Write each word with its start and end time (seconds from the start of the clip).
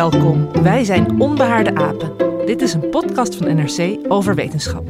Welkom, 0.00 0.62
wij 0.62 0.84
zijn 0.84 1.20
Onbehaarde 1.20 1.74
Apen. 1.74 2.12
Dit 2.46 2.62
is 2.62 2.74
een 2.74 2.88
podcast 2.88 3.36
van 3.36 3.56
NRC 3.56 3.98
over 4.08 4.34
wetenschap. 4.34 4.84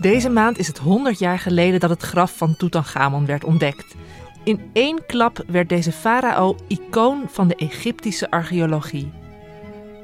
Deze 0.00 0.28
maand 0.28 0.58
is 0.58 0.66
het 0.66 0.78
100 0.78 1.18
jaar 1.18 1.38
geleden 1.38 1.80
dat 1.80 1.90
het 1.90 2.02
graf 2.02 2.36
van 2.36 2.56
Tutankhamon 2.56 3.26
werd 3.26 3.44
ontdekt. 3.44 3.94
In 4.44 4.60
één 4.72 5.06
klap 5.06 5.44
werd 5.46 5.68
deze 5.68 5.92
farao 5.92 6.56
icoon 6.68 7.22
van 7.26 7.48
de 7.48 7.56
Egyptische 7.56 8.30
archeologie. 8.30 9.12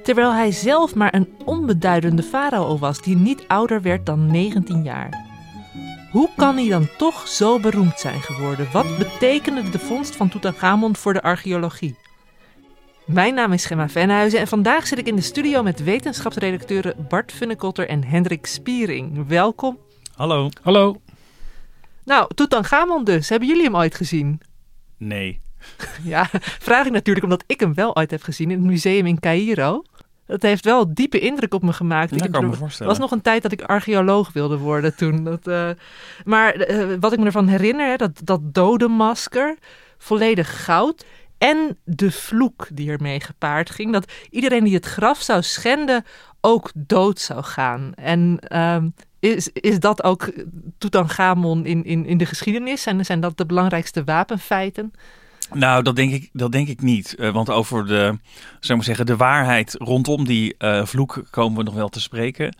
Terwijl 0.03 0.33
hij 0.33 0.51
zelf 0.51 0.95
maar 0.95 1.15
een 1.15 1.29
onbeduidende 1.45 2.23
farao 2.23 2.79
was 2.79 3.03
die 3.03 3.17
niet 3.17 3.45
ouder 3.49 3.83
werd 3.83 4.07
dan 4.07 4.27
19 4.27 4.83
jaar. 4.83 5.22
Hoe 6.13 6.29
kan 6.37 6.57
hij 6.57 6.69
dan 6.69 6.89
toch 6.97 7.29
zo 7.29 7.61
beroemd 7.61 7.99
zijn 7.99 8.21
geworden? 8.21 8.69
Wat 8.73 8.99
betekende 8.99 9.71
de 9.71 9.79
vondst 9.79 10.17
van 10.17 10.29
Tutankhamon 10.29 10.97
voor 10.97 11.13
de 11.13 11.23
archeologie? 11.23 11.97
Mijn 13.05 13.35
naam 13.35 13.53
is 13.53 13.65
Gemma 13.65 13.89
Venhuizen 13.89 14.41
en 14.41 14.49
vandaag 14.49 14.87
zit 14.87 14.99
ik 14.99 15.07
in 15.07 15.17
de 15.17 15.23
studio 15.23 15.63
met 15.63 15.83
wetenschapsredacteuren 15.83 17.07
Bart 17.09 17.33
Funnekotter 17.33 17.89
en 17.89 18.05
Hendrik 18.05 18.47
Spiering. 18.47 19.27
Welkom. 19.27 19.79
Hallo. 20.15 20.49
Hallo. 20.63 21.01
Nou, 22.05 22.31
Tutankhamon 22.35 23.05
dus. 23.05 23.29
Hebben 23.29 23.49
jullie 23.49 23.65
hem 23.65 23.77
ooit 23.77 23.95
gezien? 23.95 24.41
Nee. 24.97 25.41
Ja, 26.03 26.29
vraag 26.59 26.87
ik 26.87 26.93
natuurlijk 26.93 27.25
omdat 27.25 27.45
ik 27.47 27.61
hem 27.61 27.75
wel 27.75 27.97
ooit 27.97 28.11
heb 28.11 28.23
gezien 28.23 28.51
in 28.51 28.59
het 28.59 28.67
museum 28.67 29.07
in 29.07 29.21
Cairo. 29.21 29.83
Dat 30.33 30.43
heeft 30.43 30.65
wel 30.65 30.95
diepe 30.95 31.19
indruk 31.19 31.55
op 31.55 31.63
me 31.63 31.73
gemaakt. 31.73 32.11
Dat 32.11 32.25
Ik- 32.25 32.33
kan 32.33 32.47
me 32.47 32.53
voorstellen. 32.53 32.93
was 32.93 33.01
nog 33.01 33.11
een 33.11 33.21
tijd 33.21 33.43
dat 33.43 33.53
ik 33.53 33.63
archeoloog 33.63 34.33
wilde 34.33 34.59
worden 34.59 34.97
toen. 34.97 35.25
Dat, 35.25 35.47
eh, 35.47 35.71
maar 36.25 36.55
eh, 36.55 36.87
wat 37.01 37.13
ik 37.13 37.19
me 37.19 37.25
ervan 37.25 37.47
herinner, 37.49 37.89
hè, 37.91 37.97
dat, 37.97 38.21
dat 38.25 38.55
dodenmasker, 38.55 39.57
volledig 39.99 40.65
goud. 40.65 41.05
En 41.39 41.79
de 41.85 42.11
vloek 42.11 42.69
die 42.73 42.91
ermee 42.91 43.21
gepaard 43.21 43.71
ging. 43.71 43.93
Dat 43.93 44.13
iedereen 44.31 44.65
die 44.65 44.75
het 44.75 44.87
graf 44.87 45.21
zou 45.21 45.43
schenden 45.43 46.05
ook 46.41 46.71
dood 46.75 47.19
zou 47.21 47.43
gaan. 47.43 47.93
En 47.95 48.39
ehm, 48.41 48.89
is, 49.19 49.49
is 49.53 49.79
dat 49.81 50.03
ook 50.03 50.33
Tutankhamon 50.79 51.67
in, 51.67 51.85
in, 51.85 52.07
in 52.07 52.19
de 52.19 52.27
geschiedenis? 52.27 52.83
Zijn, 52.83 53.05
zijn 53.05 53.21
dat 53.21 53.37
de 53.37 53.47
belangrijkste 53.47 54.05
wapenfeiten? 54.05 54.93
Nou, 55.55 55.83
dat 55.83 55.97
denk 55.97 56.13
ik, 56.13 56.31
dat 56.33 56.53
denk 56.53 56.69
ik 56.69 56.81
niet. 56.81 57.15
Eh, 57.15 57.31
want 57.31 57.51
over 57.51 57.87
de, 57.87 58.19
zou 58.61 58.83
zeggen, 58.83 59.07
de 59.07 59.17
waarheid 59.17 59.75
rondom 59.79 60.25
die 60.25 60.55
eh, 60.59 60.85
vloek 60.85 61.23
komen 61.31 61.59
we 61.59 61.65
nog 61.65 61.75
wel 61.75 61.89
te 61.89 62.01
spreken, 62.01 62.57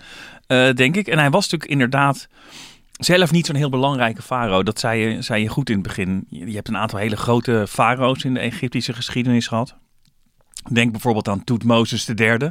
eh, 0.47 0.73
denk 0.73 0.97
ik. 0.97 1.07
En 1.07 1.19
hij 1.19 1.31
was 1.31 1.43
natuurlijk 1.43 1.71
inderdaad 1.71 2.29
zelf 2.93 3.33
niet 3.33 3.47
zo'n 3.47 3.57
heel 3.57 3.71
belangrijke 3.71 4.23
farao. 4.23 4.63
Dat 4.63 4.81
zei 4.81 5.01
je, 5.01 5.23
zei 5.23 5.43
je 5.43 5.49
goed 5.49 5.69
in 5.69 5.75
het 5.75 5.87
begin. 5.87 6.27
Je, 6.29 6.47
je 6.47 6.55
hebt 6.55 6.69
een 6.69 6.77
aantal 6.77 6.99
hele 6.99 7.17
grote 7.17 7.65
farao's 7.69 8.25
in 8.25 8.35
de 8.35 8.41
Egyptische 8.41 8.93
geschiedenis 8.93 9.47
gehad. 9.47 9.77
Denk 10.71 10.91
bijvoorbeeld 10.91 11.29
aan 11.29 11.45
Toetmozes 11.45 12.09
III, 12.09 12.51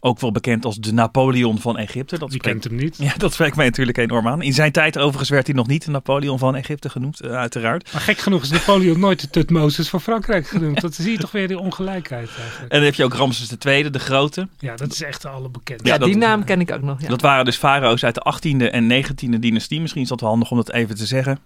ook 0.00 0.20
wel 0.20 0.32
bekend 0.32 0.64
als 0.64 0.76
de 0.76 0.92
Napoleon 0.92 1.58
van 1.58 1.76
Egypte. 1.78 2.18
Dat 2.18 2.32
spreekt 2.32 2.44
kent 2.60 2.64
hem 2.64 2.74
niet? 2.74 2.96
Ja, 3.08 3.12
dat 3.16 3.32
spreekt 3.32 3.56
mij 3.56 3.66
natuurlijk 3.66 3.98
enorm 3.98 4.28
aan. 4.28 4.42
In 4.42 4.52
zijn 4.52 4.72
tijd 4.72 4.98
overigens 4.98 5.28
werd 5.28 5.46
hij 5.46 5.56
nog 5.56 5.66
niet 5.66 5.84
de 5.84 5.90
Napoleon 5.90 6.38
van 6.38 6.54
Egypte 6.56 6.88
genoemd, 6.90 7.20
eh, 7.20 7.30
uiteraard. 7.30 7.92
Maar 7.92 8.00
gek 8.02 8.18
genoeg 8.18 8.42
is 8.42 8.50
Napoleon 8.50 9.00
nooit 9.06 9.20
de 9.20 9.30
Tutmosis 9.30 9.88
van 9.88 10.00
Frankrijk 10.00 10.46
genoemd. 10.46 10.80
Dat 10.80 10.94
zie 10.94 11.10
je 11.12 11.18
toch 11.18 11.30
weer 11.32 11.48
die 11.48 11.58
ongelijkheid 11.58 12.28
eigenlijk. 12.28 12.72
En 12.72 12.76
dan 12.78 12.82
heb 12.82 12.94
je 12.94 13.04
ook 13.04 13.14
Ramses 13.14 13.50
II, 13.66 13.90
de 13.90 13.98
Grote. 13.98 14.48
Ja, 14.58 14.76
dat 14.76 14.92
is 14.92 15.02
echt 15.02 15.24
alle 15.24 15.48
bekend. 15.48 15.86
Ja, 15.86 15.92
Ja, 15.92 15.98
dat- 15.98 16.08
die 16.08 16.16
naam 16.16 16.44
ken 16.44 16.60
ik 16.60 16.72
ook 16.72 16.82
nog. 16.82 17.00
Ja. 17.02 17.08
Dat 17.08 17.20
waren 17.20 17.44
dus 17.44 17.56
farao's 17.56 18.04
uit 18.04 18.14
de 18.14 18.20
18e 18.24 18.70
en 18.70 18.86
19e 18.86 19.38
dynastie. 19.38 19.80
Misschien 19.80 20.02
is 20.02 20.08
dat 20.08 20.20
wel 20.20 20.30
handig 20.30 20.50
om 20.50 20.56
dat 20.56 20.72
even 20.72 20.94
te 20.96 21.06
zeggen. 21.06 21.38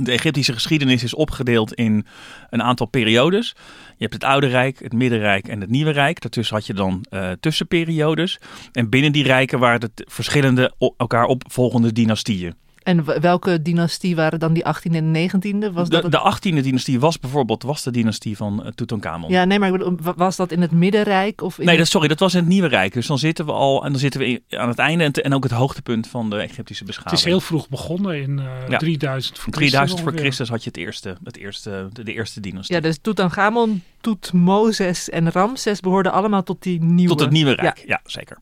De 0.00 0.12
Egyptische 0.12 0.52
geschiedenis 0.52 1.02
is 1.02 1.14
opgedeeld 1.14 1.74
in 1.74 2.06
een 2.50 2.62
aantal 2.62 2.86
periodes. 2.86 3.56
Je 3.98 4.04
hebt 4.04 4.14
het 4.14 4.24
Oude 4.24 4.46
Rijk, 4.46 4.78
het 4.78 4.92
Middenrijk 4.92 5.48
en 5.48 5.60
het 5.60 5.70
Nieuwe 5.70 5.90
Rijk. 5.90 6.20
Daartussen 6.20 6.56
had 6.56 6.66
je 6.66 6.74
dan 6.74 7.04
eh, 7.10 7.30
tussenperiodes. 7.40 8.38
En 8.72 8.88
binnen 8.88 9.12
die 9.12 9.24
rijken 9.24 9.58
waren 9.58 9.80
het 9.80 10.04
verschillende 10.06 10.72
elkaar 10.96 11.24
opvolgende 11.24 11.92
dynastieën. 11.92 12.54
En 12.88 13.20
welke 13.20 13.62
dynastie 13.62 14.16
waren 14.16 14.38
dan 14.38 14.52
die 14.52 14.64
18e 14.64 14.92
en 14.94 15.14
19e? 15.30 15.72
Was 15.72 15.88
dat 15.88 16.02
De, 16.02 16.08
de 16.08 16.34
18e 16.58 16.62
dynastie 16.62 17.00
was 17.00 17.18
bijvoorbeeld 17.18 17.62
was 17.62 17.82
de 17.82 17.90
dynastie 17.90 18.36
van 18.36 18.60
uh, 18.64 18.70
Tutankhamon. 18.74 19.30
Ja, 19.30 19.44
nee, 19.44 19.58
maar 19.58 19.80
was 20.16 20.36
dat 20.36 20.52
in 20.52 20.60
het 20.60 20.70
Middenrijk? 20.70 21.42
Of 21.42 21.58
in 21.58 21.64
Nee, 21.64 21.68
het- 21.74 21.78
dat, 21.78 21.88
sorry, 21.92 22.08
dat 22.08 22.18
was 22.18 22.34
in 22.34 22.40
het 22.40 22.48
Nieuwe 22.48 22.68
Rijk. 22.68 22.92
Dus 22.92 23.06
dan 23.06 23.18
zitten 23.18 23.46
we 23.46 23.52
al 23.52 23.84
en 23.84 23.90
dan 23.90 24.00
zitten 24.00 24.20
we 24.20 24.26
in- 24.26 24.42
aan 24.48 24.68
het 24.68 24.78
einde 24.78 25.04
en, 25.04 25.12
te- 25.12 25.22
en 25.22 25.34
ook 25.34 25.42
het 25.42 25.52
hoogtepunt 25.52 26.06
van 26.08 26.30
de 26.30 26.36
Egyptische 26.36 26.84
Het 26.84 26.86
beschaving. 26.92 27.18
is 27.20 27.24
heel 27.24 27.40
vroeg 27.40 27.68
begonnen 27.68 28.22
in 28.22 28.38
eh, 28.38 28.44
Ja. 28.68 28.78
3000 28.78 29.38
voor 29.38 29.52
3000 29.52 30.00
voor. 30.00 30.12
Christus 30.12 30.48
had 30.48 30.62
je 30.62 30.68
het 30.68 30.78
eerste, 30.78 31.16
het 31.24 31.36
eerste, 31.36 31.88
de, 31.92 32.02
de 32.04 32.12
eerste 32.12 32.40
dynastie. 32.40 32.74
Ja, 32.74 32.80
dus 32.80 32.98
Tutankhamon, 33.02 33.82
Toetmozes 34.00 35.10
en 35.10 35.30
Ramses 35.32 35.80
behoorden 35.80 36.12
allemaal 36.12 36.42
tot 36.42 36.62
die 36.62 36.82
nieuwe. 36.82 37.08
Tot 37.10 37.20
het 37.20 37.30
Nieuwe 37.30 37.52
Rijk, 37.54 37.82
ja, 37.86 38.00
zeker. 38.04 38.38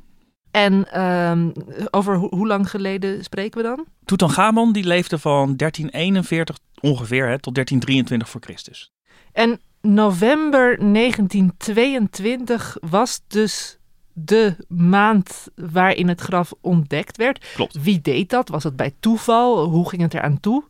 En 0.57 0.93
ehm, 0.93 1.51
over 1.91 2.17
ho- 2.17 2.29
hoe 2.31 2.47
lang 2.47 2.71
geleden 2.71 3.25
spreken 3.25 3.63
we 3.63 3.67
dan? 3.69 3.87
Tutankhamon 4.05 4.73
die 4.73 4.85
leefde 4.85 5.19
van 5.19 5.57
1341 5.57 6.59
ongeveer 6.81 7.29
hè, 7.29 7.39
tot 7.41 7.55
1323 7.55 8.29
voor 8.29 8.41
Christus. 8.41 8.93
En 9.33 9.61
november 9.81 10.79
1922 10.93 12.77
was 12.81 13.21
dus 13.27 13.79
de 14.13 14.57
maand 14.69 15.47
waarin 15.55 16.09
het 16.09 16.21
graf 16.21 16.53
ontdekt 16.61 17.17
werd. 17.17 17.47
Klopt. 17.55 17.83
Wie 17.83 18.01
deed 18.01 18.31
dat? 18.31 18.49
Was 18.49 18.65
het 18.65 18.77
bij 18.77 18.95
toeval? 19.01 19.65
Hoe 19.65 19.89
ging 19.89 20.03
het 20.03 20.15
eraan 20.15 20.41
toe? 20.41 20.65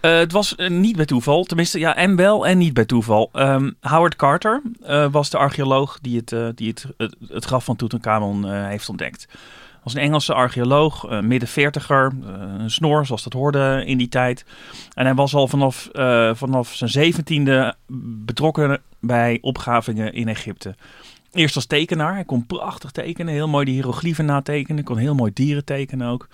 Eh, 0.00 0.18
het 0.18 0.32
was 0.32 0.54
eh, 0.54 0.70
niet 0.70 0.96
bij 0.96 1.04
toeval, 1.04 1.44
tenminste 1.44 1.78
ja, 1.78 1.96
en 1.96 2.16
wel 2.16 2.46
en 2.46 2.58
niet 2.58 2.74
bij 2.74 2.84
toeval. 2.84 3.28
Ehm, 3.32 3.70
Howard 3.80 4.16
Carter 4.16 4.62
eh, 4.82 5.06
was 5.10 5.30
de 5.30 5.38
archeoloog 5.38 5.98
die 6.00 6.16
het, 6.24 6.56
die 6.56 6.68
het, 6.68 6.86
het, 7.28 7.44
graf 7.44 7.64
van 7.64 7.76
Tutankhamon 7.76 8.50
heeft 8.50 8.88
ontdekt. 8.88 9.28
was 9.84 9.94
een 9.94 10.00
Engelse 10.00 10.34
archeoloog, 10.34 11.20
midden 11.20 11.48
veertiger, 11.48 12.12
een 12.58 12.70
snor 12.70 13.06
zoals 13.06 13.22
dat 13.22 13.32
hoorde 13.32 13.82
in 13.86 13.98
die 13.98 14.08
tijd. 14.08 14.44
En 14.94 15.04
hij 15.04 15.14
was 15.14 15.34
al 15.34 15.48
vanaf, 15.48 15.88
vanaf 16.32 16.74
zijn 16.74 16.90
zeventiende 16.90 17.74
betrokken 18.24 18.80
bij 19.00 19.38
opgravingen 19.40 20.12
in 20.12 20.28
Egypte. 20.28 20.74
Eerst 21.32 21.56
als 21.56 21.66
tekenaar, 21.66 22.14
hij 22.14 22.24
kon 22.24 22.46
prachtig 22.46 22.90
tekenen, 22.90 23.32
heel 23.32 23.48
mooi 23.48 23.64
die 23.64 23.74
hieroglyphen 23.74 24.24
natekenen, 24.24 24.84
kon 24.84 24.96
heel 24.96 25.14
mooi 25.14 25.30
dieren 25.34 25.64
tekenen 25.64 26.08
ook. 26.08 26.28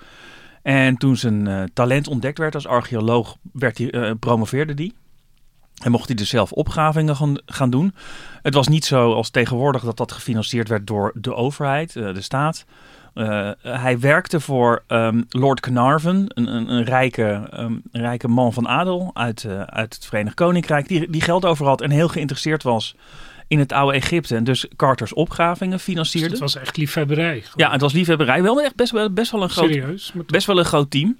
En 0.66 0.96
toen 0.96 1.16
zijn 1.16 1.46
eh, 1.46 1.62
talent 1.72 2.08
ontdekt 2.08 2.38
werd 2.38 2.54
als 2.54 2.66
archeoloog, 2.66 3.36
werd 3.52 3.78
hij, 3.78 3.90
eh, 3.90 4.10
promoveerde 4.20 4.72
hij. 4.74 4.92
En 5.82 5.90
mocht 5.90 6.06
hij 6.06 6.16
dus 6.16 6.28
zelf 6.28 6.52
opgravingen 6.52 7.16
gaan, 7.46 7.70
doen. 7.70 7.94
Het 8.42 8.54
was 8.54 8.68
niet 8.68 8.84
zo 8.84 9.12
als 9.12 9.30
tegenwoordig 9.30 9.82
dat 9.82 9.96
dat 9.96 10.12
gefinancierd 10.12 10.68
werd 10.68 10.86
door 10.86 11.12
de 11.14 11.34
overheid, 11.34 11.96
eh, 11.96 12.14
de 12.14 12.20
staat. 12.20 12.64
Hij 13.62 13.98
werkte 13.98 14.40
voor 14.40 14.82
ehm, 14.86 15.22
Lord 15.28 15.60
Carnarvon, 15.60 16.26
een, 16.28 16.54
een, 16.54 16.70
een, 16.70 16.84
rijke, 16.84 17.48
ehm, 17.50 17.74
rijke 17.92 18.28
man 18.28 18.52
van 18.52 18.68
adel 18.68 19.10
uit, 19.14 19.46
uit 19.66 19.94
het 19.94 20.06
Verenigd 20.06 20.34
Koninkrijk, 20.34 20.88
die, 20.88 21.10
die 21.10 21.20
geld 21.20 21.44
over 21.44 21.66
had 21.66 21.80
en 21.80 21.90
heel 21.90 22.08
geïnteresseerd 22.08 22.62
was 22.62 22.96
in 23.48 23.58
het 23.58 23.72
oude 23.72 23.96
Egypte. 23.96 24.36
En 24.36 24.44
dus 24.44 24.66
Carters 24.76 25.12
opgravingen 25.12 25.74
Dus 25.74 25.82
financierde. 25.82 26.30
het 26.30 26.38
was 26.38 26.56
echt 26.56 26.76
liefhebberij. 26.76 27.42
Ja, 27.56 27.70
het 27.72 27.80
was 27.80 27.92
liefhebberij. 27.92 28.42
Wel 28.42 28.60
echt 28.62 28.74
best 28.74 28.92
wel, 28.92 29.12
best 29.12 29.30
wel 29.30 29.42
een 29.42 29.48
groot, 29.50 29.70
Serieus? 29.70 30.12
Best 30.26 30.46
wel 30.46 30.58
een 30.58 30.64
groot 30.64 30.90
team. 30.90 31.16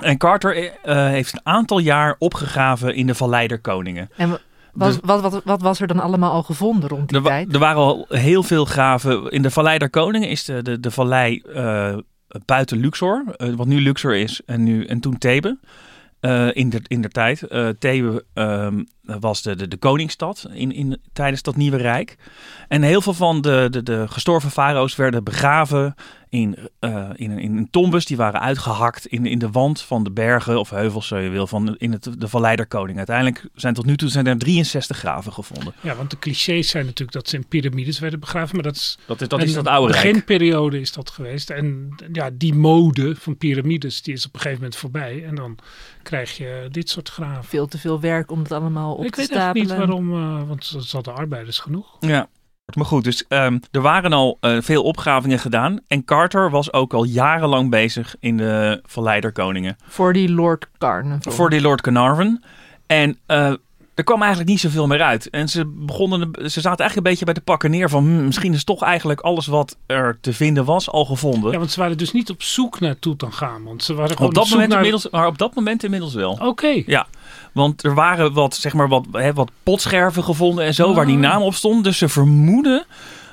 En 0.00 0.18
Carter 0.18 0.56
eh, 0.82 1.06
heeft 1.06 1.32
een 1.32 1.40
aantal 1.42 1.78
jaar 1.78 2.16
opgegraven 2.18 2.94
in 2.94 3.06
de 3.06 3.14
Vallei 3.14 3.46
der 3.46 3.60
Koningen. 3.60 4.10
En 4.16 4.30
wa- 4.30 4.38
was, 4.72 4.92
Dus- 4.92 5.00
wat, 5.04 5.20
wat, 5.20 5.40
wat 5.44 5.62
was 5.62 5.80
er 5.80 5.86
dan 5.86 6.00
allemaal 6.00 6.32
al 6.32 6.42
gevonden 6.42 6.88
rond 6.88 7.08
die 7.08 7.18
Er, 7.18 7.24
tijd? 7.24 7.52
er 7.52 7.58
waren 7.58 7.82
al 7.82 8.06
heel 8.08 8.42
veel 8.42 8.64
graven. 8.64 9.30
In 9.30 9.42
de 9.42 9.50
Vallei 9.50 9.78
der 9.78 9.90
Koningen 9.90 10.28
is 10.28 10.44
de, 10.44 10.62
de, 10.62 10.80
de 10.80 10.90
vallei 10.90 11.38
eh, 11.54 11.96
buiten 12.44 12.78
Luxor, 12.78 13.24
eh, 13.36 13.48
wat 13.54 13.66
nu 13.66 13.80
Luxor 13.80 14.14
is 14.16 14.40
en, 14.46 14.62
nu, 14.62 14.84
en 14.84 15.00
toen 15.00 15.18
Thebe. 15.18 15.58
Eh, 16.22 16.48
in, 16.52 16.70
de, 16.70 16.80
in 16.86 17.00
de 17.00 17.08
tijd. 17.08 17.42
Uh, 17.48 17.68
Thebe 17.68 18.24
ehm, 18.34 18.84
was 19.02 19.42
de, 19.42 19.56
de, 19.56 19.68
de 19.68 19.76
koningsstad 19.76 20.46
in, 20.52 20.72
in, 20.72 21.00
tijdens 21.12 21.42
dat 21.42 21.56
nieuwe 21.56 21.76
rijk. 21.76 22.16
En 22.68 22.82
heel 22.82 23.00
veel 23.00 23.14
van 23.14 23.40
de, 23.40 23.66
de, 23.70 23.82
de 23.82 24.08
gestorven 24.08 24.50
farao's 24.50 24.96
werden 24.96 25.24
begraven 25.24 25.94
in, 26.32 26.56
uh, 26.80 27.10
in, 27.14 27.38
in 27.38 27.68
tombes. 27.70 28.06
Die 28.06 28.16
waren 28.16 28.40
uitgehakt 28.40 29.06
in, 29.06 29.26
in 29.26 29.38
de 29.38 29.50
wand 29.50 29.80
van 29.80 30.04
de 30.04 30.10
bergen 30.10 30.58
of 30.58 30.70
heuvels, 30.70 31.06
zo 31.06 31.18
je 31.18 31.28
wil, 31.28 31.46
van 31.46 31.76
in 31.76 31.92
het, 31.92 32.08
de 32.18 32.28
Vallei 32.28 32.56
der 32.56 32.66
Koning. 32.66 32.96
Uiteindelijk 32.96 33.48
zijn 33.54 33.74
tot 33.74 33.86
nu 33.86 33.96
toe 33.96 34.08
zijn 34.08 34.26
er 34.26 34.38
63 34.38 34.96
graven 34.96 35.32
gevonden. 35.32 35.74
Ja, 35.80 35.94
want 35.94 36.10
de 36.10 36.18
clichés 36.18 36.68
zijn 36.68 36.84
natuurlijk 36.84 37.12
dat 37.12 37.28
ze 37.28 37.36
in 37.36 37.46
piramides 37.46 37.98
werden 37.98 38.20
begraven. 38.20 38.54
Maar 38.54 38.64
dat 38.64 38.74
is, 38.74 38.98
dat 39.06 39.20
is, 39.20 39.28
dat, 39.28 39.42
is 39.42 39.52
dat 39.52 39.66
oude 39.66 39.92
rijk. 39.92 40.04
beginperiode 40.04 40.80
is 40.80 40.92
dat 40.92 41.10
geweest. 41.10 41.50
En 41.50 41.94
ja, 42.12 42.30
die 42.32 42.54
mode 42.54 43.16
van 43.16 43.36
piramides, 43.36 44.02
die 44.02 44.14
is 44.14 44.26
op 44.26 44.34
een 44.34 44.40
gegeven 44.40 44.62
moment 44.62 44.80
voorbij. 44.80 45.24
En 45.24 45.34
dan 45.34 45.58
krijg 46.02 46.36
je 46.36 46.68
dit 46.70 46.90
soort 46.90 47.08
graven. 47.08 47.44
Veel 47.44 47.66
te 47.66 47.78
veel 47.78 48.00
werk 48.00 48.30
om 48.30 48.38
het 48.38 48.52
allemaal 48.52 48.94
op 48.94 49.04
Ik 49.04 49.14
te 49.14 49.20
weet 49.20 49.30
echt 49.30 49.54
niet 49.54 49.68
waarom, 49.68 50.12
uh, 50.12 50.48
want 50.48 50.64
ze 50.64 50.88
hadden 50.90 51.14
arbeiders 51.14 51.58
genoeg. 51.58 51.96
Ja. 52.00 52.28
Maar 52.76 52.86
goed, 52.86 53.04
dus 53.04 53.24
um, 53.28 53.60
er 53.70 53.80
waren 53.80 54.12
al 54.12 54.38
uh, 54.40 54.60
veel 54.60 54.82
opgravingen 54.82 55.38
gedaan. 55.38 55.80
En 55.86 56.04
Carter 56.04 56.50
was 56.50 56.72
ook 56.72 56.94
al 56.94 57.04
jarenlang 57.04 57.70
bezig 57.70 58.14
in 58.20 58.36
de 58.36 58.80
Verleider 58.86 59.32
Koningen. 59.32 59.76
Voor 59.84 60.12
die 60.12 60.32
Lord 60.32 60.68
Carnarvon. 60.78 61.32
Voor 61.32 61.50
die 61.50 61.60
Lord 61.60 61.80
Carnarvon. 61.80 62.44
En 62.86 63.18
uh, 63.26 63.52
er 64.02 64.08
kwam 64.08 64.20
eigenlijk 64.20 64.50
niet 64.50 64.60
zoveel 64.60 64.86
meer 64.86 65.02
uit. 65.02 65.30
En 65.30 65.48
ze, 65.48 65.66
begonnen, 65.66 66.30
ze 66.34 66.60
zaten 66.60 66.78
eigenlijk 66.78 66.96
een 66.96 67.02
beetje 67.02 67.24
bij 67.24 67.34
de 67.34 67.40
pakken 67.40 67.70
neer 67.70 67.88
van... 67.88 68.04
Hm, 68.04 68.24
misschien 68.24 68.54
is 68.54 68.64
toch 68.64 68.82
eigenlijk 68.82 69.20
alles 69.20 69.46
wat 69.46 69.76
er 69.86 70.18
te 70.20 70.32
vinden 70.32 70.64
was 70.64 70.90
al 70.90 71.04
gevonden. 71.04 71.52
Ja, 71.52 71.58
want 71.58 71.70
ze 71.70 71.80
waren 71.80 71.98
dus 71.98 72.12
niet 72.12 72.30
op 72.30 72.42
zoek 72.42 72.80
naar 72.80 72.98
Tutankhamon. 72.98 73.80
Ze 73.80 73.94
waren 73.94 74.16
gewoon 74.16 74.28
op 74.28 74.34
dat 74.34 74.44
op 74.44 74.50
moment 74.50 74.68
naar... 74.68 74.78
inmiddels, 74.78 75.10
Maar 75.10 75.26
op 75.26 75.38
dat 75.38 75.54
moment 75.54 75.84
inmiddels 75.84 76.14
wel. 76.14 76.32
Oké. 76.32 76.44
Okay. 76.44 76.82
Ja, 76.86 77.06
want 77.52 77.84
er 77.84 77.94
waren 77.94 78.32
wat, 78.32 78.54
zeg 78.54 78.72
maar, 78.72 78.88
wat, 78.88 79.06
hè, 79.12 79.32
wat 79.32 79.50
potscherven 79.62 80.24
gevonden 80.24 80.64
en 80.64 80.74
zo... 80.74 80.88
Oh. 80.88 80.94
waar 80.94 81.06
die 81.06 81.16
naam 81.16 81.42
op 81.42 81.54
stond. 81.54 81.84
Dus 81.84 81.98
ze 81.98 82.08
vermoeden 82.08 82.84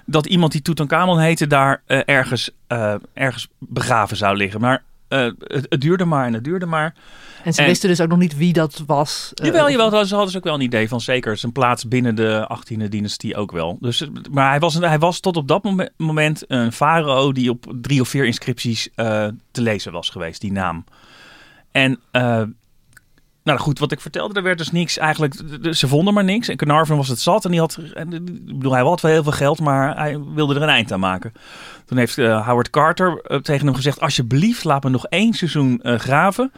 dat 0.06 0.26
iemand 0.26 0.52
die 0.52 0.62
Tutankhamon 0.62 1.20
heette... 1.20 1.48
daar 1.48 1.82
uh, 1.88 2.00
ergens, 2.06 2.50
uh, 2.68 2.94
ergens 3.14 3.48
begraven 3.60 4.18
zou 4.18 4.38
liggen. 4.38 4.62
Maar 4.62 4.84
uh, 5.10 5.20
het, 5.38 5.66
het, 5.70 5.82
duurde 5.82 6.06
maar 6.06 6.26
en 6.26 6.34
het 6.34 6.44
duurde 6.44 6.66
maar. 6.66 6.94
En 7.44 7.54
ze 7.54 7.62
en, 7.62 7.68
wisten 7.68 7.90
dus 7.90 8.02
ook 8.02 8.10
nog 8.10 8.18
niet 8.18 8.38
wie 8.38 8.54
dat 8.54 8.84
was. 8.86 9.32
Uh, 9.36 9.46
jawel, 9.46 9.70
jawel, 9.70 10.06
ze 10.06 10.14
hadden 10.14 10.32
ze 10.32 10.38
ook 10.38 10.44
wel 10.44 10.54
een 10.54 10.62
idee 10.62 10.88
van 10.88 11.02
zeker 11.02 11.38
zijn 11.38 11.52
plaats 11.52 11.88
binnen 11.88 12.16
de 12.16 12.50
18e 12.58 12.90
dynastie 12.90 13.36
ook 13.36 13.52
wel. 13.52 13.78
Dus, 13.80 14.08
maar 14.32 14.50
hij 14.50 14.60
was, 14.60 14.74
hij 14.74 15.00
was 15.00 15.20
tot 15.20 15.38
op 15.38 15.48
dat 15.48 15.92
moment 15.98 16.44
een 16.48 16.72
farao 16.72 17.32
die 17.32 17.50
op 17.50 17.74
drie 17.82 18.02
of 18.02 18.10
vier 18.10 18.26
inscripties 18.26 18.90
uh, 18.96 19.28
te 19.52 19.62
lezen 19.62 19.92
was 19.92 20.10
geweest, 20.10 20.42
die 20.42 20.52
naam. 20.52 20.84
En 21.72 22.00
nou 23.50 23.60
goed, 23.60 23.80
wat 23.80 23.92
ik 23.92 24.00
vertelde, 24.00 24.34
er 24.34 24.44
werd 24.44 24.58
dus 24.58 24.72
niks 24.72 24.98
eigenlijk. 24.98 25.34
Ze 25.72 25.88
vonden 25.88 26.14
maar 26.14 26.24
niks. 26.24 26.48
En 26.48 26.58
Carnarvon 26.58 26.98
was 26.98 27.08
het 27.08 27.20
zat. 27.20 27.46
En 27.46 27.52
die 27.52 27.60
had. 27.60 27.78
Ik 27.94 28.46
bedoel, 28.46 28.72
hij 28.72 28.82
had 28.82 29.02
wel 29.02 29.12
heel 29.12 29.24
veel 29.24 29.32
geld, 29.32 29.60
maar 29.60 29.98
hij 29.98 30.20
wilde 30.34 30.56
er 30.56 30.62
een 30.62 30.70
eind 30.70 30.92
aan 30.92 31.00
maken. 31.00 31.34
Toen 31.86 31.98
heeft 31.98 32.18
uh, 32.18 32.48
Howard 32.48 32.70
Carter 32.70 33.22
uh, 33.28 33.38
tegen 33.38 33.66
hem 33.66 33.76
gezegd: 33.76 34.02
Alsjeblieft, 34.02 34.64
laat 34.64 34.84
me 34.84 34.90
nog 34.90 35.06
één 35.06 35.34
seizoen 35.34 35.80
uh, 35.84 36.00
graven. 36.00 36.52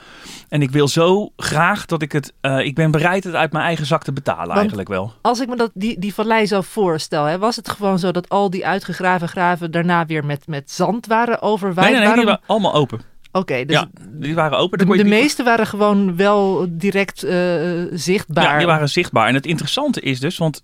En 0.50 0.62
ik 0.62 0.72
wil 0.72 0.88
zo 0.88 1.32
graag 1.38 1.86
dat 1.86 2.02
ik 2.02 2.12
het. 2.12 2.34
ik 2.42 2.76
ben 2.76 2.92
bereid 2.92 3.24
het 3.24 3.36
uit 3.36 3.52
mijn 3.52 3.66
eigen 3.66 3.86
zak 3.86 4.04
te 4.04 4.14
betalen, 4.14 4.46
Want 4.46 4.58
eigenlijk 4.58 4.90
wel. 4.90 5.14
Als 5.22 5.40
ik 5.40 5.48
me 5.48 5.56
dat, 5.56 5.72
die, 5.74 6.00
die 6.00 6.14
vallei 6.14 6.46
zo 6.46 6.62
voorstel, 6.62 7.24
hè, 7.24 7.38
was 7.38 7.56
het 7.56 7.70
gewoon 7.70 8.00
zo 8.00 8.12
dat 8.12 8.30
al 8.30 8.50
die 8.50 8.66
uitgegraven 8.66 9.28
graven 9.28 9.72
daarna 9.72 10.06
weer 10.06 10.26
met, 10.26 10.48
met 10.48 10.72
zand 10.72 11.08
waren 11.08 11.42
overwaaid? 11.42 11.92
Nee, 11.92 12.00
nee, 12.00 12.08
nee, 12.08 12.08
Waarom... 12.08 12.26
die 12.26 12.34
waren 12.34 12.48
allemaal 12.48 12.74
open. 12.74 13.11
Oké, 13.34 13.40
okay, 13.40 13.66
dus 13.66 13.76
ja, 13.76 13.90
die 14.10 14.36
waren 14.36 14.58
open. 14.58 14.78
De, 14.78 14.98
de 14.98 15.04
meeste 15.04 15.44
waren 15.44 15.68
gewoon 15.68 16.16
wel 16.16 16.68
direct 16.70 17.24
uh, 17.24 17.84
zichtbaar. 17.92 18.44
Ja, 18.44 18.58
die 18.58 18.68
waren 18.68 18.90
zichtbaar. 18.90 19.28
En 19.28 19.34
het 19.34 19.46
interessante 19.46 20.02
is 20.02 20.20
dus, 20.20 20.38
want 20.38 20.64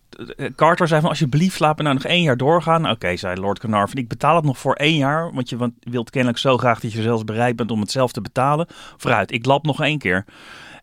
Carter 0.55 0.87
zei 0.87 1.01
van 1.01 1.09
alsjeblieft 1.09 1.59
laat 1.59 1.77
me 1.77 1.83
nou 1.83 1.95
nog 1.95 2.05
één 2.05 2.21
jaar 2.21 2.37
doorgaan. 2.37 2.83
Oké, 2.83 2.93
okay, 2.93 3.17
zei 3.17 3.39
Lord 3.39 3.59
Carnarvon, 3.59 3.97
ik 3.97 4.07
betaal 4.07 4.35
het 4.35 4.45
nog 4.45 4.57
voor 4.57 4.73
één 4.73 4.97
jaar. 4.97 5.33
Want 5.33 5.49
je 5.49 5.57
want 5.57 5.73
wilt 5.79 6.09
kennelijk 6.09 6.39
zo 6.39 6.57
graag 6.57 6.79
dat 6.79 6.93
je 6.93 7.01
zelfs 7.01 7.23
bereid 7.23 7.55
bent 7.55 7.71
om 7.71 7.79
het 7.79 7.91
zelf 7.91 8.11
te 8.11 8.21
betalen. 8.21 8.67
Vooruit, 8.97 9.31
ik 9.31 9.45
lap 9.45 9.65
nog 9.65 9.81
één 9.81 9.97
keer. 9.97 10.25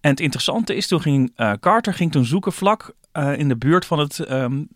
En 0.01 0.11
het 0.11 0.21
interessante 0.21 0.75
is, 0.75 0.87
toen 0.87 1.01
ging 1.01 1.33
uh, 1.37 1.53
Carter 1.61 1.95
ging 1.95 2.13
toen 2.13 2.25
zoeken 2.25 2.53
vlak 2.53 2.95
uh, 3.13 3.39
in 3.39 3.49
de 3.49 3.57
buurt 3.57 3.87
van 3.87 3.99
het, 3.99 4.31
um, 4.31 4.69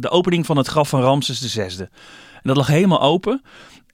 de 0.00 0.08
opening 0.08 0.46
van 0.46 0.56
het 0.56 0.66
graf 0.66 0.88
van 0.88 1.00
Ramses 1.00 1.52
VI. 1.52 1.86
En 2.46 2.52
dat 2.52 2.56
lag 2.56 2.66
helemaal 2.66 3.00
open. 3.00 3.42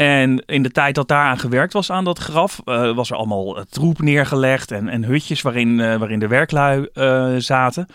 En 0.02 0.42
in 0.46 0.62
de 0.62 0.70
tijd 0.70 0.94
dat 0.94 1.08
daaraan 1.08 1.38
gewerkt 1.38 1.72
was 1.72 1.90
aan 1.90 2.04
dat 2.04 2.18
graf, 2.18 2.60
uh, 2.64 2.94
was 2.94 3.10
er 3.10 3.16
allemaal 3.16 3.58
uh, 3.58 3.64
troep 3.64 4.00
neergelegd 4.00 4.70
en, 4.70 4.88
en 4.88 5.04
hutjes 5.04 5.42
waarin, 5.42 5.78
uh, 5.78 5.96
waarin 5.96 6.18
de 6.18 6.26
werklui 6.26 6.88
zaten. 7.40 7.86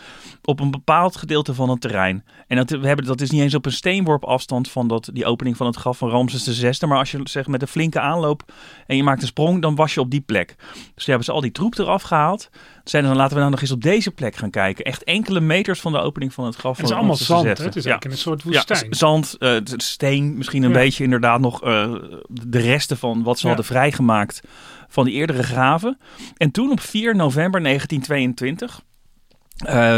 Op 0.43 0.59
een 0.59 0.71
bepaald 0.71 1.15
gedeelte 1.15 1.53
van 1.53 1.69
het 1.69 1.81
terrein. 1.81 2.23
En 2.47 2.57
dat, 2.57 2.69
we 2.69 2.87
hebben, 2.87 3.05
dat 3.05 3.21
is 3.21 3.31
niet 3.31 3.41
eens 3.41 3.55
op 3.55 3.65
een 3.65 3.71
steenworp 3.71 4.23
afstand 4.23 4.69
van 4.69 4.87
dat, 4.87 5.09
die 5.13 5.25
opening 5.25 5.57
van 5.57 5.65
het 5.65 5.75
graf 5.75 5.97
van 5.97 6.09
Ramses 6.09 6.59
VI. 6.59 6.85
Maar 6.87 6.97
als 6.97 7.11
je 7.11 7.19
zegt 7.23 7.47
met 7.47 7.61
een 7.61 7.67
flinke 7.67 7.99
aanloop 7.99 8.43
en 8.85 8.95
je 8.95 9.03
maakt 9.03 9.21
een 9.21 9.27
sprong, 9.27 9.61
dan 9.61 9.75
was 9.75 9.93
je 9.93 9.99
op 9.99 10.11
die 10.11 10.21
plek. 10.21 10.55
Dus 10.57 11.05
die 11.05 11.05
hebben 11.05 11.25
ze 11.25 11.31
al 11.31 11.41
die 11.41 11.51
troep 11.51 11.77
eraf 11.77 12.01
gehaald. 12.01 12.49
Zeiden 12.89 13.11
dan 13.11 13.19
laten 13.19 13.33
we 13.35 13.39
nou 13.39 13.51
nog 13.51 13.61
eens 13.61 13.71
op 13.71 13.81
deze 13.81 14.11
plek 14.11 14.35
gaan 14.35 14.49
kijken. 14.49 14.85
Echt 14.85 15.03
enkele 15.03 15.39
meters 15.39 15.79
van 15.79 15.91
de 15.91 15.99
opening 15.99 16.33
van 16.33 16.45
het 16.45 16.55
graf. 16.55 16.77
Het 16.77 16.85
is 16.85 16.91
allemaal 16.91 17.15
zand, 17.15 17.43
hè? 17.43 17.49
Het 17.49 17.75
is 17.75 17.83
ja. 17.83 17.89
eigenlijk 17.89 18.05
een 18.05 18.17
soort 18.17 18.43
woestijn. 18.43 18.85
Ja, 18.89 18.95
zand, 18.95 19.37
steen, 19.75 20.37
misschien 20.37 20.63
een 20.63 20.69
ja. 20.69 20.75
beetje 20.75 21.03
inderdaad 21.03 21.39
nog 21.39 21.59
de 22.29 22.59
resten 22.59 22.97
van 22.97 23.23
wat 23.23 23.39
ze 23.39 23.47
hadden 23.47 23.65
vrijgemaakt 23.65 24.41
van 24.87 25.05
die 25.05 25.13
eerdere 25.13 25.43
graven. 25.43 25.97
En 26.37 26.51
toen 26.51 26.71
op 26.71 26.79
4 26.79 27.15
november 27.15 27.63
1922, 27.63 28.81
uh, 29.65 29.97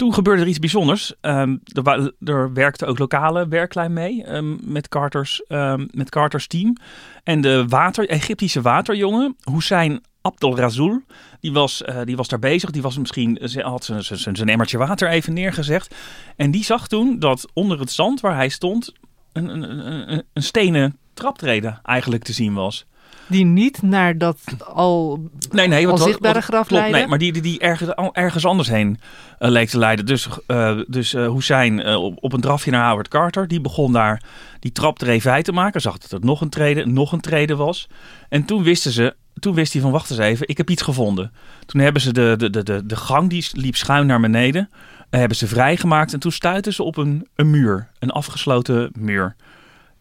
toen 0.00 0.14
gebeurde 0.14 0.42
er 0.42 0.48
iets 0.48 0.58
bijzonders. 0.58 1.14
Um, 1.20 1.60
er, 1.64 2.12
er, 2.24 2.52
werkte 2.52 2.86
ook 2.86 2.98
lokale 2.98 3.48
werklui 3.48 3.88
mee 3.88 4.34
um, 4.34 4.58
met, 4.62 4.88
Carters, 4.88 5.42
um, 5.48 5.88
met 5.90 6.10
Carters 6.10 6.46
team. 6.46 6.76
En 7.24 7.40
de 7.40 7.64
water, 7.68 8.08
Egyptische 8.08 8.60
waterjongen, 8.60 9.36
Hussein 9.52 10.00
Abdel 10.22 10.56
Razul, 10.56 11.02
die 11.40 11.52
was, 11.52 11.82
uh, 11.82 12.00
die 12.04 12.16
was 12.16 12.28
daar 12.28 12.38
bezig. 12.38 12.70
Die 12.70 12.82
was 12.82 12.98
misschien, 12.98 13.38
had 13.62 13.92
zijn 14.12 14.48
emmertje 14.48 14.78
water 14.78 15.08
even 15.08 15.32
neergezegd. 15.32 15.94
En 16.36 16.50
die 16.50 16.64
zag 16.64 16.88
toen 16.88 17.18
dat 17.18 17.46
onder 17.52 17.80
het 17.80 17.90
zand 17.90 18.20
waar 18.20 18.34
hij 18.34 18.48
stond 18.48 18.92
een, 19.32 19.48
een, 19.48 20.12
een, 20.12 20.22
een 20.32 20.42
stenen 20.42 20.96
traptreden 21.14 21.80
eigenlijk 21.82 22.22
te 22.22 22.32
zien 22.32 22.54
was. 22.54 22.86
Die 23.30 23.44
niet 23.44 23.82
naar 23.82 24.18
dat 24.18 24.40
al, 24.64 25.20
nee, 25.50 25.68
nee, 25.68 25.86
al 25.86 25.90
wat, 25.90 26.06
zichtbare 26.06 26.34
wat, 26.34 26.44
graf 26.44 26.66
klopt, 26.66 26.70
leidde? 26.70 26.98
Nee, 26.98 27.06
maar 27.06 27.18
die, 27.18 27.32
die, 27.32 27.42
die 27.42 27.58
ergens, 27.58 27.90
ergens 28.12 28.46
anders 28.46 28.68
heen 28.68 28.98
uh, 29.38 29.48
leek 29.50 29.68
te 29.68 29.78
leiden. 29.78 30.06
Dus, 30.06 30.28
uh, 30.46 30.80
dus 30.86 31.14
uh, 31.14 31.32
Hussein 31.32 31.86
op, 31.86 32.16
op 32.20 32.32
een 32.32 32.40
drafje 32.40 32.70
naar 32.70 32.88
Howard 32.88 33.08
Carter. 33.08 33.48
Die 33.48 33.60
begon 33.60 33.92
daar 33.92 34.22
die 34.58 34.72
traptree 34.72 35.20
vrij 35.20 35.42
te 35.42 35.52
maken. 35.52 35.80
Zag 35.80 35.98
dat 35.98 36.10
het 36.10 36.24
nog 36.24 36.40
een 36.40 36.48
trede, 36.48 36.86
nog 36.86 37.12
een 37.12 37.20
trede 37.20 37.56
was. 37.56 37.88
En 38.28 38.44
toen 38.44 38.62
wisten 38.62 38.92
ze, 38.92 39.14
toen 39.34 39.54
wist 39.54 39.72
hij 39.72 39.82
van 39.82 39.90
wacht 39.90 40.10
eens 40.10 40.18
even, 40.18 40.48
ik 40.48 40.56
heb 40.56 40.70
iets 40.70 40.82
gevonden. 40.82 41.32
Toen 41.66 41.80
hebben 41.80 42.02
ze 42.02 42.12
de, 42.12 42.34
de, 42.38 42.50
de, 42.50 42.62
de, 42.62 42.86
de 42.86 42.96
gang, 42.96 43.30
die 43.30 43.48
liep 43.52 43.76
schuin 43.76 44.06
naar 44.06 44.20
beneden. 44.20 44.70
hebben 45.10 45.36
ze 45.36 45.46
vrijgemaakt 45.46 46.12
en 46.12 46.20
toen 46.20 46.32
stuitten 46.32 46.72
ze 46.72 46.82
op 46.82 46.96
een, 46.96 47.28
een 47.34 47.50
muur. 47.50 47.88
Een 47.98 48.10
afgesloten 48.10 48.90
muur. 48.98 49.36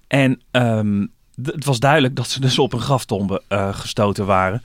En 0.07 0.41
um, 0.51 1.11
het 1.43 1.65
was 1.65 1.79
duidelijk 1.79 2.15
dat 2.15 2.27
ze 2.27 2.39
dus 2.39 2.59
op 2.59 2.73
een 2.73 2.81
graftombe 2.81 3.41
uh, 3.49 3.73
gestoten 3.73 4.25
waren. 4.25 4.61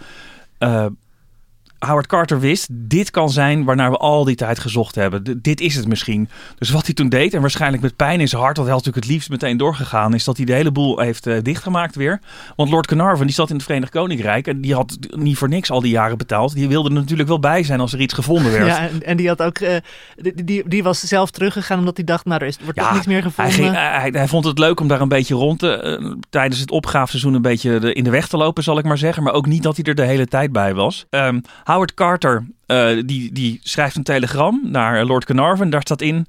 Howard 1.84 2.06
Carter 2.06 2.40
wist, 2.40 2.68
dit 2.70 3.10
kan 3.10 3.30
zijn 3.30 3.64
waarnaar 3.64 3.90
we 3.90 3.96
al 3.96 4.24
die 4.24 4.36
tijd 4.36 4.58
gezocht 4.58 4.94
hebben. 4.94 5.22
D 5.40 5.54
dit 5.54 5.66
is 5.66 5.74
het 5.74 5.88
misschien. 5.88 6.28
Dus 6.58 6.70
wat 6.70 6.84
hij 6.84 6.94
toen 6.94 7.08
deed, 7.08 7.34
en 7.34 7.40
waarschijnlijk 7.40 7.82
met 7.82 7.96
pijn 7.96 8.20
in 8.20 8.28
zijn 8.28 8.42
hart, 8.42 8.56
want 8.56 8.68
hij 8.68 8.76
had 8.76 8.84
natuurlijk 8.84 9.04
het 9.04 9.14
liefst 9.14 9.30
meteen 9.30 9.56
doorgegaan, 9.56 10.14
is 10.14 10.24
dat 10.24 10.36
hij 10.36 10.46
de 10.46 10.52
hele 10.52 10.72
boel 10.72 10.98
heeft 10.98 11.26
uh, 11.26 11.42
dichtgemaakt 11.42 11.94
weer. 11.94 12.20
Want 12.56 12.70
Lord 12.70 12.86
Carnarvon, 12.86 13.26
die 13.26 13.34
zat 13.34 13.48
in 13.48 13.54
het 13.54 13.64
Verenigd 13.64 13.90
Koninkrijk 13.90 14.46
en 14.46 14.60
die 14.60 14.74
had 14.74 14.98
niet 15.10 15.38
voor 15.38 15.48
niks 15.48 15.70
al 15.70 15.80
die 15.80 15.90
jaren 15.90 16.18
betaald. 16.18 16.54
Die 16.54 16.68
wilde 16.68 16.88
er 16.88 16.94
natuurlijk 16.94 17.28
wel 17.28 17.40
bij 17.40 17.62
zijn 17.62 17.80
als 17.80 17.92
er 17.92 18.00
iets 18.00 18.14
gevonden 18.14 18.52
werd. 18.52 18.66
Ja, 18.66 18.88
en, 18.88 19.02
en 19.02 19.16
die 19.16 19.28
had 19.28 19.42
ook, 19.42 19.58
uh, 19.58 19.76
die, 20.16 20.44
die, 20.44 20.68
die, 20.68 20.82
was 20.82 21.00
zelf 21.00 21.30
teruggegaan 21.30 21.78
omdat 21.78 21.96
hij 21.96 22.04
dacht, 22.04 22.24
nou 22.24 22.40
er 22.40 22.46
is, 22.46 22.58
wordt 22.62 22.78
ja, 22.78 22.84
toch 22.84 22.94
niets 22.94 23.06
meer 23.06 23.22
gevonden. 23.22 23.54
Hij, 23.54 23.64
ging, 23.64 23.76
hij, 23.76 24.10
hij, 24.12 24.28
vond 24.28 24.44
het 24.44 24.58
leuk 24.58 24.80
om 24.80 24.88
daar 24.88 25.00
een 25.00 25.08
beetje 25.08 25.34
rond 25.34 25.58
te, 25.58 25.98
uh, 26.00 26.12
tijdens 26.30 26.60
het 26.60 26.70
opgraafseizoen 26.70 27.34
een 27.34 27.42
beetje 27.42 27.78
de, 27.78 27.92
in 27.92 28.04
de 28.04 28.10
weg 28.10 28.28
te 28.28 28.36
lopen, 28.36 28.62
zal 28.62 28.78
ik 28.78 28.84
maar 28.84 28.98
zeggen. 28.98 29.22
Maar 29.22 29.32
ook 29.32 29.46
niet 29.46 29.62
dat 29.62 29.76
hij 29.76 29.84
er 29.84 29.94
de 29.94 30.04
hele 30.04 30.26
tijd 30.26 30.52
bij 30.52 30.74
was. 30.74 31.06
Um, 31.10 31.42
Howard 31.74 31.94
Carter 31.94 32.46
uh, 32.66 33.02
die, 33.06 33.32
die 33.32 33.60
schrijft 33.62 33.96
een 33.96 34.02
telegram 34.02 34.60
naar 34.64 35.04
Lord 35.04 35.24
Carnarvon. 35.24 35.70
Daar 35.70 35.80
staat 35.80 36.00
in... 36.00 36.26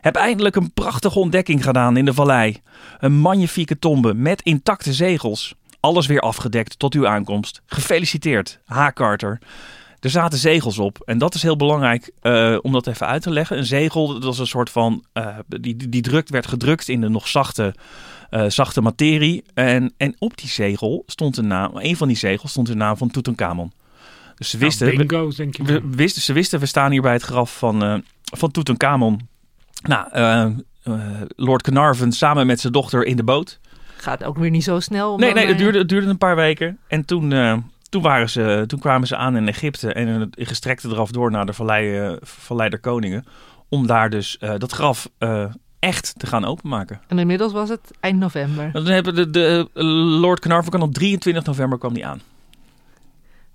Heb 0.00 0.14
eindelijk 0.14 0.56
een 0.56 0.72
prachtige 0.72 1.18
ontdekking 1.18 1.64
gedaan 1.64 1.96
in 1.96 2.04
de 2.04 2.14
vallei. 2.14 2.60
Een 2.98 3.18
magnifieke 3.18 3.78
tombe 3.78 4.14
met 4.14 4.42
intacte 4.42 4.92
zegels. 4.92 5.54
Alles 5.80 6.06
weer 6.06 6.20
afgedekt 6.20 6.78
tot 6.78 6.94
uw 6.94 7.06
aankomst. 7.06 7.62
Gefeliciteerd, 7.66 8.60
H. 8.64 8.88
Carter. 8.92 9.38
Er 10.00 10.10
zaten 10.10 10.38
zegels 10.38 10.78
op. 10.78 11.02
En 11.04 11.18
dat 11.18 11.34
is 11.34 11.42
heel 11.42 11.56
belangrijk 11.56 12.10
uh, 12.22 12.58
om 12.62 12.72
dat 12.72 12.86
even 12.86 13.06
uit 13.06 13.22
te 13.22 13.30
leggen. 13.30 13.58
Een 13.58 13.66
zegel, 13.66 14.06
dat 14.12 14.24
was 14.24 14.38
een 14.38 14.46
soort 14.46 14.70
van... 14.70 15.04
Die, 15.46 15.88
die 15.88 16.02
drukt, 16.02 16.30
werd 16.30 16.46
gedrukt 16.46 16.88
in 16.88 17.00
de 17.00 17.08
nog 17.08 17.28
zachte, 17.28 17.74
zachte 18.48 18.80
materie. 18.80 19.44
En, 19.54 19.92
en 19.96 20.14
op 20.18 20.36
die 20.36 20.50
zegel 20.50 21.02
stond 21.06 21.34
de 21.34 21.42
naam... 21.42 21.70
Een 21.74 21.96
van 21.96 22.08
die 22.08 22.16
zegels 22.16 22.50
stond 22.50 22.66
de 22.66 22.74
naam 22.74 22.96
van 22.96 23.10
Tutankhamon. 23.10 23.72
Dus 24.36 24.50
ze 24.50 24.58
wisten, 24.58 24.86
Nou, 24.86 24.98
bingo, 24.98 25.30
denk 25.36 25.56
je. 25.56 25.62
we, 25.62 25.72
we 25.72 25.96
wisten, 25.96 26.22
ze 26.22 26.32
wisten, 26.32 26.60
we 26.60 26.66
staan 26.66 26.90
hier 26.90 27.02
bij 27.02 27.12
het 27.12 27.22
graf 27.22 27.58
van, 27.58 27.82
eh 27.82 27.94
van 28.22 28.50
Tutankhamon. 28.50 29.28
Nou, 29.82 30.08
eh, 30.12 30.42
eh, 30.82 31.22
Lord 31.36 31.62
Carnarvon 31.62 32.12
samen 32.12 32.46
met 32.46 32.60
zijn 32.60 32.72
dochter 32.72 33.04
in 33.04 33.16
de 33.16 33.24
boot. 33.24 33.58
Gaat 33.96 34.24
ook 34.24 34.38
weer 34.38 34.50
niet 34.50 34.64
zo 34.64 34.80
snel. 34.80 35.18
Nee, 35.18 35.32
nee, 35.32 35.46
het 35.46 35.58
duurde, 35.58 35.78
het 35.78 35.88
duurde 35.88 36.06
een 36.08 36.18
paar 36.18 36.36
weken. 36.36 36.78
En 36.88 37.04
toen, 37.04 37.32
eh, 37.32 37.56
toen, 37.88 38.02
waren 38.02 38.30
ze, 38.30 38.64
toen 38.66 38.78
kwamen 38.78 39.06
ze 39.08 39.16
aan 39.16 39.36
in 39.36 39.48
Egypte 39.48 39.92
en 39.92 40.08
in 40.08 40.20
het 40.20 40.36
gestrekte 40.38 40.88
eraf 40.88 41.10
door 41.10 41.30
naar 41.30 41.46
de 41.46 41.52
Vallei, 41.52 41.98
eh, 41.98 42.16
Vallei 42.20 42.68
der 42.70 42.78
Koningen. 42.80 43.24
Om 43.68 43.86
daar 43.86 44.10
dus 44.10 44.38
eh, 44.38 44.54
dat 44.58 44.72
graf 44.72 45.08
eh, 45.18 45.44
echt 45.78 46.14
te 46.16 46.26
gaan 46.26 46.44
openmaken. 46.44 47.00
En 47.08 47.18
inmiddels 47.18 47.52
was 47.52 47.68
het 47.68 47.90
eind 48.00 48.18
november. 48.18 48.72
Dan 48.72 48.86
hebben 48.86 49.14
de, 49.14 49.30
de 49.30 49.68
Lord 50.20 50.40
Carnarvon 50.40 50.70
kwam 50.70 50.82
op 50.82 50.94
23 50.94 51.44
november 51.44 51.78
kwam 51.78 51.94
die 51.94 52.06
aan. 52.06 52.20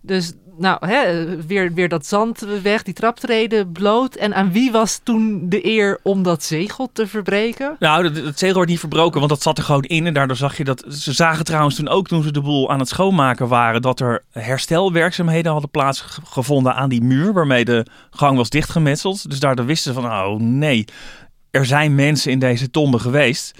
Dus 0.01 0.33
nou, 0.57 0.87
hè, 0.87 1.25
weer, 1.45 1.73
weer 1.73 1.89
dat 1.89 2.05
zand 2.05 2.39
weg, 2.63 2.83
die 2.83 2.93
traptreden 2.93 3.71
bloot. 3.71 4.15
En 4.15 4.33
aan 4.33 4.51
wie 4.51 4.71
was 4.71 4.99
toen 5.03 5.49
de 5.49 5.65
eer 5.65 5.99
om 6.03 6.23
dat 6.23 6.43
zegel 6.43 6.89
te 6.93 7.07
verbreken? 7.07 7.75
Nou, 7.79 8.23
het 8.25 8.39
zegel 8.39 8.55
wordt 8.55 8.69
niet 8.69 8.79
verbroken, 8.79 9.19
want 9.19 9.31
dat 9.31 9.41
zat 9.41 9.57
er 9.57 9.63
gewoon 9.63 9.83
in. 9.83 10.05
En 10.05 10.13
daardoor 10.13 10.35
zag 10.35 10.57
je 10.57 10.63
dat. 10.63 10.85
Ze 10.89 11.13
zagen 11.13 11.45
trouwens 11.45 11.75
toen 11.75 11.87
ook, 11.87 12.07
toen 12.07 12.23
ze 12.23 12.31
de 12.31 12.41
boel 12.41 12.69
aan 12.69 12.79
het 12.79 12.87
schoonmaken 12.87 13.47
waren, 13.47 13.81
dat 13.81 13.99
er 13.99 14.23
herstelwerkzaamheden 14.31 15.51
hadden 15.51 15.69
plaatsgevonden 15.69 16.75
aan 16.75 16.89
die 16.89 17.03
muur, 17.03 17.33
waarmee 17.33 17.65
de 17.65 17.85
gang 18.09 18.37
was 18.37 18.49
dichtgemetseld. 18.49 19.29
Dus 19.29 19.39
daardoor 19.39 19.65
wisten 19.65 19.93
ze 19.93 20.01
van, 20.01 20.11
oh 20.11 20.39
nee, 20.39 20.85
er 21.51 21.65
zijn 21.65 21.95
mensen 21.95 22.31
in 22.31 22.39
deze 22.39 22.69
tombe 22.69 22.99
geweest. 22.99 23.59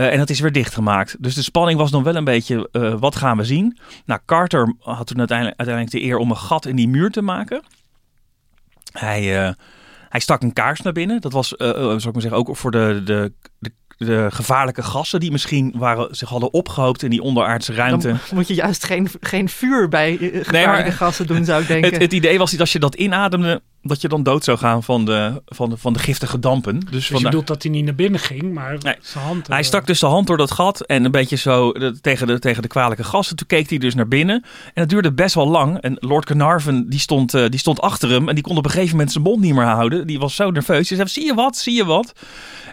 Eh, 0.00 0.12
en 0.12 0.18
dat 0.18 0.30
is 0.30 0.40
weer 0.40 0.52
dichtgemaakt. 0.52 1.16
Dus 1.18 1.34
de 1.34 1.42
spanning 1.42 1.78
was 1.78 1.90
nog 1.90 2.02
wel 2.02 2.16
een 2.16 2.24
beetje, 2.24 2.68
eh, 2.72 2.94
wat 2.98 3.16
gaan 3.16 3.36
we 3.36 3.44
zien? 3.44 3.78
Nou, 4.04 4.20
Carter 4.26 4.74
had 4.78 5.06
toen 5.06 5.18
uiteindelijk, 5.18 5.58
uiteindelijk 5.58 5.96
de 5.96 6.08
eer 6.08 6.16
om 6.16 6.30
een 6.30 6.36
gat 6.36 6.66
in 6.66 6.76
die 6.76 6.88
muur 6.88 7.10
te 7.10 7.22
maken. 7.22 7.62
Hij, 8.92 9.44
eh, 9.46 9.52
hij 10.08 10.20
stak 10.20 10.42
een 10.42 10.52
kaars 10.52 10.80
naar 10.80 10.92
binnen. 10.92 11.20
Dat 11.20 11.32
was, 11.32 11.48
zou 11.48 11.96
ik 11.96 12.12
maar 12.12 12.20
zeggen, 12.20 12.32
ook 12.38 12.56
voor 12.56 12.70
de, 12.70 13.00
de, 13.04 13.32
de, 13.58 13.72
de 13.96 14.26
gevaarlijke 14.30 14.82
gassen 14.82 15.20
die 15.20 15.30
misschien 15.30 15.74
waren, 15.76 16.14
zich 16.16 16.28
hadden 16.28 16.52
opgehoopt 16.52 17.02
in 17.02 17.10
die 17.10 17.22
onderaardse 17.22 17.74
ruimte. 17.74 18.08
Dan 18.08 18.18
moet 18.38 18.48
je 18.48 18.54
juist 18.54 18.84
geen, 18.84 19.08
geen 19.20 19.48
vuur 19.48 19.88
bij 19.88 20.16
gevaarlijke 20.16 20.82
maar- 20.82 20.92
gassen 20.92 21.26
doen, 21.26 21.44
zou 21.44 21.62
ik 21.62 21.68
denken. 21.74 21.92
Het, 21.92 22.02
het 22.02 22.12
idee 22.12 22.38
was 22.38 22.50
niet 22.50 22.60
als 22.60 22.72
je 22.72 22.78
dat 22.78 22.94
inademde, 22.94 23.62
dat 23.82 24.00
je 24.00 24.08
dan 24.08 24.22
dood 24.22 24.44
zou 24.44 24.58
gaan 24.58 24.82
van 24.82 25.04
de, 25.04 25.42
van 25.46 25.70
de, 25.70 25.76
van 25.76 25.92
de 25.92 25.98
giftige 25.98 26.38
dampen. 26.38 26.80
Dus 26.80 26.90
Dus 26.90 27.06
je 27.06 27.12
vandaar- 27.12 27.30
bedoelt 27.30 27.46
dat 27.48 27.62
hij 27.62 27.72
niet 27.72 27.84
naar 27.84 27.94
binnen 27.94 28.20
ging, 28.20 28.52
maar 28.54 28.76
Nee. 28.78 28.94
zijn 29.00 29.24
hand... 29.24 29.46
Hij 29.46 29.58
eh, 29.58 29.64
stak 29.64 29.86
dus 29.86 30.00
de 30.00 30.06
hand 30.06 30.26
door 30.26 30.36
dat 30.36 30.50
gat 30.50 30.80
en 30.80 31.04
een 31.04 31.10
beetje 31.10 31.36
zo 31.36 31.72
de- 31.72 32.00
tegen, 32.00 32.26
de, 32.26 32.38
tegen 32.38 32.62
de 32.62 32.68
kwalijke 32.68 33.04
gassen. 33.04 33.36
Toen 33.36 33.46
keek 33.46 33.68
hij 33.68 33.78
dus 33.78 33.94
naar 33.94 34.08
binnen. 34.08 34.44
En 34.64 34.72
dat 34.74 34.88
duurde 34.88 35.12
best 35.12 35.34
wel 35.34 35.48
lang. 35.48 35.78
En 35.80 35.96
Lord 36.00 36.24
Carnarvon 36.24 36.86
die 36.88 36.98
stond, 36.98 37.34
eh, 37.34 37.48
die 37.48 37.58
stond 37.60 37.80
achter 37.80 38.08
hem. 38.10 38.28
En 38.28 38.34
die 38.34 38.44
kon 38.44 38.56
op 38.56 38.64
een 38.64 38.70
gegeven 38.70 38.92
moment 38.92 39.12
zijn 39.12 39.24
mond 39.24 39.40
niet 39.40 39.54
meer 39.54 39.64
houden. 39.64 40.06
Die 40.06 40.18
was 40.18 40.34
zo 40.34 40.50
nerveus. 40.50 40.88
Hij 40.88 40.96
zei, 40.98 41.08
zie 41.08 41.24
je 41.24 41.34
wat, 41.34 41.56
zie 41.56 41.74
je 41.74 41.84
wat? 41.84 42.12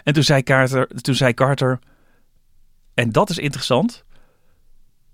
En 0.04 0.12
toen 0.12 0.22
zei 0.22 0.42
Carter, 0.42 0.88
toen 1.00 1.14
zei 1.14 1.34
Carter 1.34 1.78
en 2.94 3.12
dat 3.12 3.30
is 3.30 3.38
interessant. 3.38 4.04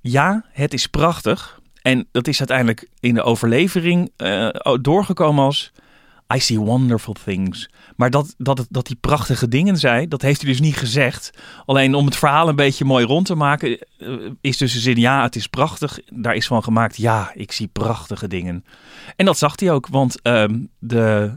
Ja, 0.01 0.45
het 0.53 0.73
is 0.73 0.87
prachtig. 0.87 1.61
En 1.83 2.09
dat 2.13 2.27
is 2.29 2.39
uiteindelijk 2.39 2.89
in 3.01 3.15
de 3.15 3.23
overlevering 3.23 4.13
eh, 4.17 4.49
doorgekomen 4.81 5.45
als... 5.45 5.73
I 6.33 6.41
see 6.41 6.61
wonderful 6.61 7.15
things. 7.25 7.71
Maar 7.97 8.11
dat, 8.11 8.35
dat, 8.39 8.67
dat 8.71 8.87
hij 8.87 8.97
prachtige 8.97 9.49
dingen 9.49 9.77
zei, 9.77 10.09
dat 10.09 10.23
heeft 10.23 10.43
hij 10.43 10.51
dus 10.51 10.61
niet 10.61 10.77
gezegd. 10.77 11.31
Alleen 11.67 11.95
om 11.95 12.05
het 12.05 12.17
verhaal 12.17 12.49
een 12.49 12.57
beetje 12.57 12.85
mooi 12.85 13.05
rond 13.05 13.27
te 13.27 13.35
maken, 13.35 13.79
eh, 13.99 14.09
is 14.41 14.57
dus 14.57 14.73
de 14.73 14.79
zin: 14.79 14.97
ja, 14.97 15.23
het 15.23 15.37
is 15.37 15.47
prachtig. 15.47 16.01
Daar 16.07 16.35
is 16.35 16.47
van 16.47 16.63
gemaakt: 16.63 16.97
ja, 16.97 17.31
ik 17.35 17.53
zie 17.53 17.67
prachtige 17.67 18.29
dingen. 18.29 18.65
En 19.17 19.27
dat 19.27 19.39
zag 19.39 19.61
hij 19.61 19.71
ook, 19.71 19.87
want 19.87 20.23
ehm, 20.23 20.61
de, 20.79 21.33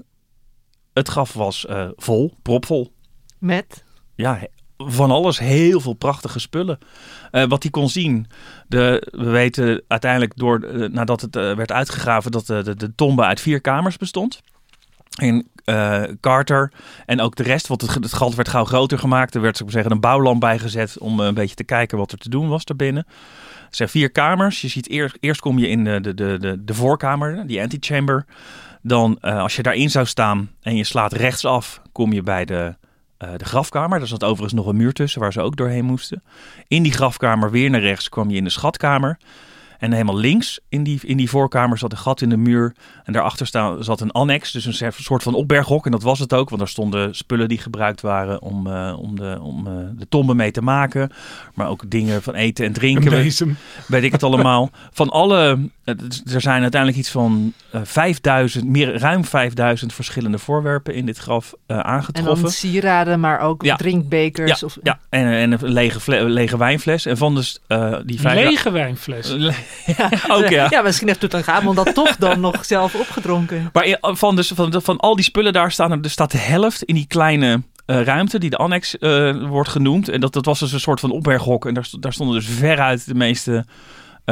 het 0.94 1.08
graf 1.08 1.34
was 1.34 1.66
eh, 1.66 1.90
vol, 1.96 2.34
propvol. 2.42 2.94
Met? 3.40 3.84
Ja, 4.16 4.48
van 4.78 5.12
alles, 5.12 5.40
heel 5.40 5.80
veel 5.80 5.94
prachtige 5.94 6.40
spullen. 6.40 6.78
Eh, 7.32 7.44
wat 7.48 7.64
hij 7.64 7.72
kon 7.72 7.90
zien, 7.90 8.28
de, 8.68 9.12
we 9.12 9.30
weten 9.30 9.84
uiteindelijk 9.88 10.36
door, 10.36 10.90
nadat 10.92 11.22
het 11.22 11.36
werd 11.36 11.72
uitgegraven, 11.72 12.32
dat 12.32 12.46
de, 12.46 12.64
de, 12.64 12.76
de 12.76 12.96
tombe 12.96 13.24
uit 13.24 13.42
vier 13.42 13.62
kamers 13.62 13.98
bestond. 13.98 14.42
En 15.18 15.48
eh, 15.68 16.04
Carter 16.22 16.72
en 17.06 17.22
ook 17.22 17.36
de 17.36 17.44
rest, 17.44 17.68
want 17.68 17.82
het, 17.82 17.94
het 17.94 18.14
gat 18.14 18.36
werd 18.36 18.48
gauw 18.48 18.66
groter 18.66 19.00
gemaakt. 19.00 19.36
Er 19.36 19.42
werd 19.42 19.56
ik 19.56 19.62
maar 19.62 19.72
zeggen, 19.72 19.92
een 19.92 20.00
bouwlamp 20.00 20.40
bijgezet 20.40 20.98
om 20.98 21.20
eh, 21.20 21.26
een 21.26 21.34
beetje 21.34 21.56
te 21.56 21.64
kijken 21.64 21.98
wat 21.98 22.12
er 22.12 22.18
te 22.18 22.30
doen 22.30 22.50
was 22.50 22.66
daarbinnen. 22.66 23.06
Er 23.70 23.76
zijn 23.76 23.90
vier 23.90 24.12
kamers. 24.12 24.62
Je 24.62 24.68
ziet 24.68 24.90
eerst, 24.90 25.18
eerst 25.20 25.42
kom 25.42 25.60
je 25.60 25.68
in 25.68 25.84
de, 25.84 26.02
de, 26.02 26.14
de, 26.14 26.64
de, 26.64 26.74
voorkamer, 26.74 27.48
die 27.48 27.62
antechamber. 27.62 28.26
Dan, 28.82 29.18
eh, 29.22 29.42
als 29.42 29.56
je 29.56 29.64
daarin 29.64 29.90
zou 29.90 30.06
staan 30.06 30.52
en 30.62 30.76
je 30.76 30.84
slaat 30.84 31.14
rechtsaf, 31.14 31.82
kom 31.92 32.14
je 32.14 32.22
bij 32.22 32.46
de, 32.46 32.76
de 33.18 33.46
grafkamer. 33.46 34.00
Daar 34.00 34.08
zat 34.08 34.24
overigens 34.24 34.54
nog 34.54 34.66
een 34.66 34.78
muur 34.78 34.94
tussen 34.94 35.22
waar 35.22 35.34
ze 35.34 35.42
ook 35.42 35.56
doorheen 35.56 35.86
moesten. 35.86 36.24
In 36.68 36.84
die 36.84 36.94
grafkamer 36.94 37.52
weer 37.52 37.70
naar 37.70 37.82
rechts 37.82 38.10
kwam 38.10 38.30
je 38.30 38.38
in 38.38 38.44
de 38.44 38.50
schatkamer. 38.50 39.18
En 39.78 39.92
helemaal 39.92 40.18
links 40.18 40.60
in 40.70 40.84
die, 40.84 41.00
in 41.04 41.18
die 41.18 41.30
voorkamer 41.30 41.78
zat 41.78 41.92
een 41.92 41.98
gat 41.98 42.22
in 42.22 42.30
de 42.30 42.38
muur. 42.38 42.76
En 43.04 43.14
daarachter 43.14 43.48
staan, 43.48 43.84
zat 43.84 44.02
een 44.02 44.12
annex, 44.12 44.52
dus 44.52 44.66
een 44.66 44.92
soort 44.94 45.24
van 45.24 45.34
opberghok. 45.34 45.86
En 45.86 45.92
dat 45.92 46.04
was 46.04 46.20
het 46.20 46.34
ook, 46.34 46.48
want 46.50 46.60
daar 46.62 46.70
stonden 46.70 47.16
spullen 47.16 47.48
die 47.48 47.58
gebruikt 47.58 48.02
waren 48.02 48.42
om, 48.42 48.68
eh, 48.68 48.96
om, 49.00 49.16
de, 49.16 49.38
om 49.42 49.68
eh, 49.68 49.74
de 49.98 50.08
tombe 50.10 50.36
mee 50.36 50.52
te 50.52 50.62
maken. 50.62 51.12
Maar 51.54 51.70
ook 51.70 51.90
dingen 51.90 52.24
van 52.24 52.34
eten 52.34 52.66
en 52.66 52.74
drinken 52.74 53.12
bezem. 53.12 53.58
weet 53.88 54.04
ik 54.04 54.12
het 54.12 54.24
allemaal. 54.24 54.70
Van 54.92 55.10
alle, 55.10 55.70
er 56.34 56.42
zijn 56.42 56.62
uiteindelijk 56.62 57.00
iets 57.02 57.12
van 57.12 57.54
eh 57.72 57.82
5000, 57.84 58.66
meer, 58.66 58.98
ruim 58.98 59.26
5000 59.26 59.94
verschillende 59.94 60.38
voorwerpen 60.38 60.94
in 60.94 61.06
dit 61.06 61.18
graf 61.18 61.54
eh, 61.66 61.78
En 61.78 61.84
aangetroffen. 61.84 62.42
dan 62.42 62.52
sieraden, 62.52 63.20
maar 63.20 63.40
ook 63.40 63.64
Ja. 63.64 63.76
drinkbekers. 63.76 64.60
ja, 64.60 64.66
of, 64.66 64.78
ja, 64.84 65.00
en, 65.10 65.28
en 65.28 65.52
een 65.52 65.72
lege, 65.72 66.24
lege 66.30 66.58
wijnfles. 66.58 67.06
En 67.06 67.18
van 67.18 67.36
dus, 67.36 67.60
eh, 67.68 67.96
die 68.06 68.20
vijf... 68.20 68.50
lege 68.50 68.72
wijnfles. 68.72 69.36
Ook 70.28 70.50
ja. 70.50 70.68
ja, 70.70 70.82
misschien 70.82 71.08
heeft 71.08 71.20
Tutankhamon 71.20 71.76
dat 71.76 71.94
toch 71.94 72.16
dan 72.16 72.40
nog 72.40 72.66
zelf 72.66 72.96
opgedronken. 72.96 73.70
Maar 73.74 73.98
van, 74.02 74.36
dus, 74.36 74.52
van, 74.56 74.82
van 74.82 74.98
al 74.98 75.16
die 75.16 75.24
spullen 75.24 75.54
daar 75.54 75.72
staan 75.72 75.92
er, 75.92 76.00
er 76.02 76.10
staat 76.10 76.32
de 76.32 76.38
helft 76.38 76.84
in 76.84 76.96
die 76.96 77.08
kleine 77.08 77.62
eh, 77.86 78.02
ruimte 78.02 78.40
die 78.40 78.50
de 78.50 78.58
annex 78.58 78.98
eh, 78.98 79.48
wordt 79.48 79.70
genoemd. 79.70 80.10
En 80.10 80.20
dat, 80.20 80.34
dat 80.34 80.46
was 80.46 80.60
dus 80.60 80.72
een 80.72 80.80
soort 80.80 81.00
van 81.00 81.12
opberghok. 81.12 81.66
En 81.66 81.74
daar, 81.74 81.90
daar 82.00 82.14
stonden 82.14 82.36
dus 82.36 82.48
veruit 82.48 83.06
de 83.06 83.16
meeste 83.16 83.66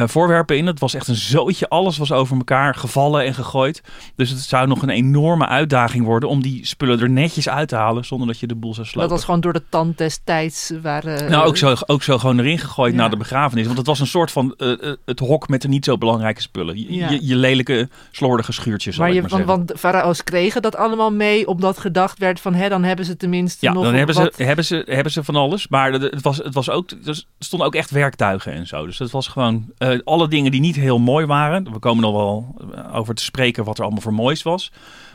voorwerpen 0.04 0.58
in. 0.58 0.66
Het 0.66 0.80
was 0.80 0.94
echt 0.94 1.08
een 1.08 1.16
zootje. 1.16 1.70
Alles 1.70 1.98
was 1.98 2.12
over 2.12 2.38
elkaar 2.38 2.76
gevallen 2.76 3.26
en 3.26 3.34
gegooid. 3.34 3.82
Dus 4.16 4.30
het 4.30 4.40
zou 4.40 4.68
nog 4.68 4.82
een 4.82 4.90
enorme 4.90 5.48
uitdaging 5.48 6.06
worden 6.06 6.30
om 6.30 6.42
die 6.42 6.66
spullen 6.66 7.00
er 7.00 7.10
netjes 7.10 7.50
uit 7.50 7.68
te 7.68 7.76
halen 7.76 8.06
zonder 8.06 8.28
dat 8.28 8.40
je 8.40 8.48
de 8.48 8.56
boel 8.56 8.74
zou 8.74 8.86
slopen. 8.88 9.02
Dat 9.10 9.18
was 9.18 9.26
gewoon 9.26 9.42
door 9.42 9.54
de 9.54 9.64
tand 9.70 9.98
destijds. 9.98 10.72
Waar, 10.82 11.04
eh, 11.04 11.30
Nou, 11.30 11.48
ook 11.48 11.58
zo, 11.58 11.74
ook 11.86 12.04
zo 12.04 12.18
gewoon 12.18 12.40
erin 12.40 12.60
gegooid 12.60 12.94
Ja. 12.94 13.00
na 13.00 13.10
de 13.10 13.18
begrafenis. 13.18 13.66
Want 13.66 13.78
het 13.78 13.88
was 13.88 14.00
een 14.00 14.08
soort 14.08 14.32
van 14.32 14.54
eh, 14.58 14.72
eh, 14.72 14.96
het 15.06 15.20
hok 15.20 15.48
met 15.48 15.62
de 15.62 15.68
niet 15.68 15.86
zo 15.86 15.98
belangrijke 15.98 16.42
spullen. 16.42 16.80
Je, 16.80 16.94
Ja. 16.94 17.10
je, 17.10 17.20
je 17.28 17.36
lelijke, 17.36 17.90
slordige 18.12 18.52
schuurtjes, 18.52 18.98
Maar 18.98 19.14
je, 19.14 19.22
maar 19.22 19.30
want, 19.30 19.46
want 19.46 19.74
farao's 19.80 20.24
kregen 20.24 20.62
dat 20.62 20.76
allemaal 20.76 21.12
mee, 21.12 21.48
omdat 21.48 21.78
gedacht 21.78 22.20
werd 22.20 22.40
van, 22.40 22.54
hè, 22.54 22.70
dan 22.70 22.84
hebben 22.84 23.06
ze 23.06 23.18
tenminste 23.18 23.66
Ja, 23.66 23.74
nog 23.74 23.84
dan 23.84 23.94
hebben 23.94 24.16
ze, 24.16 24.32
hebben, 24.38 24.66
ze, 24.66 24.84
hebben 24.86 25.12
ze 25.12 25.24
van 25.24 25.36
alles. 25.36 25.68
Maar 25.68 25.92
het 25.92 26.22
was, 26.22 26.38
het 26.38 26.54
was 26.54 26.70
ook, 26.70 26.90
er 27.06 27.24
stonden 27.40 27.68
ook 27.68 27.76
echt 27.76 27.92
werktuigen 27.92 28.54
en 28.54 28.68
zo. 28.68 28.86
Dus 28.86 29.00
het 29.00 29.12
was 29.12 29.28
gewoon 29.28 29.66
eh, 29.92 30.00
alle 30.04 30.28
dingen 30.28 30.52
die 30.52 30.62
niet 30.62 30.76
heel 30.76 31.00
mooi 31.00 31.26
waren. 31.26 31.72
We 31.72 31.80
komen 31.80 32.04
nog 32.04 32.14
wel 32.14 32.56
eh, 32.76 32.96
over 32.96 33.16
te 33.16 33.24
spreken 33.24 33.64
wat 33.64 33.78
er 33.78 33.84
allemaal 33.84 34.02
voor 34.02 34.14
moois 34.14 34.44
was. 34.44 34.72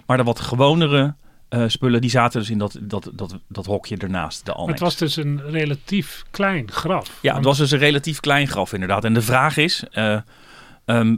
Maar 0.06 0.16
de 0.16 0.22
wat 0.22 0.40
gewonere 0.40 1.14
eh, 1.48 1.64
spullen, 1.66 2.00
die 2.00 2.10
zaten 2.10 2.40
dus 2.40 2.50
in 2.50 2.58
dat, 2.58 2.78
dat, 2.80 3.10
dat, 3.14 3.38
dat 3.48 3.66
hokje 3.66 3.96
ernaast, 3.96 4.46
de 4.46 4.52
annex. 4.52 4.70
het 4.72 4.80
was 4.80 4.96
dus 4.96 5.16
een 5.16 5.40
relatief 5.50 6.24
klein 6.30 6.70
graf. 6.70 7.18
Ja, 7.22 7.34
het 7.34 7.44
was 7.44 7.58
dus 7.58 7.70
een 7.70 7.78
relatief 7.78 8.20
klein 8.20 8.48
graf 8.48 8.72
inderdaad. 8.72 9.04
En 9.04 9.14
de 9.14 9.22
vraag 9.22 9.56
is 9.56 9.84
eh, 9.90 10.18
ehm, 10.84 11.16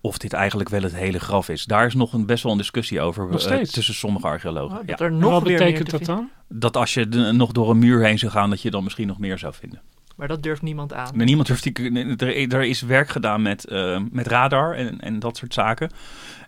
of 0.00 0.18
dit 0.18 0.32
eigenlijk 0.32 0.68
wel 0.68 0.82
het 0.82 0.94
hele 0.94 1.20
graf 1.20 1.48
is. 1.48 1.64
Daar 1.64 1.86
is 1.86 1.94
nog 1.94 2.12
een, 2.12 2.26
best 2.26 2.42
wel 2.42 2.52
een 2.52 2.58
discussie 2.58 3.00
over 3.00 3.28
Nog 3.28 3.40
steeds? 3.40 3.72
tussen 3.72 3.94
sommige 3.94 4.26
archeologen. 4.26 4.78
Oh, 4.78 4.82
ja. 4.82 4.90
dat 4.90 5.00
er 5.00 5.06
En 5.06 5.18
nog 5.18 5.30
wat 5.30 5.42
betekent 5.42 5.90
dat 5.90 6.04
dan? 6.04 6.30
Dat 6.48 6.76
als 6.76 6.94
je 6.94 7.08
de- 7.08 7.32
nog 7.32 7.52
door 7.52 7.70
een 7.70 7.78
muur 7.78 8.04
heen 8.04 8.18
zou 8.18 8.32
gaan, 8.32 8.50
dat 8.50 8.62
je 8.62 8.70
dan 8.70 8.84
misschien 8.84 9.06
nog 9.06 9.18
meer 9.18 9.38
zou 9.38 9.54
vinden. 9.54 9.80
Maar 10.20 10.28
dat 10.28 10.42
durft 10.42 10.62
niemand 10.62 10.92
aan. 10.92 11.10
Niemand 11.14 11.46
durft 11.46 11.62
die. 11.62 12.16
Er, 12.16 12.52
er 12.52 12.62
is 12.62 12.80
werk 12.80 13.08
gedaan 13.08 13.42
met, 13.42 13.64
eh, 13.64 14.00
met 14.10 14.26
radar 14.26 14.74
en, 14.74 15.00
en 15.00 15.18
dat 15.18 15.36
soort 15.36 15.54
zaken. 15.54 15.90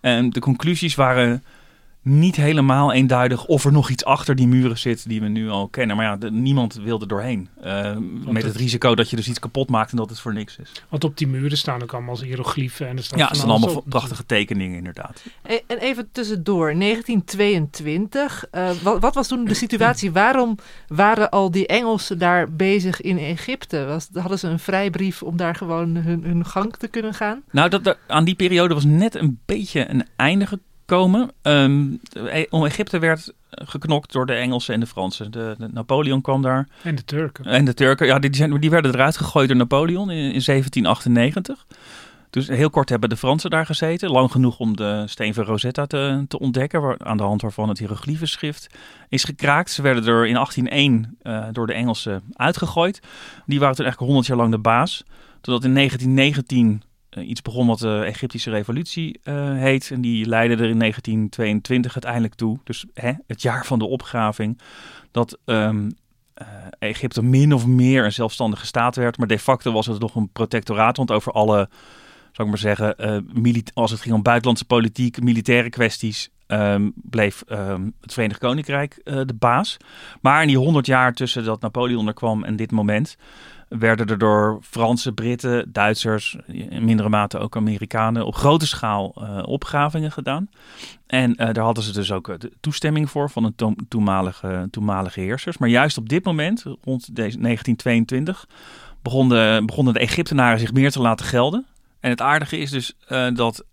En 0.00 0.30
de 0.30 0.40
conclusies 0.40 0.94
waren 0.94 1.42
niet 2.04 2.36
helemaal 2.36 2.92
eenduidig 2.92 3.46
of 3.46 3.64
er 3.64 3.72
nog 3.72 3.90
iets 3.90 4.04
achter 4.04 4.34
die 4.34 4.46
muren 4.46 4.78
zit 4.78 5.08
die 5.08 5.20
we 5.20 5.28
nu 5.28 5.48
al 5.48 5.68
kennen. 5.68 5.96
Maar 5.96 6.04
ja, 6.04 6.16
de- 6.16 6.30
niemand 6.30 6.74
wilde 6.74 7.06
doorheen. 7.06 7.48
Eh, 7.60 7.96
met 8.24 8.34
het 8.42 8.44
het- 8.52 8.56
risico 8.56 8.94
dat 8.94 9.10
je 9.10 9.16
dus 9.16 9.28
iets 9.28 9.38
kapot 9.38 9.68
maakt 9.68 9.90
en 9.90 9.96
dat 9.96 10.10
het 10.10 10.20
voor 10.20 10.32
niks 10.32 10.56
is. 10.56 10.72
Want 10.88 11.04
op 11.04 11.16
die 11.16 11.26
muren 11.26 11.56
staan 11.58 11.82
ook 11.82 11.92
allemaal 11.92 12.10
als 12.10 12.22
hieroglyphen. 12.22 12.88
En 12.88 12.96
er 12.96 13.02
staat 13.04 13.18
Ja, 13.18 13.26
het 13.28 13.36
zijn 13.36 13.50
allemaal 13.50 13.76
op. 13.76 13.84
prachtige 13.88 14.26
tekeningen 14.26 14.76
inderdaad. 14.76 15.22
E- 15.42 15.58
En 15.66 15.78
even 15.78 16.08
tussendoor, 16.12 16.74
1922. 16.76 18.44
eh, 18.50 18.70
wat, 18.82 19.00
wat 19.00 19.14
was 19.14 19.28
toen 19.28 19.44
de 19.44 19.54
situatie? 19.54 20.12
Waarom 20.12 20.56
waren 20.88 21.30
al 21.30 21.50
die 21.50 21.66
Engelsen 21.66 22.18
daar 22.18 22.52
bezig 22.52 23.00
in 23.00 23.18
Egypte? 23.18 23.84
Was, 23.84 24.08
hadden 24.12 24.38
ze 24.38 24.48
een 24.48 24.58
vrijbrief 24.58 25.22
om 25.22 25.36
daar 25.36 25.54
gewoon 25.54 25.94
hun, 25.96 26.24
hun 26.24 26.44
gang 26.46 26.76
te 26.76 26.88
kunnen 26.88 27.14
gaan? 27.14 27.42
Nou, 27.50 27.68
dat, 27.68 27.84
dat- 27.84 27.98
aan 28.06 28.24
die 28.24 28.34
periode 28.34 28.74
was 28.74 28.84
net 28.84 29.14
een 29.14 29.38
beetje 29.46 29.88
een 29.90 30.04
einde 30.16 30.44
gekomen. 30.46 30.70
Ehm, 31.42 31.84
e- 32.12 32.46
om 32.50 32.64
Egypte 32.64 32.98
werd 32.98 33.32
geknokt 33.50 34.12
door 34.12 34.26
de 34.26 34.34
Engelsen 34.34 34.74
en 34.74 34.80
de 34.80 34.86
Fransen. 34.86 35.30
De, 35.30 35.54
de 35.58 35.68
Napoleon 35.72 36.20
kwam 36.20 36.42
daar. 36.42 36.68
En 36.82 36.94
de 36.94 37.04
Turken. 37.04 37.44
En 37.44 37.64
de 37.64 37.74
Turken, 37.74 38.06
ja, 38.06 38.18
die, 38.18 38.36
zijn, 38.36 38.60
die 38.60 38.70
werden 38.70 38.94
eruit 38.94 39.16
gegooid 39.16 39.48
door 39.48 39.56
Napoleon 39.56 40.10
in, 40.10 40.16
in 40.16 40.42
1798. 40.44 41.66
Dus 42.30 42.48
heel 42.48 42.70
kort 42.70 42.88
hebben 42.88 43.08
de 43.08 43.16
Fransen 43.16 43.50
daar 43.50 43.66
gezeten. 43.66 44.10
Lang 44.10 44.30
genoeg 44.30 44.58
om 44.58 44.76
de 44.76 45.02
steen 45.06 45.34
van 45.34 45.44
Rosetta 45.44 45.86
te, 45.86 46.24
te 46.28 46.38
ontdekken. 46.38 46.82
Waar, 46.82 46.96
aan 46.98 47.16
de 47.16 47.22
hand 47.22 47.42
waarvan 47.42 47.68
het 47.68 47.78
hieroglyphenschrift 47.78 48.66
is 49.08 49.24
gekraakt. 49.24 49.70
Ze 49.70 49.82
werden 49.82 50.06
er 50.06 50.26
in 50.26 50.34
1801 50.34 51.16
eh, 51.22 51.44
door 51.52 51.66
de 51.66 51.72
Engelsen 51.72 52.22
uitgegooid. 52.32 53.00
Die 53.46 53.58
waren 53.58 53.74
toen 53.74 53.84
eigenlijk 53.84 54.12
100 54.12 54.26
jaar 54.26 54.36
lang 54.36 54.50
de 54.50 54.58
baas. 54.58 55.04
Totdat 55.40 55.64
in 55.64 55.74
1919 55.74 56.82
eh, 56.82 56.91
iets 57.20 57.42
begon 57.42 57.66
wat 57.66 57.78
de 57.78 58.02
Egyptische 58.04 58.50
revolutie 58.50 59.20
eh, 59.22 59.54
heet. 59.54 59.90
En 59.90 60.00
die 60.00 60.26
leidde 60.26 60.54
er 60.64 60.70
in 60.70 60.78
1922 60.78 61.92
uiteindelijk 61.92 62.34
toe. 62.34 62.58
Dus 62.64 62.84
hè, 62.94 63.12
het 63.26 63.42
jaar 63.42 63.66
van 63.66 63.78
de 63.78 63.86
opgraving. 63.86 64.60
Dat 65.10 65.38
ehm, 65.44 65.88
eh, 66.34 66.46
Egypte 66.78 67.22
min 67.22 67.54
of 67.54 67.66
meer 67.66 68.04
een 68.04 68.12
zelfstandige 68.12 68.66
staat 68.66 68.96
werd. 68.96 69.18
Maar 69.18 69.26
de 69.26 69.38
facto 69.38 69.72
was 69.72 69.86
het 69.86 70.00
nog 70.00 70.14
een 70.14 70.28
protectoraat. 70.32 70.96
Want 70.96 71.10
over 71.10 71.32
alle, 71.32 71.68
zou 72.32 72.48
ik 72.48 72.48
maar 72.48 72.58
zeggen, 72.58 72.98
eh, 72.98 73.16
mili- 73.32 73.62
als 73.74 73.90
het 73.90 74.00
ging 74.00 74.14
om 74.14 74.22
buitenlandse 74.22 74.64
politiek, 74.64 75.22
militaire 75.22 75.70
kwesties, 75.70 76.30
ehm, 76.46 76.90
bleef 76.94 77.42
ehm, 77.46 77.90
het 78.00 78.12
Verenigd 78.12 78.40
Koninkrijk 78.40 79.00
eh, 79.04 79.20
de 79.26 79.34
baas. 79.34 79.76
Maar 80.20 80.42
in 80.42 80.48
die 80.48 80.58
honderd 80.58 80.86
jaar 80.86 81.14
tussen 81.14 81.44
dat 81.44 81.60
Napoleon 81.60 82.06
er 82.06 82.14
kwam 82.14 82.44
en 82.44 82.56
dit 82.56 82.70
moment 82.70 83.16
werden 83.78 84.06
er 84.06 84.18
door 84.18 84.58
Fransen, 84.62 85.14
Britten, 85.14 85.72
Duitsers, 85.72 86.36
in 86.46 86.84
mindere 86.84 87.08
mate 87.08 87.38
ook 87.38 87.56
Amerikanen, 87.56 88.26
op 88.26 88.34
grote 88.34 88.66
schaal 88.66 89.14
eh, 89.16 89.42
opgravingen 89.44 90.12
gedaan. 90.12 90.48
En 91.06 91.34
eh, 91.34 91.52
daar 91.52 91.64
hadden 91.64 91.84
ze 91.84 91.92
dus 91.92 92.12
ook 92.12 92.28
eh, 92.28 92.38
de 92.38 92.52
toestemming 92.60 93.10
voor 93.10 93.30
van 93.30 93.42
de 93.42 93.52
to- 93.56 93.74
toenmalige, 93.88 94.68
toenmalige 94.70 95.20
heersers. 95.20 95.58
Maar 95.58 95.68
juist 95.68 95.98
op 95.98 96.08
dit 96.08 96.24
moment, 96.24 96.62
rond 96.62 97.16
deze 97.16 97.38
1922, 97.38 98.46
begonnen, 99.02 99.66
begonnen 99.66 99.94
de 99.94 100.00
Egyptenaren 100.00 100.58
zich 100.58 100.72
meer 100.72 100.90
te 100.90 101.00
laten 101.00 101.26
gelden. 101.26 101.66
En 102.00 102.10
het 102.10 102.20
aardige 102.20 102.58
is 102.58 102.70
dus 102.70 102.96
dat 103.34 103.64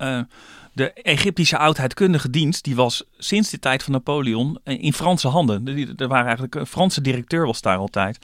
de 0.79 0.93
Egyptische 0.93 1.57
oudheidkundige 1.57 2.29
dienst, 2.29 2.63
die 2.63 2.75
was 2.75 3.03
sinds 3.17 3.49
de 3.49 3.59
tijd 3.59 3.83
van 3.83 3.93
Napoleon 3.93 4.59
eh, 4.63 4.83
in 4.83 4.93
Franse 4.93 5.27
handen. 5.27 5.67
Er 5.97 6.07
waren 6.07 6.25
eigenlijk 6.25 6.55
een 6.55 6.65
Franse 6.65 7.01
directeur 7.01 7.45
was 7.45 7.61
daar 7.61 7.77
altijd. 7.77 8.19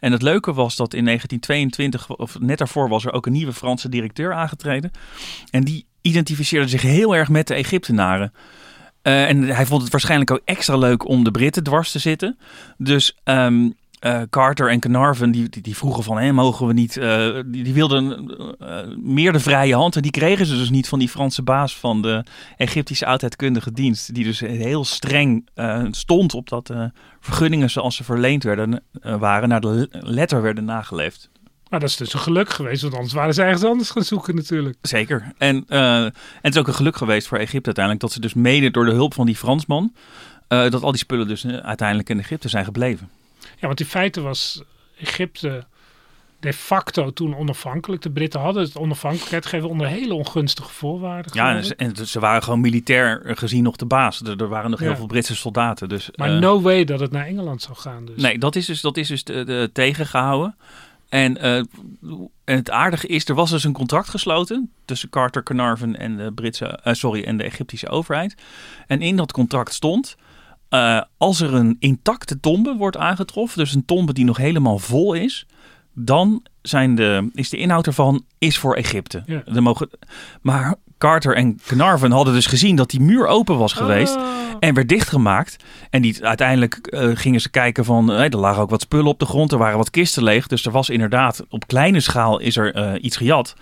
En 0.00 0.12
het 0.12 0.22
leuke 0.22 0.52
was 0.52 0.76
dat 0.76 0.94
in 0.94 1.04
1922, 1.04 2.16
of 2.16 2.40
net 2.40 2.58
daarvoor, 2.58 2.88
was 2.88 3.04
er 3.04 3.12
ook 3.12 3.26
een 3.26 3.32
nieuwe 3.32 3.52
Franse 3.52 3.88
directeur 3.88 4.32
aangetreden. 4.34 4.90
En 5.50 5.64
die 5.64 5.86
identificeerde 6.00 6.68
zich 6.68 6.82
heel 6.82 7.16
erg 7.16 7.28
met 7.28 7.46
de 7.46 7.54
Egyptenaren. 7.54 8.32
Eh, 9.02 9.28
en 9.28 9.42
hij 9.42 9.66
vond 9.66 9.82
het 9.82 9.90
waarschijnlijk 9.90 10.30
ook 10.30 10.42
extra 10.44 10.76
leuk 10.76 11.08
om 11.08 11.24
de 11.24 11.30
Britten 11.30 11.62
dwars 11.62 11.92
te 11.92 11.98
zitten. 11.98 12.38
Dus 12.78 13.16
ehm, 13.24 13.70
eh, 14.00 14.20
Carter 14.30 14.68
en 14.68 14.80
Carnarvon 14.80 15.30
die, 15.30 15.48
die, 15.48 15.62
die 15.62 15.76
vroegen 15.76 16.02
van, 16.02 16.18
hé, 16.18 16.32
mogen 16.32 16.66
we 16.66 16.72
niet... 16.72 16.96
eh, 16.96 17.32
die, 17.46 17.64
die 17.64 17.74
wilden 17.74 18.34
eh, 18.58 18.96
meer 18.96 19.32
de 19.32 19.40
vrije 19.40 19.74
hand. 19.74 19.96
En 19.96 20.02
die 20.02 20.10
kregen 20.10 20.46
ze 20.46 20.56
dus 20.56 20.70
niet 20.70 20.88
van 20.88 20.98
die 20.98 21.08
Franse 21.08 21.42
baas 21.42 21.76
van 21.76 22.02
de 22.02 22.24
Egyptische 22.56 23.06
oudheidkundige 23.06 23.72
dienst. 23.72 24.14
Die 24.14 24.24
dus 24.24 24.40
heel 24.40 24.84
streng 24.84 25.48
stond 25.90 26.34
op 26.34 26.48
dat 26.48 26.72
vergunningen 27.20 27.70
zoals 27.70 27.96
ze 27.96 28.04
verleend 28.04 28.42
werden, 28.42 28.82
waren, 29.02 29.48
naar 29.48 29.60
de 29.60 29.88
letter 29.90 30.42
werden 30.42 30.64
nageleefd. 30.64 31.30
Maar 31.68 31.80
dat 31.80 31.88
is 31.88 31.96
dus 31.96 32.12
een 32.12 32.20
geluk 32.20 32.50
geweest, 32.50 32.82
want 32.82 32.94
anders 32.94 33.12
waren 33.12 33.34
ze 33.34 33.42
ergens 33.42 33.64
anders 33.64 33.90
gaan 33.90 34.04
zoeken 34.04 34.34
natuurlijk. 34.34 34.78
Zeker. 34.82 35.32
En, 35.38 35.64
en 35.68 36.14
het 36.40 36.54
is 36.54 36.56
ook 36.56 36.68
een 36.68 36.74
geluk 36.74 36.96
geweest 36.96 37.28
voor 37.28 37.38
Egypte 37.38 37.66
uiteindelijk 37.66 38.04
dat 38.04 38.12
ze 38.12 38.20
dus 38.20 38.34
mede 38.34 38.70
door 38.70 38.84
de 38.84 38.92
hulp 38.92 39.14
van 39.14 39.26
die 39.26 39.36
Fransman, 39.36 39.92
dat 40.48 40.82
al 40.82 40.90
die 40.90 41.00
spullen 41.00 41.28
dus 41.28 41.46
uiteindelijk 41.46 42.08
in 42.08 42.18
Egypte 42.18 42.48
zijn 42.48 42.64
gebleven. 42.64 43.08
Ja, 43.60 43.66
want 43.66 43.80
in 43.80 43.86
feite 43.86 44.20
was 44.20 44.62
Egypte 44.98 45.64
de 46.40 46.52
facto 46.52 47.12
toen 47.12 47.36
onafhankelijk. 47.36 48.02
De 48.02 48.10
Britten 48.10 48.40
hadden 48.40 48.62
het 48.62 48.76
onafhankelijkheid 48.76 49.46
gegeven 49.46 49.68
onder 49.68 49.86
hele 49.86 50.14
ongunstige 50.14 50.70
voorwaarden. 50.70 51.32
Ja, 51.34 51.56
en 51.56 51.64
ze, 51.64 51.72
ik. 51.72 51.80
en 51.80 52.06
ze 52.06 52.20
waren 52.20 52.42
gewoon 52.42 52.60
militair 52.60 53.22
gezien 53.24 53.62
nog 53.62 53.76
de 53.76 53.86
baas. 53.86 54.20
Er, 54.20 54.40
er 54.40 54.48
waren 54.48 54.70
nog 54.70 54.80
heel 54.80 54.96
veel 54.96 55.06
Britse 55.06 55.36
soldaten. 55.36 55.88
Dus, 55.88 56.10
maar 56.14 56.34
eh, 56.34 56.38
no 56.38 56.60
way 56.60 56.84
dat 56.84 57.00
het 57.00 57.10
naar 57.10 57.26
Engeland 57.26 57.62
zou 57.62 57.76
gaan. 57.76 58.04
Dus. 58.04 58.22
Nee, 58.22 58.38
dat 58.38 58.56
is 58.56 58.66
dus, 58.66 58.80
dat 58.80 58.96
is 58.96 59.08
dus 59.08 59.24
de, 59.24 59.44
de, 59.44 59.70
tegengehouden. 59.72 60.56
En, 61.08 61.36
eh, 61.36 61.56
en 62.44 62.56
het 62.56 62.70
aardige 62.70 63.06
is, 63.06 63.28
er 63.28 63.34
was 63.34 63.50
dus 63.50 63.64
een 63.64 63.72
contract 63.72 64.08
gesloten 64.08 64.70
tussen 64.84 65.08
Carter, 65.08 65.42
Carnarvon 65.42 65.96
en 65.96 66.16
de 66.16 66.32
Britse, 66.32 66.66
eh, 66.66 66.94
sorry, 66.94 67.22
en 67.22 67.36
de 67.36 67.44
Egyptische 67.44 67.88
overheid. 67.88 68.34
En 68.86 69.02
in 69.02 69.16
dat 69.16 69.32
contract 69.32 69.74
stond, 69.74 70.16
eh, 70.70 71.02
als 71.16 71.40
er 71.40 71.54
een 71.54 71.76
intacte 71.78 72.40
tombe 72.40 72.76
wordt 72.76 72.96
aangetroffen, 72.96 73.58
dus 73.58 73.74
een 73.74 73.84
tombe 73.84 74.12
die 74.12 74.24
nog 74.24 74.36
helemaal 74.36 74.78
vol 74.78 75.14
is, 75.14 75.46
dan 75.94 76.42
zijn 76.62 76.94
de, 76.94 77.30
is 77.32 77.48
de 77.48 77.56
inhoud 77.56 77.86
ervan 77.86 78.24
is 78.38 78.58
voor 78.58 78.74
Egypte. 78.74 79.22
Ja. 79.26 79.60
Mogen, 79.60 79.90
maar 80.40 80.74
Carter 81.00 81.36
en 81.36 81.60
Carnarvon 81.66 82.10
hadden 82.10 82.34
dus 82.34 82.46
gezien 82.46 82.76
dat 82.76 82.90
die 82.90 83.00
muur 83.00 83.26
open 83.26 83.58
was 83.58 83.72
geweest. 83.72 84.16
Ah. 84.16 84.22
En 84.58 84.74
werd 84.74 84.88
dichtgemaakt. 84.88 85.56
En 85.90 86.02
die, 86.02 86.24
uiteindelijk 86.24 86.74
eh, 86.74 87.08
gingen 87.14 87.40
ze 87.40 87.50
kijken 87.50 87.84
van... 87.84 88.12
eh, 88.12 88.24
er 88.24 88.36
lagen 88.36 88.62
ook 88.62 88.70
wat 88.70 88.80
spullen 88.80 89.06
op 89.06 89.18
de 89.18 89.26
grond. 89.26 89.52
Er 89.52 89.58
waren 89.58 89.76
wat 89.76 89.90
kisten 89.90 90.22
leeg. 90.22 90.46
Dus 90.46 90.64
er 90.64 90.72
was 90.72 90.90
inderdaad... 90.90 91.44
Op 91.48 91.66
kleine 91.66 92.00
schaal 92.00 92.38
is 92.38 92.56
er 92.56 92.74
eh, 92.74 93.04
iets 93.04 93.16
gejat. 93.16 93.54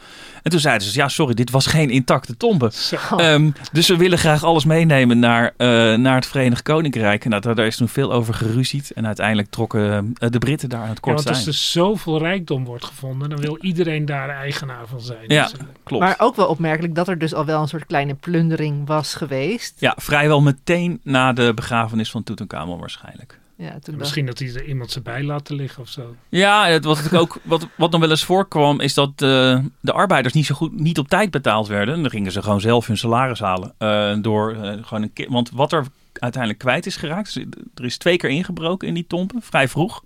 En 0.42 0.50
toen 0.50 0.60
zeiden 0.60 0.88
ze... 0.88 0.98
Ja, 0.98 1.08
sorry, 1.08 1.34
dit 1.34 1.50
was 1.50 1.66
geen 1.66 1.90
intacte 1.90 2.36
tombe. 2.36 2.70
Ehm, 3.16 3.50
dus 3.72 3.88
we 3.88 3.96
willen 3.96 4.18
graag 4.18 4.44
alles 4.44 4.64
meenemen 4.64 5.18
naar, 5.18 5.54
eh, 5.56 5.68
naar 5.94 6.14
het 6.14 6.26
Verenigd 6.26 6.62
Koninkrijk. 6.62 7.24
En 7.24 7.30
nou, 7.30 7.42
daar, 7.42 7.54
daar 7.54 7.66
is 7.66 7.76
toen 7.76 7.88
veel 7.88 8.12
over 8.12 8.34
geruzied. 8.34 8.90
En 8.90 9.06
uiteindelijk 9.06 9.50
trokken 9.50 10.14
eh, 10.18 10.30
de 10.30 10.38
Britten 10.38 10.68
daar 10.68 10.80
aan 10.82 10.88
het 10.88 10.94
Ja, 10.96 11.00
kort 11.00 11.24
want 11.24 11.36
als 11.36 11.46
er 11.46 11.54
zoveel 11.54 12.18
rijkdom 12.18 12.64
wordt 12.64 12.84
gevonden, 12.84 13.30
dan 13.30 13.40
wil 13.40 13.58
iedereen 13.60 14.04
daar 14.04 14.28
eigenaar 14.28 14.86
van 14.86 15.00
zijn. 15.00 15.24
Ja. 15.26 15.42
natuurlijk. 15.42 15.78
Klopt. 15.84 16.04
Maar 16.04 16.14
ook 16.18 16.36
wel 16.36 16.46
opmerkelijk 16.46 16.94
dat 16.94 17.08
er 17.08 17.18
dus 17.18 17.27
al 17.34 17.44
wel 17.44 17.62
een 17.62 17.68
soort 17.68 17.86
kleine 17.86 18.14
plundering 18.14 18.86
was 18.86 19.14
geweest. 19.14 19.80
Ja, 19.80 19.94
vrijwel 19.98 20.40
meteen 20.40 21.00
na 21.02 21.32
de 21.32 21.52
begrafenis 21.54 22.10
van 22.10 22.22
Tutankhamon 22.22 22.78
waarschijnlijk. 22.78 23.38
Ja, 23.56 23.78
toen 23.82 23.96
Misschien 23.96 24.26
dat 24.26 24.38
hij 24.38 24.54
er 24.54 24.64
iemand 24.64 24.90
zijn 24.90 25.04
bij 25.04 25.22
laten 25.22 25.56
liggen 25.56 25.82
of 25.82 25.88
zo. 25.88 26.14
Ja, 26.28 26.66
het, 26.68 26.84
wat, 26.84 26.98
ik 27.04 27.12
ook, 27.12 27.38
wat, 27.42 27.66
wat 27.76 27.90
nog 27.90 28.00
wel 28.00 28.10
eens 28.10 28.24
voorkwam, 28.24 28.80
is 28.80 28.94
dat 28.94 29.08
eh, 29.16 29.58
de 29.80 29.92
arbeiders 29.92 30.34
niet 30.34 30.46
zo 30.46 30.54
goed, 30.54 30.80
niet 30.80 30.98
op 30.98 31.08
tijd 31.08 31.30
betaald 31.30 31.66
werden. 31.66 31.94
En 31.94 32.00
dan 32.00 32.10
gingen 32.10 32.32
ze 32.32 32.42
gewoon 32.42 32.60
zelf 32.60 32.86
hun 32.86 32.96
salaris 32.98 33.40
halen. 33.40 33.74
eh, 33.78 34.16
door 34.22 34.52
eh, 34.54 34.72
gewoon 34.84 35.02
een 35.02 35.12
ki- 35.12 35.26
Want 35.28 35.50
wat 35.50 35.72
er 35.72 35.84
uiteindelijk 36.12 36.62
kwijt 36.62 36.86
is 36.86 36.96
geraakt, 36.96 37.34
dus 37.34 37.44
er 37.74 37.84
is 37.84 37.96
twee 37.98 38.16
keer 38.16 38.30
ingebroken 38.30 38.88
in 38.88 38.94
die 38.94 39.06
tompen, 39.06 39.42
vrij 39.42 39.68
vroeg. 39.68 40.02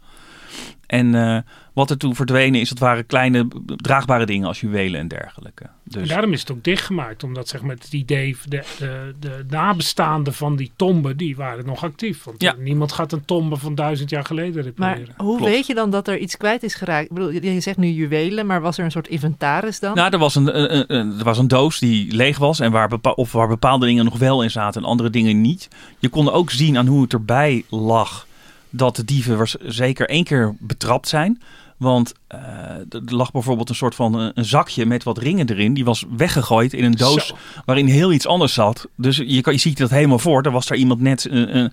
En 0.93 1.15
eh, 1.15 1.39
wat 1.73 1.91
er 1.91 1.97
toen 1.97 2.15
verdwenen 2.15 2.61
is, 2.61 2.69
dat 2.69 2.79
waren 2.79 3.07
kleine 3.07 3.47
draagbare 3.77 4.27
dingen 4.27 4.47
als 4.47 4.61
juwelen 4.61 5.01
en 5.01 5.09
dergelijke. 5.09 5.63
En 5.65 5.71
Dus 6.01 6.09
daarom 6.09 6.33
is 6.33 6.41
het 6.41 6.51
ook 6.53 6.65
dichtgemaakt, 6.65 7.25
omdat 7.25 7.49
zeg 7.49 7.63
maar, 7.63 7.75
het 7.75 7.93
idee, 7.93 8.37
de, 8.49 8.63
de, 8.79 9.15
de 9.21 9.45
nabestaanden 9.49 10.35
van 10.35 10.57
die 10.57 10.73
tomben, 10.77 11.17
die 11.17 11.37
waren 11.37 11.67
nog 11.67 11.85
actief. 11.85 12.25
Want 12.25 12.43
Ja. 12.43 12.55
niemand 12.59 12.93
gaat 12.93 13.13
een 13.13 13.25
tombe 13.25 13.57
van 13.57 13.75
duizend 13.75 14.11
jaar 14.11 14.25
geleden 14.25 14.55
Maar 14.55 14.65
repareren. 14.95 15.15
hoe 15.17 15.37
Klopt. 15.37 15.53
weet 15.53 15.67
je 15.67 15.75
dan 15.75 15.91
dat 15.91 16.09
er 16.09 16.19
iets 16.19 16.37
kwijt 16.37 16.63
is 16.63 16.75
geraakt? 16.75 17.05
Ik 17.11 17.13
bedoel, 17.15 17.31
je 17.31 17.61
zegt 17.61 17.77
nu 17.79 17.89
juwelen, 17.89 18.47
maar 18.47 18.61
was 18.61 18.79
er 18.79 18.85
een 18.85 18.91
soort 18.91 19.09
inventaris 19.09 19.81
dan? 19.81 19.95
Nou, 19.95 20.13
er 20.13 20.19
was 20.19 20.35
een, 20.35 20.59
een, 20.61 20.77
een- 20.77 20.95
een- 20.97 21.19
er 21.19 21.25
was 21.25 21.39
een 21.39 21.49
doos 21.49 21.79
die 21.79 22.15
leeg 22.15 22.39
was 22.39 22.61
en 22.61 22.73
waar, 22.73 22.89
bepa- 22.89 23.11
of 23.11 23.33
waar 23.33 23.49
bepaalde 23.49 23.87
dingen 23.87 24.05
nog 24.05 24.19
wel 24.19 24.43
in 24.43 24.51
zaten 24.51 24.83
en 24.83 24.89
andere 24.89 25.11
dingen 25.11 25.41
niet. 25.41 25.69
Je 25.99 26.09
kon 26.09 26.31
ook 26.31 26.51
zien 26.51 26.79
aan 26.79 26.87
hoe 26.87 27.03
het 27.03 27.13
erbij 27.13 27.65
lag 27.69 28.27
dat 28.73 28.97
de 28.97 29.05
dieven 29.05 29.49
zeker 29.61 30.09
één 30.09 30.25
keer 30.25 30.55
betrapt 30.59 31.09
zijn. 31.09 31.43
Want 31.77 32.13
er 32.91 33.03
lag 33.07 33.31
bijvoorbeeld 33.33 33.69
een 33.69 33.75
soort 33.75 33.95
van 33.95 34.15
een, 34.15 34.31
een 34.35 34.45
zakje 34.45 34.87
met 34.87 35.03
wat 35.05 35.19
ringen 35.19 35.49
erin. 35.51 35.75
Die 35.75 35.85
was 35.85 36.05
weggegooid 36.17 36.73
in 36.73 36.85
een 36.85 36.93
doos 36.93 37.27
Zo. 37.27 37.35
waarin 37.65 37.87
heel 37.87 38.13
iets 38.13 38.27
anders 38.27 38.55
zat. 38.55 38.89
Dus 38.97 39.17
je, 39.27 39.41
kan, 39.41 39.53
je 39.53 39.59
ziet 39.59 39.79
dat 39.79 39.91
helemaal 39.91 40.19
voor. 40.19 40.43
Er 40.43 40.51
was 40.51 40.67
daar 40.67 40.79
iemand 40.79 41.01
net 41.01 41.27
een, 41.31 41.57
een, 41.57 41.71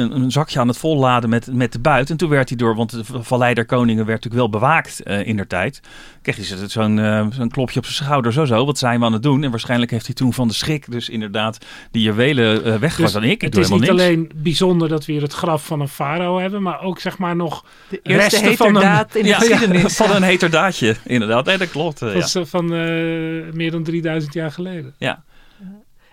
een, 0.00 0.14
een 0.22 0.30
zakje 0.30 0.58
aan 0.60 0.68
het 0.68 0.78
volladen 0.78 1.30
met, 1.30 1.48
met 1.52 1.72
de 1.72 1.78
buit. 1.78 2.10
En 2.10 2.16
toen 2.16 2.28
werd 2.28 2.48
hij 2.48 2.58
door, 2.58 2.74
want 2.76 2.90
de 2.90 3.22
Vallei 3.22 3.54
der 3.54 3.66
Koningen 3.66 4.06
werd 4.06 4.24
natuurlijk 4.24 4.50
wel 4.50 4.60
bewaakt 4.60 5.02
eh, 5.02 5.26
in 5.26 5.36
der 5.36 5.46
tijd. 5.46 5.80
Kreeg 6.22 6.36
hij 6.36 6.44
zo- 6.44 6.56
zo'n 6.68 6.98
eh, 6.98 7.26
zo'n 7.30 7.48
klopje 7.50 7.78
op 7.78 7.84
zijn 7.84 7.96
schouder, 7.96 8.32
zo 8.32 8.44
zo. 8.44 8.64
Wat 8.64 8.78
zijn 8.78 8.98
we 9.00 9.06
aan 9.06 9.12
het 9.12 9.22
doen? 9.22 9.44
En 9.44 9.50
waarschijnlijk 9.50 9.90
heeft 9.90 10.06
hij 10.06 10.14
toen 10.14 10.32
van 10.32 10.48
de 10.48 10.54
schrik 10.54 10.90
dus 10.90 11.08
inderdaad 11.08 11.58
die 11.90 12.02
juwelen 12.02 12.64
eh 12.64 12.74
weggegooid. 12.76 12.96
Dus 12.96 13.12
Dan 13.12 13.22
ik, 13.24 13.30
ik 13.30 13.40
het 13.40 13.56
is 13.56 13.68
niet 13.68 13.78
niks. 13.80 13.92
alleen 13.92 14.30
bijzonder 14.34 14.88
dat 14.88 15.04
we 15.06 15.12
hier 15.12 15.22
het 15.22 15.32
graf 15.32 15.66
van 15.66 15.80
een 15.80 15.88
farao 15.88 16.38
hebben, 16.38 16.62
maar 16.62 16.82
ook 16.82 16.98
zeg 17.00 17.18
maar 17.18 17.36
nog 17.36 17.64
De 17.88 18.00
eerste 18.02 18.38
Resten 18.38 18.56
van 18.56 18.76
een- 18.76 19.06
in 19.12 19.22
de 19.22 19.28
Ja, 19.28 19.38
geschiedenis. 19.38 19.81
Van 19.90 20.10
een 20.10 20.22
heterdaadje, 20.22 20.96
inderdaad. 21.04 21.44
Nee, 21.44 21.58
dat 21.58 21.70
klopt. 21.70 22.02
eh, 22.02 22.08
van, 22.20 22.40
ja. 22.40 22.46
van 22.46 22.64
eh, 22.72 23.52
meer 23.52 23.70
dan 23.70 23.82
3000 23.82 24.34
jaar 24.34 24.52
geleden. 24.52 24.94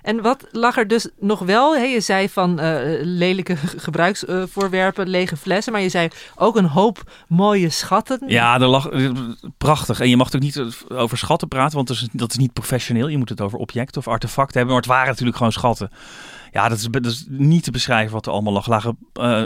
En 0.02 0.22
wat 0.22 0.48
lag 0.52 0.78
er 0.78 0.88
dus 0.88 1.10
nog 1.20 1.40
wel? 1.40 1.76
Hè? 1.76 1.84
Je 1.84 2.00
zei 2.02 2.30
van 2.30 2.60
eh, 2.60 3.00
lelijke 3.02 3.56
ge- 3.56 3.80
gebruiksvoorwerpen, 3.80 5.10
lege 5.10 5.38
flessen. 5.38 5.74
Maar 5.74 5.82
je 5.82 5.90
zei 5.90 6.08
ook 6.36 6.56
een 6.56 6.66
hoop 6.66 7.12
mooie 7.28 7.70
schatten. 7.70 8.20
Ja, 8.28 8.60
er 8.60 8.68
lag 8.68 8.90
eh, 8.90 9.10
prachtig. 9.58 10.00
En 10.00 10.10
je 10.10 10.18
mag 10.18 10.34
ook 10.36 10.42
niet 10.42 10.56
eh, 10.58 10.66
over 11.00 11.18
schatten 11.18 11.48
praten, 11.48 11.76
want 11.76 11.88
dat 11.88 11.98
is, 11.98 12.08
dat 12.12 12.32
is 12.32 12.38
niet 12.38 12.54
professioneel. 12.54 13.08
Je 13.08 13.18
moet 13.18 13.30
het 13.30 13.42
over 13.42 13.60
objecten 13.60 14.02
of 14.02 14.08
artefacten 14.08 14.54
hebben. 14.58 14.74
Maar 14.74 14.82
het 14.84 14.92
waren 14.92 15.08
natuurlijk 15.08 15.38
gewoon 15.38 15.52
schatten. 15.52 15.92
Ja, 16.52 16.70
dat 16.70 16.78
is, 16.78 16.88
dat 16.92 17.06
is 17.06 17.26
niet 17.30 17.64
te 17.64 17.72
beschrijven 17.72 18.14
wat 18.14 18.26
er 18.26 18.32
allemaal 18.32 18.54
lag. 18.54 18.68
Lagen, 18.68 18.98
eh, 19.14 19.44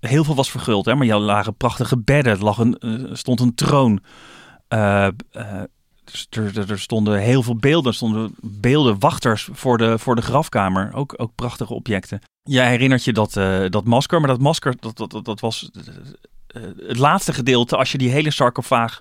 heel 0.00 0.24
veel 0.24 0.34
was 0.34 0.50
verguld, 0.50 0.84
hè, 0.84 0.94
maar 0.94 1.06
er 1.06 1.18
lagen 1.18 1.54
prachtige 1.54 1.98
bedden. 1.98 2.32
Er 2.32 2.44
lag 2.44 2.58
een, 2.58 2.78
eh, 2.78 3.14
stond 3.14 3.40
een 3.40 3.54
troon. 3.54 4.00
Eh, 4.68 5.06
eh, 5.06 5.12
dus 6.04 6.26
er, 6.30 6.70
er, 6.70 6.78
stonden 6.78 7.18
heel 7.18 7.42
veel 7.42 7.56
beelden. 7.56 7.90
Er 7.90 7.96
stonden 7.96 8.34
beelden, 8.40 8.98
wachters 8.98 9.48
voor 9.52 9.78
de, 9.78 9.98
voor 9.98 10.14
de 10.14 10.22
grafkamer. 10.22 10.94
Ook, 10.94 11.14
ook 11.16 11.34
prachtige 11.34 11.74
objecten. 11.74 12.20
Jij 12.42 12.68
herinnert 12.68 13.04
je 13.04 13.12
dat, 13.12 13.32
dat 13.72 13.84
masker, 13.84 14.20
maar 14.20 14.28
dat 14.28 14.40
masker 14.40 14.74
dat, 14.80 14.96
dat, 14.96 15.24
dat, 15.24 15.40
was 15.40 15.70
het 16.86 16.98
laatste 16.98 17.32
gedeelte. 17.32 17.76
Als 17.76 17.92
je 17.92 17.98
die 17.98 18.10
hele 18.10 18.30
sarcofaag 18.30 19.00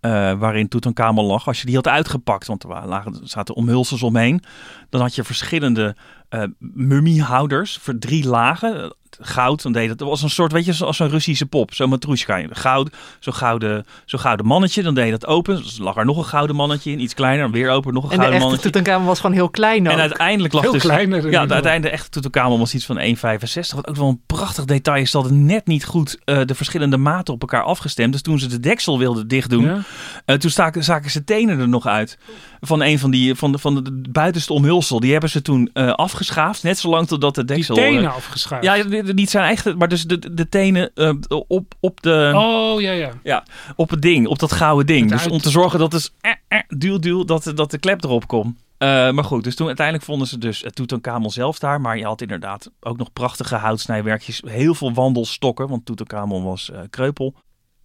eh, 0.00 0.32
waarin 0.38 0.68
Tutankhamon 0.68 1.24
lag, 1.24 1.46
als 1.46 1.60
je 1.60 1.66
die 1.66 1.74
had 1.74 1.88
uitgepakt, 1.88 2.46
want 2.46 2.62
er 2.62 2.86
lagen, 2.86 3.20
zaten 3.22 3.54
omhulsels 3.54 4.02
omheen, 4.02 4.42
dan 4.88 5.00
had 5.00 5.14
je 5.14 5.24
verschillende 5.24 5.96
eh 6.28 6.42
mummiehouders 6.58 7.76
voor 7.76 7.98
drie 7.98 8.28
lagen. 8.28 8.94
Goud, 9.22 9.62
dan 9.62 9.72
deed 9.72 9.88
het. 9.88 10.00
Het 10.00 10.08
was 10.08 10.22
een 10.22 10.30
soort, 10.30 10.52
weet 10.52 10.64
je, 10.64 10.72
zoals 10.72 10.98
een 10.98 11.08
Russische 11.08 11.46
pop, 11.46 11.74
zo'n 11.74 11.88
matroeska. 11.88 12.42
Goud, 12.50 12.90
zo'n 13.20 13.34
gouden, 13.34 13.84
zo 14.04 14.18
gouden 14.18 14.46
mannetje, 14.46 14.82
dan 14.82 14.94
deed 14.94 15.04
je 15.04 15.10
dat 15.10 15.26
open. 15.26 15.56
Dus 15.56 15.78
lag 15.78 15.96
er 15.96 16.04
nog 16.04 16.16
een 16.16 16.24
gouden 16.24 16.56
mannetje 16.56 16.90
in, 16.90 17.00
iets 17.00 17.14
kleiner, 17.14 17.50
weer 17.50 17.70
open, 17.70 17.94
nog 17.94 18.04
een 18.04 18.10
en 18.10 18.16
de 18.16 18.22
gouden 18.22 18.40
echte 18.58 18.70
mannetje. 18.80 19.04
Was 19.06 19.20
gewoon 19.20 19.34
heel 19.36 19.50
klein 19.50 19.86
ook. 19.86 19.92
En 19.92 20.00
uiteindelijk 20.00 20.52
lag 20.54 20.62
Veel 20.62 20.72
dus 20.72 20.82
kleiner. 20.82 21.16
ja, 21.18 21.24
inderdaad. 21.24 21.48
de 21.48 21.54
uiteindelijk 21.54 21.94
echt 21.94 22.12
Tutankhamon 22.12 22.58
was 22.58 22.74
iets 22.74 22.86
van 22.86 22.98
1,65. 23.00 23.74
Wat 23.74 23.88
ook 23.88 23.96
wel 23.96 24.08
een 24.08 24.20
prachtig 24.26 24.64
detail 24.64 25.02
is 25.02 25.10
dat 25.10 25.24
het 25.24 25.32
net 25.34 25.66
niet 25.66 25.84
goed 25.84 26.18
eh, 26.24 26.40
de 26.44 26.54
verschillende 26.54 26.96
maten 26.96 27.34
op 27.34 27.40
elkaar 27.40 27.62
afgestemd. 27.62 28.12
Dus 28.12 28.22
toen 28.22 28.38
ze 28.38 28.46
de 28.46 28.60
deksel 28.60 28.98
wilden 28.98 29.28
dicht 29.28 29.50
doen, 29.50 29.64
Ja? 29.64 29.78
eh, 30.24 30.36
toen 30.36 30.50
staken, 30.50 30.84
zaken 30.84 31.10
ze 31.10 31.24
tenen 31.24 31.58
er 31.58 31.68
nog 31.68 31.86
uit. 31.86 32.18
Van 32.60 32.82
een 32.82 32.98
van 32.98 33.10
die, 33.10 33.34
van 33.34 33.52
de, 33.52 33.58
van 33.58 33.74
de 33.84 34.02
buitenste 34.10 34.52
omhulsel. 34.52 35.00
Die 35.00 35.12
hebben 35.12 35.30
ze 35.30 35.42
toen 35.42 35.70
eh, 35.72 35.90
afgeschaafd. 35.92 36.62
Net 36.62 36.78
zolang 36.78 37.06
totdat 37.06 37.34
de 37.34 37.44
Die 37.44 37.56
deksel... 37.56 37.74
tenen 37.74 38.02
eh, 38.04 38.14
afgeschuift. 38.14 38.64
ja, 38.64 38.82
de- 38.82 39.09
niet 39.14 39.30
zijn 39.30 39.44
eigen, 39.44 39.78
maar 39.78 39.88
dus 39.88 40.04
de, 40.04 40.34
de 40.34 40.48
tenen 40.48 40.90
eh, 40.94 41.12
op, 41.48 41.74
op, 41.80 42.00
de, 42.02 42.32
Oh, 42.34 42.80
ja, 42.80 43.10
ja. 43.22 43.44
op 43.76 43.90
het 43.90 44.02
ding, 44.02 44.26
op 44.26 44.38
dat 44.38 44.52
gouden 44.52 44.86
ding. 44.86 45.00
Het 45.00 45.10
Dus 45.10 45.22
uit- 45.22 45.30
om 45.30 45.38
te 45.38 45.50
zorgen 45.50 45.78
dat 45.78 45.92
het 45.92 46.12
eh, 46.20 46.30
eh, 46.48 46.60
duw, 46.68 46.98
duw, 46.98 47.24
dat, 47.24 47.52
dat 47.54 47.70
de 47.70 47.78
klep 47.78 48.04
erop 48.04 48.26
komt. 48.26 48.58
Eh, 48.78 49.10
maar 49.10 49.24
goed, 49.24 49.44
dus 49.44 49.54
toen 49.56 49.66
uiteindelijk 49.66 50.06
vonden 50.06 50.26
ze 50.26 50.38
dus 50.38 50.62
het 50.62 50.74
Tutankhamon 50.74 51.30
zelf 51.30 51.58
daar. 51.58 51.80
Maar 51.80 51.98
je 51.98 52.04
had 52.04 52.20
inderdaad 52.20 52.70
ook 52.80 52.96
nog 52.96 53.12
prachtige 53.12 53.54
houtsnijwerkjes. 53.56 54.42
Heel 54.46 54.74
veel 54.74 54.92
wandelstokken, 54.92 55.68
want 55.68 55.86
Tutankhamon 55.86 56.44
was 56.44 56.70
eh, 56.70 56.80
kreupel. 56.90 57.34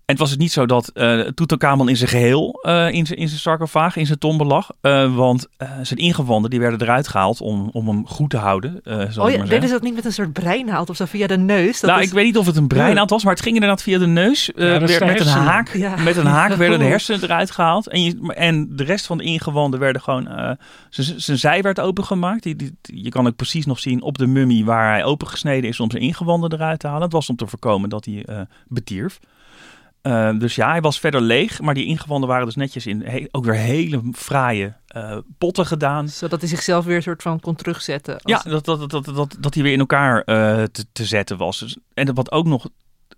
En 0.06 0.12
het 0.14 0.20
was 0.20 0.30
het 0.30 0.40
niet 0.40 0.52
zo 0.52 0.66
dat 0.66 0.88
eh 0.90 1.20
Tutankhamon 1.20 1.90
in 1.90 1.98
zijn 1.98 2.10
geheel 2.10 2.60
eh, 2.62 2.92
in 2.92 3.06
zijn 3.06 3.20
in 3.20 3.28
zijn 3.28 3.40
sarcofaag, 3.40 3.96
in 3.96 4.06
zijn 4.06 4.20
tombe 4.20 4.44
lag. 4.46 4.70
Eh, 4.82 5.16
want 5.16 5.48
eh, 5.58 5.70
zijn 5.82 6.00
ingewanden 6.00 6.50
die 6.50 6.60
werden 6.60 6.82
eruit 6.82 7.08
gehaald 7.08 7.42
om, 7.42 7.70
om 7.74 7.88
hem 7.88 8.08
goed 8.08 8.30
te 8.30 8.38
houden. 8.38 8.82
eh 8.84 8.94
oh 9.18 9.30
ja, 9.32 9.38
maar 9.38 9.48
deden 9.48 9.68
ze 9.68 9.74
dat 9.74 9.82
niet 9.84 9.96
met 9.96 10.06
een 10.06 10.12
soort 10.14 10.34
breinhaald 10.34 10.90
of 10.90 10.96
zo 10.96 11.06
via 11.06 11.28
de 11.28 11.38
neus? 11.38 11.80
Dat 11.80 11.90
nou, 11.90 12.02
is- 12.02 12.08
ik 12.08 12.14
weet 12.14 12.26
niet 12.26 12.38
of 12.38 12.46
het 12.46 12.56
een 12.56 12.68
breinaald 12.68 13.10
was, 13.10 13.24
maar 13.24 13.34
het 13.34 13.42
ging 13.42 13.54
inderdaad 13.56 13.82
via 13.82 13.98
de 14.00 14.08
neus. 14.08 14.52
eh, 14.52 14.68
Ja, 14.68 14.74
is 14.74 14.80
werd 14.80 15.00
de 15.00 15.06
met 15.06 15.20
een 15.20 15.28
haak. 15.28 15.74
Ja. 15.76 15.96
Met 15.96 16.16
een 16.18 16.26
haak 16.26 16.54
werden 16.54 16.80
de 16.80 16.86
hersenen 16.96 17.24
eruit 17.24 17.52
gehaald. 17.52 17.88
En, 17.88 18.04
je, 18.04 18.34
en 18.34 18.68
de 18.76 18.84
rest 18.84 19.06
van 19.06 19.18
de 19.18 19.24
ingewanden 19.24 19.80
werden 19.80 20.02
gewoon... 20.02 20.28
eh, 20.28 20.52
zijn- 20.90 21.22
zijn 21.22 21.38
zij 21.38 21.62
werd 21.62 21.80
opengemaakt. 21.80 22.44
Die, 22.44 22.56
die, 22.56 22.78
je 22.82 23.10
kan 23.10 23.28
ook 23.28 23.36
precies 23.36 23.66
nog 23.66 23.80
zien 23.80 24.02
op 24.02 24.18
de 24.18 24.28
mummie 24.28 24.66
waar 24.66 24.92
hij 24.92 25.04
opengesneden 25.04 25.70
is 25.70 25.80
om 25.80 25.92
zijn 25.92 26.04
ingewanden 26.04 26.54
eruit 26.54 26.80
te 26.80 26.88
halen. 26.88 27.04
Het 27.04 27.12
was 27.14 27.30
om 27.30 27.36
te 27.36 27.48
voorkomen 27.48 27.90
dat 27.90 28.06
hij 28.06 28.24
eh, 28.26 28.40
betierf. 28.68 29.20
Eh, 30.06 30.38
dus 30.40 30.56
ja, 30.56 30.70
hij 30.70 30.82
was 30.82 31.00
verder 31.00 31.22
leeg. 31.22 31.62
Maar 31.62 31.74
die 31.74 31.86
ingewanden 31.86 32.30
waren 32.30 32.46
dus 32.46 32.56
netjes 32.56 32.86
in 32.86 33.02
he- 33.02 33.26
ook 33.32 33.46
weer 33.46 33.54
hele 33.56 34.02
fraaie 34.14 34.74
eh, 34.88 35.18
potten 35.38 35.66
gedaan. 35.66 36.10
Zodat 36.10 36.40
hij 36.40 36.50
zichzelf 36.50 36.86
weer 36.86 36.96
een 36.96 37.02
soort 37.04 37.22
van 37.22 37.40
kon 37.40 37.56
terugzetten. 37.56 38.18
Ja, 38.24 38.36
als- 38.36 38.44
dat, 38.44 38.66
dat, 38.66 38.80
dat, 38.90 39.06
dat, 39.06 39.16
dat, 39.16 39.36
dat 39.40 39.54
hij 39.54 39.64
weer 39.64 39.74
in 39.74 39.80
elkaar 39.80 40.22
eh, 40.22 40.64
te, 40.64 40.86
te 40.92 41.06
zetten 41.06 41.38
was. 41.38 41.60
Dus, 41.60 41.78
en 41.94 42.14
wat 42.14 42.32
ook 42.32 42.46
nog 42.46 42.70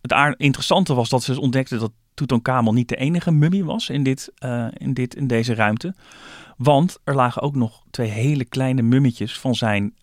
het 0.01 0.13
aard- 0.13 0.39
interessante 0.39 0.93
was, 0.93 1.09
dat 1.09 1.23
ze 1.23 1.31
dus 1.31 1.39
ontdekten 1.39 1.79
dat 1.79 1.91
Tutankhamon 2.13 2.75
niet 2.75 2.89
de 2.89 2.95
enige 2.95 3.31
mummie 3.31 3.65
was 3.65 3.89
in, 3.89 4.03
dit, 4.03 4.31
in, 4.77 4.93
dit, 4.93 5.15
in 5.15 5.27
deze 5.27 5.53
ruimte. 5.53 5.95
Want 6.57 6.97
er 7.03 7.15
lagen 7.15 7.41
ook 7.41 7.55
nog 7.55 7.83
twee 7.91 8.09
hele 8.09 8.45
kleine 8.45 8.81
mummetjes 8.81 9.39
van 9.39 9.55
zijn 9.55 9.93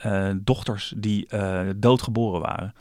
dochters 0.43 0.95
die 0.97 1.29
doodgeboren 1.77 2.41
waren. 2.41 2.75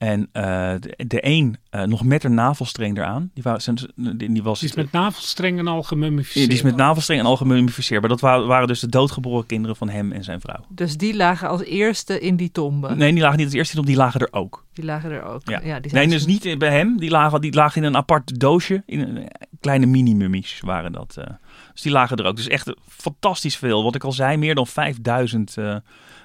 En 0.00 0.28
eh, 0.32 0.42
de, 0.78 1.04
de 1.06 1.26
een 1.26 1.56
eh, 1.70 1.82
nog 1.82 2.04
met 2.04 2.24
een 2.24 2.34
navelstreng 2.34 2.96
eraan. 2.96 3.30
Die, 3.34 3.42
was, 3.42 3.64
die, 3.94 4.16
die 4.16 4.42
was, 4.42 4.60
Die 4.60 4.68
is 4.68 4.74
met 4.74 4.92
navelstrengen 4.92 5.66
al 5.66 5.74
die 5.78 5.84
gemummificeerd. 5.84 6.52
is 6.52 6.62
met 6.62 6.76
navelstreng 6.76 7.20
en 7.20 7.26
al 7.26 7.36
gemummificeerd. 7.36 8.00
Maar 8.00 8.10
dat 8.10 8.20
waren, 8.20 8.46
waren 8.46 8.68
dus 8.68 8.80
de 8.80 8.88
doodgeboren 8.88 9.46
kinderen 9.46 9.76
van 9.76 9.88
hem 9.88 10.12
en 10.12 10.24
zijn 10.24 10.40
vrouw. 10.40 10.64
Dus 10.68 10.96
die 10.96 11.16
lagen 11.16 11.48
als 11.48 11.62
eerste 11.62 12.20
in 12.20 12.36
die 12.36 12.50
tombe. 12.50 12.94
Nee, 12.94 13.12
die 13.12 13.20
lagen 13.22 13.36
niet 13.36 13.46
als 13.46 13.54
eerste 13.54 13.78
op, 13.78 13.86
die 13.86 13.96
lagen 13.96 14.20
er 14.20 14.28
ook. 14.30 14.66
Die 14.72 14.84
lagen 14.84 15.10
er 15.10 15.22
ook. 15.22 15.48
Ja. 15.48 15.58
die 15.58 15.70
Nee, 15.70 15.80
zijn 15.90 16.08
dus 16.10 16.26
niet 16.26 16.58
bij 16.58 16.70
hem. 16.70 16.98
Die 16.98 17.10
lagen, 17.10 17.40
die 17.40 17.54
lagen 17.54 17.82
in 17.82 17.88
een 17.88 17.96
apart 17.96 18.40
doosje. 18.40 18.82
In 18.86 19.00
een, 19.00 19.28
kleine 19.60 19.86
mini-mummies 19.86 20.60
waren 20.64 20.92
dat. 20.92 21.16
eh. 21.16 21.24
Dus 21.72 21.82
die 21.82 21.92
lagen 21.92 22.16
er 22.16 22.24
ook. 22.24 22.36
Dus 22.36 22.48
echt 22.48 22.68
eh, 22.68 22.74
fantastisch 22.88 23.56
veel. 23.56 23.82
Wat 23.82 23.94
ik 23.94 24.04
al 24.04 24.12
zei, 24.12 24.36
meer 24.36 24.54
dan 24.54 24.66
5000, 24.66 25.56
eh 25.56 25.76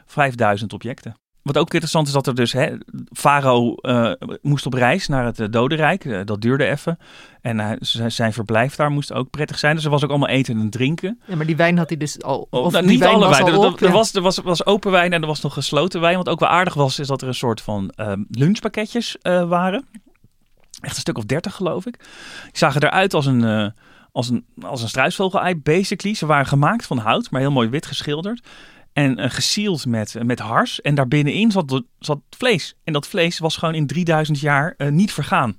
5000 0.05 0.73
objecten. 0.73 1.15
Wat 1.45 1.57
ook 1.57 1.73
interessant 1.73 2.07
is 2.07 2.13
dat 2.13 2.27
er 2.27 2.35
dus, 2.35 2.53
hè, 2.53 2.77
Farao 3.11 3.75
eh, 3.75 4.11
moest 4.41 4.65
op 4.65 4.73
reis 4.73 5.07
naar 5.07 5.25
het 5.25 5.39
eh, 5.39 5.47
dodenrijk. 5.49 6.05
Eh, 6.05 6.19
dat 6.23 6.41
duurde 6.41 6.65
even. 6.65 6.97
En 7.41 7.77
zijn 8.07 8.33
verblijf 8.33 8.75
daar 8.75 8.91
moest 8.91 9.13
ook 9.13 9.29
prettig 9.29 9.59
zijn. 9.59 9.75
Dus 9.75 9.83
er 9.83 9.89
was 9.89 10.03
ook 10.03 10.09
allemaal 10.09 10.29
eten 10.29 10.59
en 10.59 10.69
drinken. 10.69 11.19
Ja, 11.25 11.35
maar 11.35 11.45
die 11.45 11.55
wijn 11.55 11.77
had 11.77 11.89
hij 11.89 11.97
dus 11.97 12.21
al. 12.21 12.47
Oh, 12.49 12.65
of 12.65 12.71
nou, 12.71 12.85
niet 12.85 13.03
alle 13.03 13.29
wijn. 13.29 13.47
Er, 13.47 13.57
op, 13.57 13.81
er 13.81 13.87
ja. 13.87 13.93
was, 13.93 14.13
er 14.13 14.21
was, 14.21 14.37
was 14.37 14.65
open 14.65 14.91
wijn 14.91 15.13
en 15.13 15.21
er 15.21 15.27
was 15.27 15.41
nog 15.41 15.53
gesloten 15.53 16.01
wijn. 16.01 16.17
Wat 16.17 16.29
ook 16.29 16.39
wel 16.39 16.49
aardig 16.49 16.73
was, 16.73 16.99
is 16.99 17.07
dat 17.07 17.21
er 17.21 17.27
een 17.27 17.33
soort 17.33 17.61
van 17.61 17.89
ehm, 17.89 18.23
lunchpakketjes 18.29 19.17
waren. 19.21 19.85
Echt 20.81 20.95
een 20.95 21.01
stuk 21.01 21.17
of 21.17 21.25
dertig, 21.25 21.55
geloof 21.55 21.85
ik. 21.85 21.97
Die 22.43 22.57
zagen 22.57 22.83
eruit 22.83 23.13
als 23.13 23.25
een, 23.25 23.73
als 24.11 24.29
een, 24.29 24.45
als 24.61 24.81
een 24.81 24.89
struisvogel-ei, 24.89 25.55
basically. 25.55 26.15
Ze 26.15 26.25
waren 26.25 26.45
gemaakt 26.45 26.85
van 26.85 26.97
hout, 26.97 27.31
maar 27.31 27.41
heel 27.41 27.51
mooi 27.51 27.69
wit 27.69 27.85
geschilderd. 27.85 28.47
En 28.95 29.17
eh 29.19 29.29
gesield 29.29 29.85
met, 29.85 30.15
met 30.23 30.39
hars. 30.39 30.81
En 30.81 30.95
daarbinnenin 30.95 31.51
zat, 31.51 31.81
zat 31.99 32.19
vlees. 32.29 32.75
En 32.83 32.93
dat 32.93 33.07
vlees 33.07 33.39
was 33.39 33.57
gewoon 33.57 33.75
in 33.75 33.87
3000 33.87 34.39
jaar 34.39 34.73
eh, 34.77 34.89
niet 34.89 35.13
vergaan. 35.13 35.49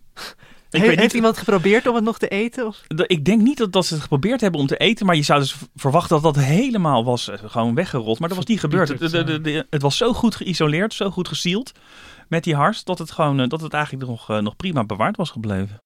Ik 0.70 0.82
He- 0.82 0.88
weet 0.88 0.88
heeft 0.88 1.00
niet, 1.02 1.12
iemand 1.12 1.38
geprobeerd 1.38 1.86
om 1.86 1.94
het 1.94 2.04
nog 2.04 2.18
te 2.18 2.28
eten? 2.28 2.66
Of? 2.66 2.82
de- 2.86 3.06
Ik 3.06 3.24
denk 3.24 3.42
niet 3.42 3.58
dat, 3.58 3.72
dat 3.72 3.86
ze 3.86 3.92
het 3.92 4.02
geprobeerd 4.02 4.40
hebben 4.40 4.60
om 4.60 4.66
te 4.66 4.76
eten, 4.76 5.06
maar 5.06 5.16
je 5.16 5.22
zou 5.22 5.40
dus 5.40 5.56
verwachten 5.74 6.20
dat 6.22 6.34
dat 6.34 6.44
helemaal 6.44 7.04
was 7.04 7.28
eh, 7.28 7.38
gewoon 7.44 7.74
weggerold. 7.74 8.18
Maar 8.18 8.28
dat 8.28 8.36
was 8.36 8.46
niet 8.46 8.60
gebeurd. 8.60 8.88
Het, 8.88 8.98
de- 9.10 9.24
de- 9.24 9.40
de- 9.40 9.66
het 9.70 9.82
was 9.82 9.96
zo 9.96 10.12
goed 10.12 10.34
geïsoleerd, 10.34 10.94
zo 10.94 11.10
goed 11.10 11.28
gesield 11.28 11.72
met 12.28 12.44
die 12.44 12.54
hars, 12.54 12.84
dat 12.84 12.98
het, 12.98 13.10
gewoon, 13.10 13.40
eh, 13.40 13.48
dat 13.48 13.60
het 13.60 13.72
eigenlijk 13.72 14.06
nog, 14.10 14.30
eh, 14.30 14.38
nog 14.38 14.56
prima 14.56 14.84
bewaard 14.84 15.16
was 15.16 15.30
gebleven. 15.30 15.82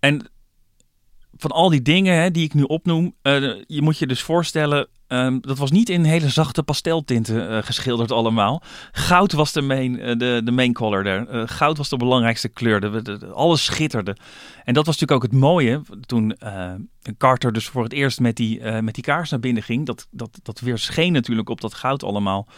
En 0.00 0.30
van 1.36 1.50
al 1.50 1.68
die 1.70 1.82
dingen 1.82 2.14
hè, 2.22 2.30
die 2.30 2.44
ik 2.44 2.54
nu 2.54 2.62
opnoem, 2.62 3.14
eh, 3.22 3.40
je 3.66 3.82
moet 3.82 3.98
je 3.98 4.06
dus 4.06 4.22
voorstellen, 4.22 4.88
Ehm, 5.12 5.38
dat 5.40 5.58
was 5.58 5.70
niet 5.70 5.88
in 5.88 6.04
hele 6.04 6.28
zachte 6.28 6.62
pasteltinten 6.62 7.50
uh, 7.50 7.58
geschilderd 7.62 8.12
allemaal. 8.12 8.62
Goud 8.92 9.32
was 9.32 9.52
de 9.52 9.60
main, 9.60 9.98
uh, 9.98 10.18
de, 10.18 10.40
de 10.44 10.50
main 10.50 10.72
color 10.72 11.04
daar. 11.04 11.34
Uh, 11.34 11.42
goud 11.46 11.76
was 11.76 11.88
de 11.88 11.96
belangrijkste 11.96 12.48
kleur. 12.48 13.32
Alles 13.32 13.64
schitterde. 13.64 14.16
En 14.64 14.74
dat 14.74 14.86
was 14.86 15.00
natuurlijk 15.00 15.24
ook 15.24 15.32
het 15.32 15.40
mooie 15.40 15.80
toen 16.06 16.36
Carter 17.18 17.52
dus 17.52 17.68
voor 17.68 17.82
het 17.82 17.92
eerst 17.92 18.20
met 18.20 18.36
die, 18.36 18.62
met 18.62 18.94
die 18.94 19.04
kaars 19.04 19.30
naar 19.30 19.40
binnen 19.40 19.62
ging. 19.62 19.86
Dat, 19.86 20.06
dat, 20.10 20.38
dat 20.42 20.60
weer 20.60 20.78
scheen 20.78 21.12
natuurlijk 21.12 21.48
op 21.48 21.60
dat 21.60 21.74
goud 21.74 22.02
allemaal. 22.02 22.48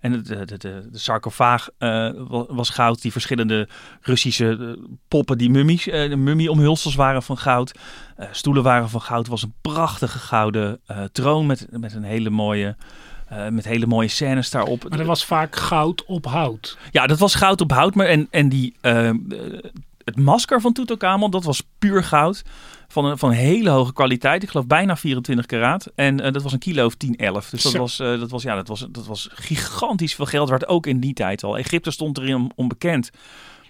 En 0.00 0.12
de, 0.12 0.22
de, 0.22 0.44
de, 0.44 0.88
de 0.90 0.98
sarcofaag 0.98 1.68
was 2.48 2.70
goud. 2.70 3.02
Die 3.02 3.12
verschillende 3.12 3.68
Russische 4.00 4.78
poppen, 5.08 5.38
die 5.38 5.50
mummies, 5.50 5.86
mummie-omhulsels 6.16 6.94
waren 6.94 7.22
van 7.22 7.38
goud. 7.38 7.72
stoelen 8.30 8.62
waren 8.62 8.88
van 8.88 9.00
goud. 9.00 9.26
Was 9.26 9.42
een 9.42 9.54
prachtige 9.60 10.18
gouden 10.18 10.80
troon 11.12 11.46
met, 11.46 11.66
met 11.70 11.94
een 11.94 12.03
hele 12.04 12.30
mooie... 12.30 12.76
Uh, 13.32 13.48
met 13.48 13.64
hele 13.64 13.86
mooie 13.86 14.08
scènes 14.08 14.50
daarop. 14.50 14.88
Maar 14.88 14.98
er 14.98 15.04
was 15.06 15.24
vaak 15.24 15.56
goud 15.56 16.04
op 16.04 16.26
hout. 16.26 16.78
Ja, 16.90 17.06
dat 17.06 17.18
was 17.18 17.34
goud 17.34 17.60
op 17.60 17.72
hout. 17.72 17.94
Maar 17.94 18.06
en, 18.06 18.28
en 18.30 18.48
die, 18.48 18.74
uh, 18.82 19.10
het 20.04 20.16
masker 20.16 20.60
van 20.60 20.72
Tutankhamon, 20.72 21.30
dat 21.30 21.44
was 21.44 21.62
puur 21.78 22.04
goud. 22.04 22.42
Van 22.88 23.04
een, 23.04 23.18
van 23.18 23.30
hele 23.30 23.70
hoge 23.70 23.92
kwaliteit. 23.92 24.42
Ik 24.42 24.50
geloof 24.50 24.66
bijna 24.66 24.96
24 24.96 25.46
karaat. 25.46 25.90
En 25.94 26.20
uh, 26.20 26.32
dat 26.32 26.42
was 26.42 26.52
een 26.52 26.58
kilo 26.58 26.86
of 26.86 26.94
10, 26.94 27.16
11. 27.16 27.50
Dus 27.50 27.62
dat 27.62 27.72
was, 27.72 27.96
dat, 27.96 28.30
was, 28.30 28.42
ja, 28.42 28.54
dat, 28.54 28.68
was, 28.68 28.86
dat 28.90 29.06
was 29.06 29.28
gigantisch 29.32 30.14
veel 30.14 30.26
geld. 30.26 30.48
Werd 30.48 30.68
ook 30.68 30.86
in 30.86 31.00
die 31.00 31.14
tijd 31.14 31.44
al. 31.44 31.58
Egypte 31.58 31.90
stond 31.90 32.18
erin 32.18 32.52
onbekend 32.54 33.10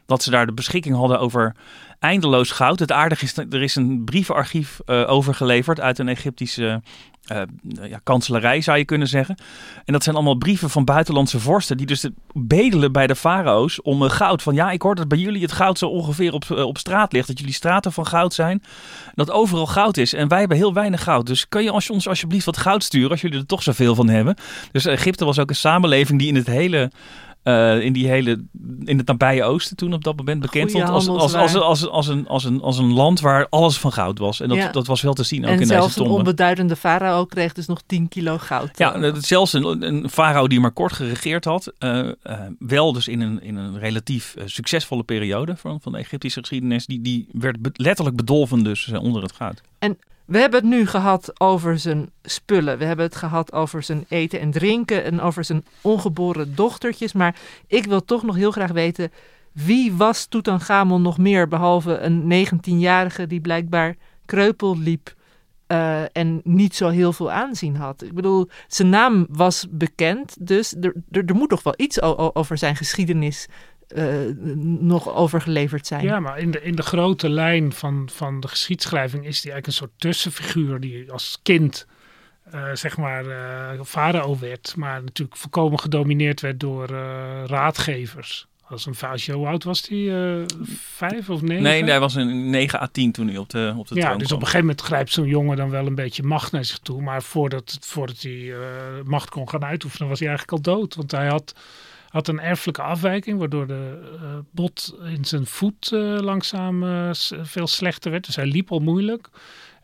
dat 0.07 0.23
ze 0.23 0.31
daar 0.31 0.47
de 0.47 0.53
beschikking 0.53 0.97
hadden 0.97 1.21
over 1.21 1.55
eindeloos 1.99 2.51
goud. 2.51 2.79
Het 2.79 2.93
aardige 2.93 3.25
is, 3.25 3.37
er 3.37 3.63
is 3.63 3.77
een 3.77 4.05
brievenarchief 4.05 4.81
uh, 4.87 5.11
overgeleverd 5.11 5.81
uit 5.81 5.99
een 5.99 6.09
Egyptische 6.09 6.83
uh, 7.33 7.43
ja, 7.89 8.01
kanselarij, 8.03 8.61
zou 8.61 8.79
je 8.79 8.85
kunnen 8.85 9.09
zeggen. 9.09 9.37
En 9.85 9.93
dat 9.93 10.03
zijn 10.03 10.15
allemaal 10.15 10.35
brieven 10.35 10.71
van 10.71 10.85
buitenlandse 10.85 11.41
vorsten, 11.41 11.77
die 11.77 11.87
dus 11.87 12.09
bedelen 12.33 12.93
bij 12.93 13.07
de 13.07 13.17
farao's 13.17 13.79
om 13.83 14.03
uh, 14.03 14.11
goud. 14.11 14.43
Van 14.43 14.55
ja, 14.55 14.71
ik 14.71 14.83
hoor 14.83 14.95
dat 14.95 15.09
bij 15.09 15.19
jullie 15.19 15.43
het 15.43 15.53
goud 15.53 15.79
zo 15.79 15.89
ongeveer 15.89 16.33
op, 16.33 16.51
op 16.51 16.79
straat 16.79 17.13
ligt, 17.13 17.27
dat 17.27 17.39
jullie 17.39 17.55
straten 17.55 17.93
van 17.93 18.07
goud 18.07 18.35
zijn. 18.35 18.63
Dat 19.15 19.31
overal 19.31 19.67
goud 19.67 19.97
is 19.97 20.13
en 20.13 20.29
wij 20.29 20.39
hebben 20.39 20.57
heel 20.57 20.75
weinig 20.75 21.03
goud. 21.03 21.27
Dus 21.27 21.49
kan 21.49 21.63
je 21.63 21.71
alsjeblieft 21.71 22.45
wat 22.45 22.57
goud 22.57 22.83
sturen, 22.83 23.11
als 23.11 23.21
jullie 23.21 23.39
er 23.39 23.47
toch 23.47 23.63
zoveel 23.63 23.95
van 23.95 24.09
hebben. 24.09 24.37
Dus 24.73 24.85
Egypte 24.85 25.25
was 25.25 25.39
ook 25.39 25.51
een 25.51 25.57
samenleving 25.57 26.19
die 26.19 26.29
in 26.29 26.37
het 26.37 26.47
hele 26.47 26.91
in 27.81 27.93
die 27.93 28.09
hele 28.09 28.45
in 28.85 28.99
het 28.99 29.07
nabije 29.07 29.45
oosten 29.45 29.77
toen 29.77 29.93
op 29.93 30.05
dat 30.05 30.17
moment 30.17 30.41
bekend 30.41 30.71
stond 30.71 30.89
als, 30.89 31.09
als, 31.09 31.35
als, 31.35 31.55
als, 31.55 31.89
als, 31.89 32.09
een, 32.09 32.29
als, 32.29 32.45
een, 32.45 32.61
als 32.61 32.79
een 32.79 32.93
land 32.93 33.21
waar 33.21 33.47
alles 33.49 33.79
van 33.79 33.93
goud 33.93 34.19
was. 34.19 34.41
En 34.41 34.49
dat, 34.49 34.73
dat 34.73 34.87
was 34.87 35.03
wel 35.03 35.15
te 35.15 35.23
zien 35.23 35.45
ook 35.45 35.51
in 35.51 35.59
deze 35.59 35.73
zelfs 35.73 35.97
een 35.97 36.07
onbeduidende 36.07 36.77
farao 36.77 37.25
kreeg 37.25 37.53
dus 37.53 37.67
nog 37.67 37.83
10 37.87 38.09
kilo 38.09 38.39
goud. 38.39 38.79
Ja, 38.79 39.13
zelfs 39.21 39.53
een, 39.53 39.83
een 39.83 40.11
farao 40.11 40.47
die 40.47 40.61
maar 40.61 40.73
kort 40.73 40.93
geregeerd 40.93 41.45
had, 41.45 41.73
uh, 41.79 41.99
uh, 41.99 42.41
wel 42.59 42.93
dus 42.93 43.09
in 43.09 43.21
een, 43.21 43.43
in 43.43 43.57
een 43.57 43.79
relatief 43.79 44.35
succesvolle 44.45 45.03
periode 45.03 45.57
van, 45.57 45.81
van 45.81 45.93
de 45.93 45.99
Egyptische 45.99 46.41
geschiedenis, 46.41 46.87
die, 46.87 47.01
die 47.01 47.29
werd 47.33 47.57
letterlijk 47.73 48.17
bedolven 48.17 48.65
dus 48.65 48.93
onder 48.93 49.23
het 49.23 49.33
goud. 49.33 49.61
En 49.79 49.99
we 50.25 50.39
hebben 50.39 50.61
het 50.61 50.69
nu 50.69 50.87
gehad 50.87 51.41
over 51.41 51.79
zijn 51.79 52.11
spullen. 52.23 52.79
We 52.79 52.85
hebben 52.85 53.05
het 53.05 53.17
gehad 53.17 53.53
over 53.53 53.83
zijn 53.83 54.05
eten 54.09 54.41
en 54.41 54.51
drinken 54.51 55.05
en 55.05 55.21
over 55.21 55.45
zijn 55.45 55.65
ongeboren 55.81 56.55
dochtertjes. 56.55 57.13
Maar 57.13 57.37
ik 57.67 57.85
wil 57.85 58.05
toch 58.05 58.23
nog 58.23 58.37
heel 58.37 58.51
graag 58.51 58.71
weten, 58.71 59.13
wie 59.53 59.93
was 59.93 60.27
Tutankhamon 60.27 61.03
nog 61.03 61.19
meer 61.19 61.49
behalve 61.49 61.99
een 61.99 62.47
19-jarige 62.47 63.27
die 63.27 63.41
blijkbaar 63.41 63.95
kreupel 64.25 64.79
liep 64.79 65.15
uh, 65.69 66.17
en 66.17 66.41
niet 66.45 66.75
zo 66.75 66.89
heel 66.89 67.13
veel 67.13 67.31
aanzien 67.31 67.77
had? 67.77 68.03
Ik 68.03 68.15
bedoel, 68.15 68.49
zijn 68.69 68.89
naam 68.89 69.27
was 69.31 69.67
bekend, 69.71 70.37
dus 70.41 70.75
er, 70.81 70.95
er 71.11 71.35
moet 71.35 71.49
toch 71.49 71.63
wel 71.63 71.75
iets 71.77 72.03
over 72.35 72.59
zijn 72.59 72.77
geschiedenis 72.77 73.47
uh, 73.89 74.15
nog 74.81 75.15
overgeleverd 75.15 75.87
zijn. 75.87 76.05
Ja, 76.05 76.21
maar 76.21 76.39
in 76.39 76.51
de, 76.51 76.63
in 76.63 76.75
de 76.75 76.83
grote 76.83 77.29
lijn 77.29 77.73
van, 77.73 78.09
van 78.13 78.41
de 78.41 78.49
geschiedschrijving 78.49 79.27
is 79.27 79.41
die 79.41 79.53
eigenlijk 79.53 79.67
een 79.67 79.89
soort 79.89 80.01
tussenfiguur 80.01 80.81
die 80.81 81.13
als 81.13 81.39
kind 81.43 81.87
uh, 82.55 82.69
zeg 82.73 82.97
maar 82.97 83.25
uh, 83.25 83.83
farao 83.85 84.39
werd, 84.39 84.75
maar 84.77 85.03
natuurlijk 85.03 85.39
volkomen 85.39 85.81
gedomineerd 85.81 86.41
werd 86.41 86.61
door 86.61 86.87
raadgevers. 87.47 88.47
Als 88.69 88.87
een 88.87 88.95
vaasje, 88.95 89.33
hoe 89.33 89.47
oud 89.47 89.65
was 89.65 89.89
hij? 89.89 90.45
vijf 90.73 91.31
of 91.31 91.43
negen? 91.43 91.63
Nee, 91.63 91.85
hij 91.85 92.01
was 92.01 92.15
een 92.15 92.51
9 92.51 92.81
à 92.81 92.87
10 92.87 93.13
toen 93.13 93.29
hij 93.29 93.37
op 93.37 93.51
de, 93.51 93.75
op 93.77 93.89
de 93.89 93.95
ja, 93.95 94.01
troon 94.01 94.19
dus 94.19 94.27
kwam. 94.27 94.39
op 94.39 94.45
een 94.45 94.51
gegeven 94.51 94.67
moment 94.67 94.81
grijpt 94.81 95.13
zo'n 95.13 95.27
jongen 95.27 95.57
dan 95.57 95.71
wel 95.71 95.87
een 95.87 95.95
beetje 95.95 96.23
macht 96.23 96.53
naar 96.53 96.65
zich 96.65 96.79
toe. 96.79 97.03
Maar 97.03 97.23
voordat, 97.23 97.79
voordat 97.81 98.23
hij 98.23 98.55
macht 99.05 99.29
kon 99.29 99.49
gaan 99.49 99.65
uitoefenen, 99.65 100.09
was 100.09 100.19
hij 100.19 100.29
eigenlijk 100.29 100.67
al 100.67 100.75
dood. 100.75 100.95
Want 100.95 101.11
hij 101.11 101.27
had 101.27 101.55
had 102.15 102.29
een 102.29 102.41
erfelijke 102.41 102.83
afwijking, 102.83 103.39
waardoor 103.39 103.67
de 103.67 103.99
uh, 104.15 104.21
bot 104.51 104.97
in 105.05 105.25
zijn 105.25 105.47
voet 105.47 105.91
uh, 105.93 106.19
langzaam 106.21 106.83
uh, 106.83 107.11
veel 107.43 107.67
slechter 107.67 108.11
werd. 108.11 108.27
Dus 108.27 108.37
hij 108.37 108.47
liep 108.47 108.73
al 108.73 108.79
moeilijk. 108.79 109.29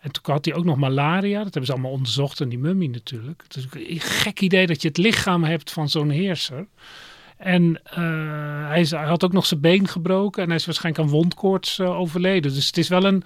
En 0.00 0.10
toen 0.10 0.32
had 0.34 0.44
hij 0.44 0.54
ook 0.54 0.64
nog 0.64 0.76
malaria. 0.76 1.36
Dat 1.36 1.44
hebben 1.44 1.66
ze 1.66 1.72
allemaal 1.72 1.90
onderzocht 1.90 2.40
en 2.40 2.48
die 2.48 2.58
mummie 2.58 2.90
natuurlijk. 2.90 3.42
Het 3.42 3.56
is 3.56 3.66
een 3.72 4.00
gek 4.00 4.40
idee 4.40 4.66
dat 4.66 4.82
je 4.82 4.88
het 4.88 4.96
lichaam 4.96 5.44
hebt 5.44 5.72
van 5.72 5.88
zo'n 5.88 6.10
heerser. 6.10 6.66
En 7.36 7.80
hij, 8.68 8.86
had 8.90 9.24
ook 9.24 9.32
nog 9.32 9.46
zijn 9.46 9.60
been 9.60 9.88
gebroken 9.88 10.42
en 10.42 10.48
hij 10.48 10.58
is 10.58 10.66
waarschijnlijk 10.66 11.04
aan 11.04 11.12
wondkoorts 11.12 11.80
overleden. 11.80 12.54
Dus 12.54 12.66
het 12.66 12.78
is 12.78 12.88
wel 12.88 13.04
een 13.04 13.24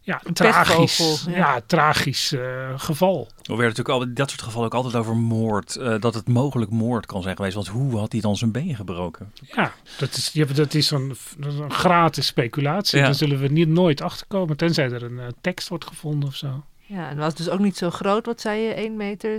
ja, 0.00 0.20
een 0.24 0.32
tragisch, 0.32 1.24
ja. 1.26 1.36
ja. 1.36 1.60
tragisch 1.66 2.32
uh, 2.32 2.68
geval. 2.76 3.28
Er 3.42 3.56
werd 3.56 3.76
natuurlijk 3.76 3.88
al 3.88 4.14
dat 4.14 4.30
soort 4.30 4.42
gevallen 4.42 4.66
ook 4.66 4.74
altijd 4.74 4.94
over 4.94 5.16
moord. 5.16 5.76
Uh, 5.76 6.00
dat 6.00 6.14
het 6.14 6.28
mogelijk 6.28 6.70
moord 6.70 7.06
kan 7.06 7.22
zijn 7.22 7.36
geweest. 7.36 7.54
Want 7.54 7.68
hoe 7.68 7.98
had 7.98 8.12
hij 8.12 8.20
dan 8.20 8.36
zijn 8.36 8.52
been 8.52 8.76
gebroken? 8.76 9.32
Ja, 9.40 9.72
dat 9.98 10.16
is, 10.16 10.32
dat 10.54 10.74
is 10.74 10.90
een, 10.90 11.16
een 11.40 11.72
gratis 11.72 12.26
speculatie. 12.26 12.98
Ja. 12.98 13.04
Daar 13.04 13.14
zullen 13.14 13.40
we 13.40 13.48
niet, 13.48 13.68
nooit 13.68 14.00
achterkomen. 14.00 14.56
Tenzij 14.56 14.90
er 14.90 15.02
een 15.02 15.12
uh, 15.18 15.26
tekst 15.40 15.68
wordt 15.68 15.86
gevonden 15.86 16.28
of 16.28 16.34
zo. 16.34 16.64
Ja, 16.92 17.08
en 17.08 17.16
was 17.16 17.34
dus 17.34 17.48
ook 17.48 17.58
niet 17.58 17.76
zo 17.76 17.90
groot. 17.90 18.26
Wat 18.26 18.40
zei 18.40 18.60
je? 18.60 18.88
1,60 18.88 18.94
meter? 18.96 19.30
1,65 19.32 19.38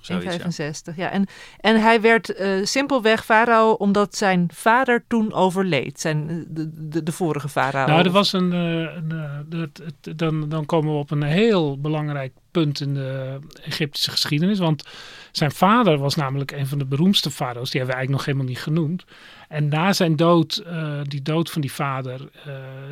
zoiets, 0.00 0.88
1,65, 0.90 0.94
ja. 0.96 1.10
En, 1.10 1.26
en 1.60 1.80
hij 1.80 2.00
werd 2.00 2.40
uh, 2.40 2.64
simpelweg 2.64 3.24
farao 3.24 3.72
omdat 3.72 4.16
zijn 4.16 4.48
vader 4.54 5.04
toen 5.08 5.32
overleed. 5.32 6.00
Zijn, 6.00 6.46
de, 6.48 6.88
de, 6.88 7.02
de 7.02 7.12
vorige 7.12 7.48
farao. 7.48 7.86
Nou, 7.86 8.04
er 8.04 8.10
was 8.10 8.32
een... 8.32 8.52
Uh, 8.52 8.96
een 8.96 9.72
uh, 10.04 10.16
dan, 10.16 10.48
dan 10.48 10.66
komen 10.66 10.92
we 10.92 10.98
op 10.98 11.10
een 11.10 11.22
heel 11.22 11.80
belangrijk 11.80 12.32
punt 12.50 12.80
in 12.80 12.94
de 12.94 13.38
Egyptische 13.62 14.10
geschiedenis. 14.10 14.58
Want 14.58 14.84
zijn 15.32 15.52
vader 15.52 15.98
was 15.98 16.14
namelijk 16.14 16.50
een 16.50 16.66
van 16.66 16.78
de 16.78 16.86
beroemdste 16.86 17.30
farao's. 17.30 17.70
Die 17.70 17.80
hebben 17.80 17.96
we 17.96 18.02
eigenlijk 18.02 18.10
nog 18.10 18.24
helemaal 18.24 18.46
niet 18.46 18.62
genoemd. 18.62 19.04
En 19.48 19.68
na 19.68 19.92
zijn 19.92 20.16
dood, 20.16 20.64
die 21.02 21.22
dood 21.22 21.50
van 21.50 21.60
die 21.60 21.72
vader, 21.72 22.28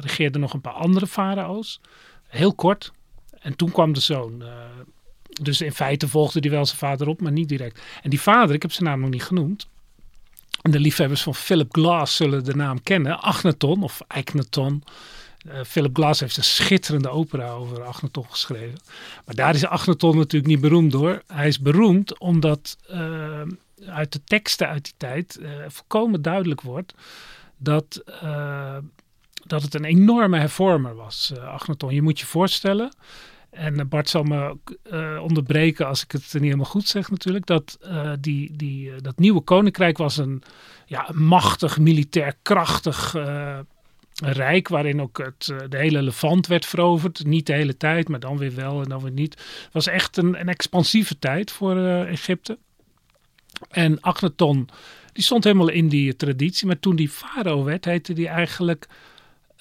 regeerden 0.01 0.41
nog 0.41 0.53
een 0.53 0.61
paar 0.61 0.73
andere 0.73 1.07
farao's. 1.07 1.81
Heel 2.29 2.55
kort, 2.55 2.93
en 3.41 3.57
toen 3.57 3.71
kwam 3.71 3.93
de 3.93 4.01
zoon. 4.01 4.43
Uh, 4.43 4.49
dus 5.43 5.61
in 5.61 5.73
feite 5.73 6.09
volgde 6.09 6.41
hij 6.41 6.51
wel 6.51 6.67
zijn 6.67 6.79
vader 6.79 7.09
op, 7.09 7.21
maar 7.21 7.33
niet 7.33 7.49
direct. 7.49 7.81
En 8.03 8.11
die 8.11 8.21
vader, 8.21 8.55
ik 8.55 8.63
heb 8.63 8.73
zijn 8.73 8.89
naam 8.89 9.01
nog 9.01 9.11
niet 9.11 9.23
genoemd. 9.23 9.69
En 10.63 10.71
de 10.71 10.81
liefhebbers 10.81 11.23
van 11.23 11.35
Philip 11.35 11.73
Glass 11.73 12.17
zullen 12.17 12.45
de 12.45 12.55
naam 12.55 12.83
kennen. 12.83 13.21
Agneton 13.21 13.83
of 13.83 14.01
Eichneton. 14.07 14.85
Uh, 15.47 15.61
Philip 15.67 15.97
Glass 15.97 16.21
heeft 16.21 16.37
een 16.37 16.45
schitterende 16.45 17.09
opera 17.09 17.51
over 17.51 17.83
Agneton 17.83 18.27
geschreven. 18.29 18.79
Maar 19.25 19.35
daar 19.35 19.55
is 19.55 19.67
Agneton 19.67 20.17
natuurlijk 20.17 20.53
niet 20.53 20.61
beroemd 20.61 20.93
door. 20.93 21.23
Hij 21.27 21.49
is 21.49 21.61
beroemd 21.61 22.19
omdat 22.19 22.77
uh, 22.91 23.41
uit 23.87 24.13
de 24.13 24.25
teksten 24.25 24.69
uit 24.69 24.85
die 24.85 24.95
tijd 24.97 25.41
volkomen 25.69 26.23
duidelijk 26.23 26.61
wordt 26.61 26.95
dat 27.57 28.03
dat 29.47 29.63
het 29.63 29.75
een 29.75 29.85
enorme 29.85 30.39
hervormer 30.39 30.95
was, 30.95 31.33
uh, 31.37 31.49
Agneton. 31.49 31.95
Je 31.95 32.03
moet 32.03 32.21
je 32.21 32.27
voorstellen, 32.27 32.97
en 33.51 33.89
Bart 33.89 34.09
zal 34.09 34.23
me 34.23 34.57
uh, 34.93 35.23
onderbreken 35.23 35.87
als 35.87 36.03
ik 36.03 36.13
het 36.13 36.33
niet 36.33 36.43
helemaal 36.43 36.65
goed 36.65 36.89
zeg 36.89 37.11
natuurlijk, 37.11 37.47
dat 37.47 37.79
die, 38.21 38.57
die, 38.57 39.01
dat 39.01 39.19
nieuwe 39.19 39.41
koninkrijk 39.41 39.99
was 39.99 40.17
een, 40.17 40.43
ja, 40.87 41.09
machtig, 41.13 41.79
militair 41.79 42.35
krachtig 42.43 43.17
rijk, 44.15 44.69
waarin 44.69 45.01
ook 45.01 45.19
het, 45.19 45.55
de 45.69 45.77
hele 45.77 46.03
levant 46.03 46.47
werd 46.47 46.67
veroverd. 46.67 47.25
Niet 47.25 47.47
de 47.47 47.53
hele 47.53 47.77
tijd, 47.77 48.09
maar 48.09 48.21
dan 48.21 48.39
weer 48.39 48.55
wel 48.55 48.83
en 48.83 48.89
dan 48.89 49.03
weer 49.03 49.13
niet. 49.13 49.35
Het 49.65 49.73
was 49.73 49.87
echt 49.87 50.17
een, 50.17 50.41
een 50.41 50.49
expansieve 50.49 51.19
tijd 51.19 51.51
voor 51.51 51.77
Egypte. 52.07 52.59
En 53.71 54.01
Agneton, 54.01 54.69
die 55.13 55.25
stond 55.25 55.45
helemaal 55.45 55.69
in 55.69 55.89
die 55.89 56.17
traditie, 56.17 56.67
maar 56.67 56.81
toen 56.81 56.97
die 56.97 57.09
farao 57.09 57.65
werd, 57.65 57.85
heette 57.85 58.13
die 58.13 58.29
eigenlijk... 58.29 58.87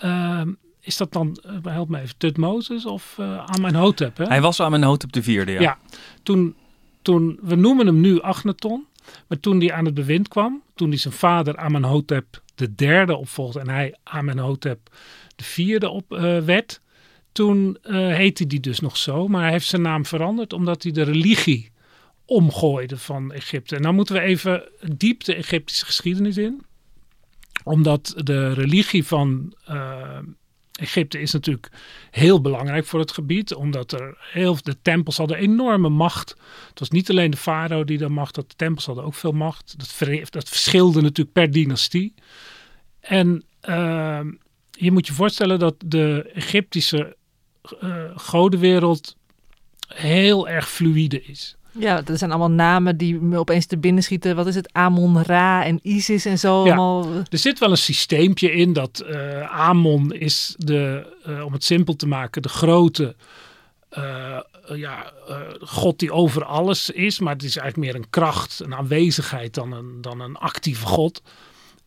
Uh, 0.03 0.41
is 0.79 0.97
dat 0.97 1.11
dan, 1.11 1.43
uh, 1.45 1.73
help 1.73 1.89
me 1.89 1.99
even, 1.99 2.17
Tutmosis 2.17 2.85
of 2.85 3.15
uh, 3.19 3.43
Amenhotep? 3.45 4.17
Hè? 4.17 4.25
Hij 4.25 4.41
was 4.41 4.59
Amenhotep 4.59 5.11
de 5.11 5.23
vierde, 5.23 5.51
ja. 5.51 5.61
Ja, 5.61 5.77
toen, 6.23 6.55
toen, 7.01 7.39
we 7.41 7.55
noemen 7.55 7.85
hem 7.85 8.01
nu 8.01 8.21
Agneton, 8.21 8.85
maar 9.27 9.39
toen 9.39 9.59
hij 9.59 9.73
aan 9.73 9.85
het 9.85 9.93
bewind 9.93 10.27
kwam, 10.27 10.61
toen 10.75 10.89
hij 10.89 10.97
zijn 10.97 11.13
vader 11.13 11.57
Amenhotep 11.57 12.41
de 12.55 12.75
derde 12.75 13.15
opvolgde 13.15 13.59
en 13.59 13.69
hij 13.69 13.95
Amenhotep 14.03 14.79
de 15.35 15.43
vierde 15.43 15.89
op 15.89 16.11
uh, 16.11 16.39
werd, 16.39 16.81
toen 17.31 17.77
uh, 17.83 18.15
heette 18.15 18.47
die 18.47 18.59
dus 18.59 18.79
nog 18.79 18.97
zo, 18.97 19.27
maar 19.27 19.41
hij 19.41 19.51
heeft 19.51 19.67
zijn 19.67 19.81
naam 19.81 20.05
veranderd 20.05 20.53
omdat 20.53 20.83
hij 20.83 20.91
de 20.91 21.03
religie 21.03 21.71
omgooide 22.25 22.97
van 22.97 23.31
Egypte. 23.31 23.75
En 23.75 23.81
dan 23.81 23.95
moeten 23.95 24.15
we 24.15 24.21
even 24.21 24.63
diep 24.97 25.23
de 25.23 25.35
Egyptische 25.35 25.85
geschiedenis 25.85 26.37
in. 26.37 26.61
Omdat 27.69 28.13
de 28.17 28.53
religie 28.53 29.05
van 29.05 29.53
uh, 29.69 30.17
Egypte 30.71 31.19
is 31.19 31.31
natuurlijk 31.31 31.69
heel 32.11 32.41
belangrijk 32.41 32.85
voor 32.85 32.99
het 32.99 33.11
gebied. 33.11 33.53
Omdat 33.53 33.91
er 33.91 34.17
heel 34.19 34.57
de 34.61 34.81
tempels 34.81 35.17
hadden 35.17 35.37
enorme 35.37 35.89
macht. 35.89 36.29
Het 36.69 36.79
was 36.79 36.89
niet 36.89 37.09
alleen 37.09 37.31
de 37.31 37.37
farao 37.37 37.83
die 37.83 37.97
de 37.97 38.09
macht 38.09 38.35
had. 38.35 38.49
De 38.49 38.55
tempels 38.55 38.85
hadden 38.85 39.03
ook 39.03 39.13
veel 39.13 39.31
macht. 39.31 39.75
Dat, 40.31 40.49
verschilde 40.49 41.01
natuurlijk 41.01 41.31
per 41.31 41.51
dynastie. 41.51 42.13
En 42.99 43.43
uh, 43.69 44.19
je 44.71 44.91
moet 44.91 45.07
je 45.07 45.13
voorstellen 45.13 45.59
dat 45.59 45.75
de 45.85 46.31
Egyptische 46.33 47.15
uh, 47.83 48.03
godenwereld 48.15 49.15
heel 49.87 50.47
erg 50.47 50.69
fluïde 50.69 51.21
is. 51.21 51.57
Ja, 51.79 52.01
er 52.05 52.17
zijn 52.17 52.29
allemaal 52.29 52.51
namen 52.51 52.97
die 52.97 53.19
me 53.19 53.37
opeens 53.37 53.65
te 53.65 53.77
binnen 53.77 54.03
schieten. 54.03 54.35
Wat 54.35 54.47
is 54.47 54.55
het? 54.55 54.73
Amon-Ra 54.73 55.65
en 55.65 55.79
Isis 55.81 56.25
en 56.25 56.39
zo. 56.39 56.65
Ja, 56.65 56.75
allemaal... 56.75 57.07
Er 57.29 57.37
zit 57.37 57.59
wel 57.59 57.71
een 57.71 57.77
systeempje 57.77 58.51
in 58.51 58.73
dat 58.73 59.03
uh, 59.09 59.59
Amon 59.59 60.13
is, 60.13 60.55
de, 60.57 61.13
uh, 61.27 61.45
om 61.45 61.53
het 61.53 61.63
simpel 61.63 61.95
te 61.95 62.07
maken, 62.07 62.41
de 62.41 62.49
grote 62.49 63.15
uh, 63.97 64.39
ja, 64.75 65.11
god 65.61 65.99
die 65.99 66.11
over 66.11 66.45
alles 66.45 66.89
is. 66.89 67.19
Maar 67.19 67.33
het 67.33 67.43
is 67.43 67.57
eigenlijk 67.57 67.93
meer 67.93 68.01
een 68.01 68.09
kracht, 68.09 68.59
een 68.59 68.75
aanwezigheid 68.75 69.53
dan 69.53 69.71
een, 69.71 70.01
dan 70.01 70.19
een 70.19 70.35
actieve 70.35 70.85
god. 70.85 71.21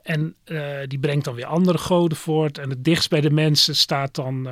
En 0.03 0.37
die 0.87 0.99
brengt 0.99 1.25
dan 1.25 1.35
weer 1.35 1.47
andere 1.47 1.79
goden 1.79 2.19
voort. 2.19 2.59
En 2.59 2.71
het 2.71 2.85
dichtst 2.85 3.11
bij 3.11 3.21
de 3.21 3.31
mensen 3.31 3.77
staat 3.77 4.15
dan 4.15 4.49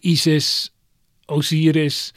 Isis, 0.00 0.72
Osiris 1.26 2.12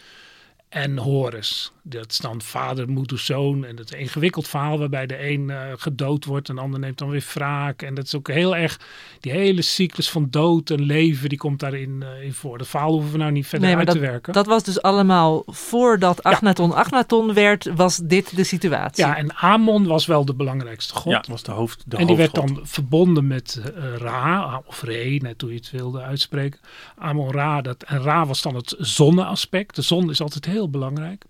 en 0.69 0.97
Horus. 0.97 1.71
Dat 1.84 2.12
is 2.12 2.17
dan 2.17 2.41
vader, 2.41 2.89
moeder, 2.89 3.20
zoon. 3.20 3.65
En 3.65 3.76
dat 3.76 3.86
is 3.86 3.91
een 3.91 4.00
ingewikkeld 4.00 4.48
verhaal 4.48 4.80
waarbij 4.80 5.06
de 5.06 5.30
een 5.30 5.50
uh, 5.50 5.62
gedood 5.76 6.26
wordt 6.26 6.50
en 6.50 6.56
de 6.56 6.62
ander 6.62 6.80
neemt 6.80 6.98
dan 6.98 7.10
weer 7.10 7.26
wraak. 7.34 7.82
En 7.82 7.94
dat 7.94 8.06
is 8.06 8.15
ook 8.15 8.28
heel 8.28 8.56
erg, 8.56 8.80
die 9.20 9.32
hele 9.32 9.62
cyclus 9.62 10.10
van 10.10 10.28
dood 10.30 10.70
en 10.70 10.82
leven, 10.82 11.30
die 11.30 11.38
komt 11.38 11.60
daarin 11.60 12.04
uh, 12.04 12.24
in 12.24 12.34
voor. 12.34 12.58
Dat 12.58 12.67
verhaal 12.67 12.91
hoeven 12.91 13.12
we 13.12 13.17
nou 13.17 13.32
niet 13.32 13.48
verder 13.48 13.67
nee, 13.67 13.78
uit 13.78 13.86
dat, 13.86 13.96
te 13.96 14.02
werken. 14.02 14.34
Dat 14.34 14.46
was 14.46 14.63
dus 14.63 14.82
allemaal 14.82 15.44
voordat 15.46 16.24
Agnaton 16.24 16.70
ja. 16.70 16.76
Agnaton 16.76 17.34
werd, 17.34 17.76
was 17.76 17.98
dit 17.98 18.36
de 18.36 18.44
situatie. 18.44 19.06
Ja, 19.06 19.17
en 19.17 19.36
Amon 19.36 19.88
was 19.88 20.06
wel 20.06 20.26
de 20.26 20.34
belangrijkste 20.34 20.94
god. 20.94 21.12
Ja, 21.12 21.24
was 21.28 21.44
de 21.44 21.52
hoofd. 21.52 21.84
De 21.86 21.98
en 21.98 22.08
die 22.08 22.15
hoofdgod. 22.15 22.44
werd 22.44 22.56
dan 22.56 22.67
verbonden 22.67 23.28
met 23.28 23.62
uh, 23.78 23.96
Ra, 23.96 24.62
of 24.65 24.82
Re, 24.82 25.20
net 25.22 25.41
hoe 25.41 25.50
je 25.50 25.58
het 25.58 25.72
wilde 25.72 26.02
uitspreken. 26.02 26.60
Amon 26.98 27.32
Ra, 27.32 27.62
dat, 27.62 27.84
en 27.84 28.02
Ra 28.02 28.26
was 28.26 28.41
dan 28.41 28.56
het 28.56 28.76
zonneaspect. 28.78 29.76
De 29.76 29.82
zon 29.82 30.10
is 30.10 30.22
altijd 30.22 30.46
heel 30.46 30.70
belangrijk. 30.70 31.26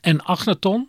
En 0.00 0.24
Agnaton, 0.24 0.88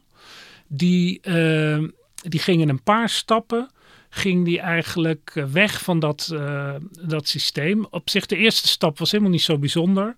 die, 0.67 1.19
uh, 1.23 1.83
die 2.13 2.39
ging 2.39 2.61
in 2.61 2.69
een 2.69 2.83
paar 2.83 3.09
stappen, 3.09 3.69
ging 4.09 4.45
die 4.45 4.59
eigenlijk 4.59 5.45
weg 5.51 5.83
van 5.83 5.99
dat, 5.99 6.29
uh, 6.33 6.73
dat 7.01 7.27
systeem. 7.27 7.87
Op 7.89 8.09
zich, 8.09 8.25
de 8.25 8.35
eerste 8.35 8.67
stap 8.67 8.97
was 8.97 9.11
helemaal 9.11 9.31
niet 9.31 9.41
zo 9.41 9.57
bijzonder. 9.57 10.15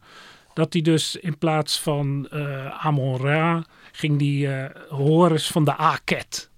Dat 0.53 0.73
hij 0.73 0.81
dus 0.81 1.15
in 1.15 1.37
plaats 1.37 1.79
van 1.79 2.27
uh, 2.33 2.85
Amon-Ra, 2.85 3.65
ging 3.91 4.17
die 4.17 4.49
Horus 4.89 5.47
van 5.47 5.63
de 5.63 5.75
Aket. 5.75 6.49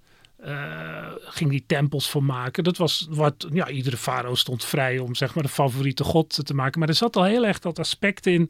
ging 1.18 1.50
die 1.50 1.64
tempels 1.66 2.10
voor 2.10 2.24
maken. 2.24 2.64
Dat 2.64 2.76
was 2.76 3.06
wat, 3.10 3.46
ja, 3.52 3.68
iedere 3.68 3.96
farao 3.96 4.34
stond 4.34 4.64
vrij 4.64 4.98
om 4.98 5.14
zeg 5.14 5.34
maar 5.34 5.42
de 5.42 5.48
favoriete 5.48 6.04
god 6.04 6.46
te 6.46 6.54
maken. 6.54 6.78
Maar 6.78 6.88
er 6.88 6.94
zat 6.94 7.16
al 7.16 7.24
heel 7.24 7.46
erg 7.46 7.58
dat 7.58 7.78
aspect 7.78 8.26
in 8.26 8.48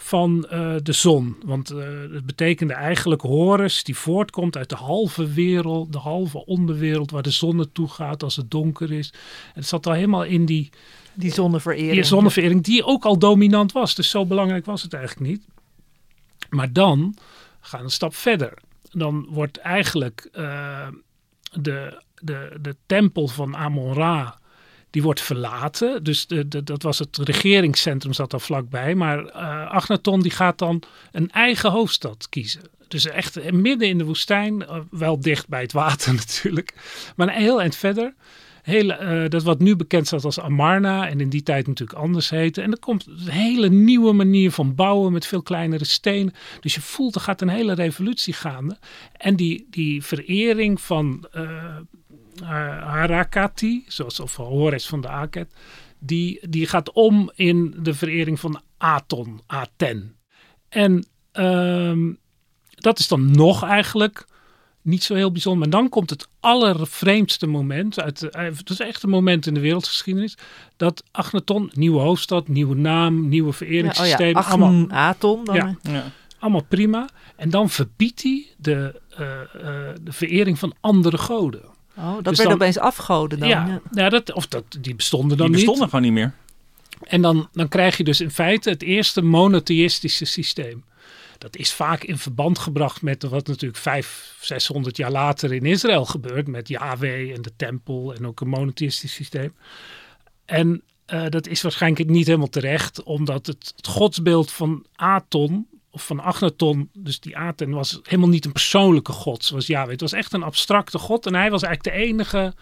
van 0.00 0.48
uh, 0.52 0.74
de 0.82 0.92
zon. 0.92 1.36
Want 1.44 1.72
uh, 1.72 1.78
het 2.12 2.26
betekende 2.26 2.74
eigenlijk 2.74 3.20
Horus 3.20 3.84
die 3.84 3.96
voortkomt 3.96 4.56
uit 4.56 4.68
de 4.68 4.76
halve 4.76 5.32
wereld, 5.32 5.92
de 5.92 5.98
halve 5.98 6.46
onderwereld 6.46 7.10
waar 7.10 7.22
de 7.22 7.30
zon 7.30 7.56
naartoe 7.56 7.88
gaat 7.88 8.22
als 8.22 8.36
het 8.36 8.50
donker 8.50 8.92
is. 8.92 9.12
En 9.46 9.60
het 9.60 9.66
zat 9.66 9.86
al 9.86 9.92
helemaal 9.92 10.24
in 10.24 10.44
die, 10.44 10.70
die 11.14 11.32
zonneverering. 11.32 11.92
Die 11.92 12.02
zonneverering 12.02 12.64
die 12.64 12.84
ook 12.84 13.04
al 13.04 13.18
dominant 13.18 13.72
was. 13.72 13.94
Dus 13.94 14.10
zo 14.10 14.26
belangrijk 14.26 14.66
was 14.66 14.82
het 14.82 14.92
eigenlijk 14.92 15.30
niet. 15.30 15.46
Maar 16.50 16.72
dan 16.72 17.16
gaan 17.60 17.78
we 17.78 17.84
een 17.84 17.92
stap 17.92 18.14
verder. 18.14 18.58
Dan 18.90 19.26
wordt 19.30 19.56
eigenlijk 19.56 20.28
uh, 20.32 20.88
de, 21.52 22.02
de, 22.20 22.58
de 22.60 22.76
tempel 22.86 23.28
van 23.28 23.56
Amon-Ra 23.56 24.38
die 24.90 25.02
wordt 25.02 25.20
verlaten. 25.20 26.04
Dus 26.04 26.26
de, 26.26 26.48
de, 26.48 26.62
dat 26.62 26.82
was 26.82 26.98
het 26.98 27.18
regeringscentrum 27.18 28.12
zat 28.12 28.30
daar 28.30 28.40
vlakbij. 28.40 28.94
Maar 28.94 29.24
uh, 29.24 29.70
Agnaton 29.70 30.20
die 30.20 30.30
gaat 30.30 30.58
dan 30.58 30.82
een 31.12 31.30
eigen 31.30 31.70
hoofdstad 31.70 32.28
kiezen. 32.28 32.62
Dus 32.88 33.06
echt 33.06 33.52
midden 33.52 33.88
in 33.88 33.98
de 33.98 34.04
woestijn, 34.04 34.60
uh, 34.60 34.76
wel 34.90 35.20
dicht 35.20 35.48
bij 35.48 35.60
het 35.60 35.72
water 35.72 36.14
natuurlijk. 36.26 36.74
Maar 37.16 37.28
een 37.28 37.42
heel 37.42 37.60
eind 37.60 37.76
verder. 37.76 38.14
Dat 39.28 39.42
wat 39.42 39.58
nu 39.58 39.76
bekend 39.76 40.06
staat 40.06 40.24
als 40.24 40.40
Amarna 40.40 41.08
en 41.08 41.20
in 41.20 41.28
die 41.28 41.42
tijd 41.42 41.66
natuurlijk 41.66 41.98
anders 41.98 42.30
heette. 42.30 42.62
En 42.62 42.70
er 42.70 42.78
komt 42.78 43.06
een 43.06 43.28
hele 43.28 43.68
nieuwe 43.68 44.12
manier 44.12 44.50
van 44.50 44.74
bouwen 44.74 45.12
met 45.12 45.26
veel 45.26 45.42
kleinere 45.42 45.84
stenen. 45.84 46.34
Dus 46.60 46.74
je 46.74 46.80
voelt 46.80 47.14
er 47.14 47.20
gaat 47.20 47.40
een 47.40 47.48
hele 47.48 47.74
revolutie 47.74 48.32
gaande. 48.32 48.78
En 49.12 49.36
die, 49.36 49.66
die 49.70 50.04
verering 50.04 50.80
van 50.80 51.28
Harakati, 52.42 53.84
zoals 53.86 54.20
of 54.20 54.36
Horus 54.36 54.86
van 54.86 55.00
de 55.00 55.08
Aket, 55.08 55.54
die, 55.98 56.48
die 56.48 56.66
gaat 56.66 56.92
om 56.92 57.30
in 57.34 57.74
de 57.78 57.94
verering 57.94 58.40
van 58.40 58.60
Aton, 58.76 59.40
Aten. 59.46 60.16
En 60.68 61.06
um, 61.32 62.18
dat 62.70 62.98
is 62.98 63.08
dan 63.08 63.30
nog 63.30 63.64
eigenlijk 63.64 64.26
niet 64.82 65.02
zo 65.02 65.14
heel 65.14 65.32
bijzonder. 65.32 65.68
Maar 65.68 65.80
dan 65.80 65.88
komt 65.88 66.10
het 66.10 66.28
allervreemdste 66.40 67.46
moment, 67.46 68.00
uit, 68.00 68.20
het 68.32 68.70
is 68.70 68.80
echt 68.80 69.02
een 69.02 69.10
moment 69.10 69.46
in 69.46 69.54
de 69.54 69.60
wereldgeschiedenis, 69.60 70.36
dat 70.76 71.04
Agnaton, 71.10 71.70
nieuwe 71.74 72.00
hoofdstad, 72.00 72.48
nieuwe 72.48 72.74
naam, 72.74 73.28
nieuwe 73.28 73.52
vereringssysteem. 73.52 74.34
Ja, 74.34 74.40
oh 74.40 74.46
ja, 74.46 74.50
allemaal, 74.50 74.90
Aton 74.90 75.44
dan. 75.44 75.54
Ja, 75.54 75.76
ja. 75.82 76.04
Allemaal 76.38 76.64
prima. 76.68 77.08
En 77.36 77.50
dan 77.50 77.70
verbiedt 77.70 78.22
hij 78.22 78.46
de, 78.56 79.00
uh, 79.12 79.18
uh, 79.20 79.88
de 80.02 80.12
verering 80.12 80.58
van 80.58 80.74
andere 80.80 81.18
goden. 81.18 81.62
Oh, 81.98 82.14
dat 82.14 82.24
dus 82.24 82.36
werd 82.36 82.48
dan, 82.48 82.58
opeens 82.58 82.78
afgoden 82.78 83.38
dan. 83.38 83.48
Ja, 83.48 83.66
ja. 83.66 83.80
ja 83.92 84.08
dat, 84.08 84.32
of 84.32 84.46
dat, 84.46 84.64
die 84.80 84.94
bestonden 84.94 85.36
dan 85.36 85.46
die 85.46 85.54
bestonden 85.54 85.82
niet. 85.82 85.90
gewoon 85.90 86.04
niet 86.04 86.14
meer. 86.14 86.32
En 87.02 87.22
dan, 87.22 87.48
dan 87.52 87.68
krijg 87.68 87.96
je 87.96 88.04
dus 88.04 88.20
in 88.20 88.30
feite 88.30 88.70
het 88.70 88.82
eerste 88.82 89.22
monotheïstische 89.22 90.24
systeem. 90.24 90.84
Dat 91.38 91.56
is 91.56 91.72
vaak 91.72 92.04
in 92.04 92.18
verband 92.18 92.58
gebracht 92.58 93.02
met 93.02 93.22
wat 93.22 93.46
natuurlijk 93.46 93.78
500, 93.78 94.46
600 94.46 94.96
jaar 94.96 95.10
later 95.10 95.52
in 95.52 95.66
Israël 95.66 96.04
gebeurt. 96.04 96.46
Met 96.46 96.68
Yahweh 96.68 97.34
en 97.34 97.42
de 97.42 97.52
tempel 97.56 98.14
en 98.14 98.26
ook 98.26 98.40
een 98.40 98.48
monotheïstisch 98.48 99.14
systeem. 99.14 99.54
En 100.44 100.82
uh, 101.12 101.28
dat 101.28 101.46
is 101.46 101.62
waarschijnlijk 101.62 102.08
niet 102.08 102.26
helemaal 102.26 102.48
terecht, 102.48 103.02
omdat 103.02 103.46
het, 103.46 103.72
het 103.76 103.86
godsbeeld 103.86 104.52
van 104.52 104.86
Aton, 104.94 105.66
van 106.02 106.20
Agnaton, 106.20 106.90
dus 106.92 107.20
die 107.20 107.36
Aten, 107.36 107.70
was 107.70 108.00
helemaal 108.02 108.28
niet 108.28 108.44
een 108.44 108.52
persoonlijke 108.52 109.12
god 109.12 109.44
zoals 109.44 109.66
Yahweh. 109.66 109.90
Het 109.90 110.00
was 110.00 110.12
echt 110.12 110.32
een 110.32 110.42
abstracte 110.42 110.98
god 110.98 111.26
en 111.26 111.34
hij 111.34 111.50
was 111.50 111.62
eigenlijk 111.62 111.96
de 111.96 112.02
enige 112.04 112.54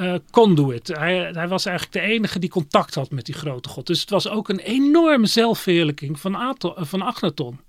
uh, 0.00 0.14
conduit. 0.30 0.88
Hij, 0.88 1.30
hij, 1.32 1.48
was 1.48 1.66
eigenlijk 1.66 1.96
de 1.96 2.12
enige 2.12 2.38
die 2.38 2.50
contact 2.50 2.94
had 2.94 3.10
met 3.10 3.26
die 3.26 3.34
grote 3.34 3.68
god. 3.68 3.86
Dus 3.86 4.00
het 4.00 4.10
was 4.10 4.28
ook 4.28 4.48
een 4.48 4.58
enorme 4.58 5.26
zelfverheerlijking 5.26 6.20
van, 6.20 6.36
Aton, 6.36 6.74
van 6.76 7.02
Agnaton. 7.02 7.60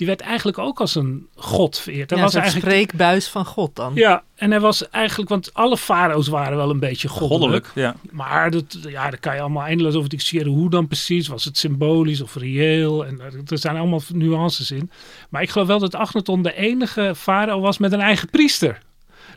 Die 0.00 0.08
werd 0.08 0.20
eigenlijk 0.20 0.58
ook 0.58 0.80
als 0.80 0.94
een 0.94 1.28
god 1.34 1.78
vereerd. 1.78 2.10
Hij 2.10 2.18
ja, 2.18 2.24
was 2.24 2.34
een 2.34 2.40
eigenlijk 2.40 2.72
spreekbuis 2.72 3.28
van 3.28 3.44
God 3.44 3.76
dan. 3.76 3.92
Ja, 3.94 4.22
en 4.34 4.50
hij 4.50 4.60
was 4.60 4.88
eigenlijk, 4.88 5.30
want 5.30 5.54
alle 5.54 5.76
farao's 5.76 6.28
waren 6.28 6.56
wel 6.56 6.70
een 6.70 6.78
beetje 6.78 7.08
goddelijk. 7.08 7.66
goddelijk 7.66 7.70
ja. 7.74 8.10
Maar 8.10 8.50
dat, 8.50 8.78
ja, 8.88 9.10
daar 9.10 9.20
kan 9.20 9.34
je 9.34 9.40
allemaal 9.40 9.64
eindeloos 9.64 9.94
over 9.94 10.08
discussiëren. 10.08 10.52
Hoe 10.52 10.70
dan 10.70 10.86
precies? 10.86 11.28
Was 11.28 11.44
het 11.44 11.58
symbolisch 11.58 12.20
of 12.20 12.34
reëel? 12.34 13.06
En 13.06 13.20
er 13.46 13.58
zijn 13.58 13.76
allemaal 13.76 14.02
nuances 14.12 14.70
in. 14.70 14.90
Maar 15.28 15.42
ik 15.42 15.50
geloof 15.50 15.66
wel 15.66 15.78
dat 15.78 15.94
Agnaton 15.94 16.42
de 16.42 16.54
enige 16.54 17.12
farao 17.16 17.60
was 17.60 17.78
met 17.78 17.92
een 17.92 18.00
eigen 18.00 18.30
priester. 18.30 18.78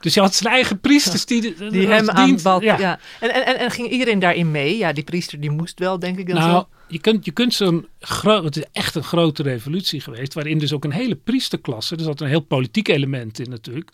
Dus 0.03 0.13
je 0.13 0.19
had 0.19 0.35
zijn 0.35 0.53
eigen 0.53 0.79
priesters 0.79 1.25
die, 1.25 1.41
die, 1.41 1.69
die 1.69 1.87
hem 1.87 2.09
aanbad. 2.09 2.61
Ja. 2.61 2.79
ja. 2.79 2.99
En, 3.19 3.33
en, 3.33 3.59
en 3.59 3.71
ging 3.71 3.89
iedereen 3.89 4.19
daarin 4.19 4.51
mee? 4.51 4.77
Ja, 4.77 4.93
die 4.93 5.03
priester 5.03 5.39
die 5.39 5.49
moest 5.49 5.79
wel, 5.79 5.99
denk 5.99 6.17
ik 6.17 6.27
dan 6.27 6.35
nou, 6.35 6.51
zo. 6.51 6.67
Je 6.87 6.99
kunt, 6.99 7.25
je 7.25 7.31
kunt 7.31 7.53
zo'n 7.53 7.87
groot, 7.99 8.43
het 8.43 8.57
is 8.57 8.63
echt 8.71 8.95
een 8.95 9.03
grote 9.03 9.43
revolutie 9.43 10.01
geweest, 10.01 10.33
waarin 10.33 10.57
dus 10.57 10.73
ook 10.73 10.83
een 10.83 10.91
hele 10.91 11.15
priesterklasse, 11.15 11.95
er 11.95 12.01
zat 12.01 12.21
een 12.21 12.27
heel 12.27 12.39
politiek 12.39 12.87
element 12.87 13.39
in 13.39 13.49
natuurlijk. 13.49 13.91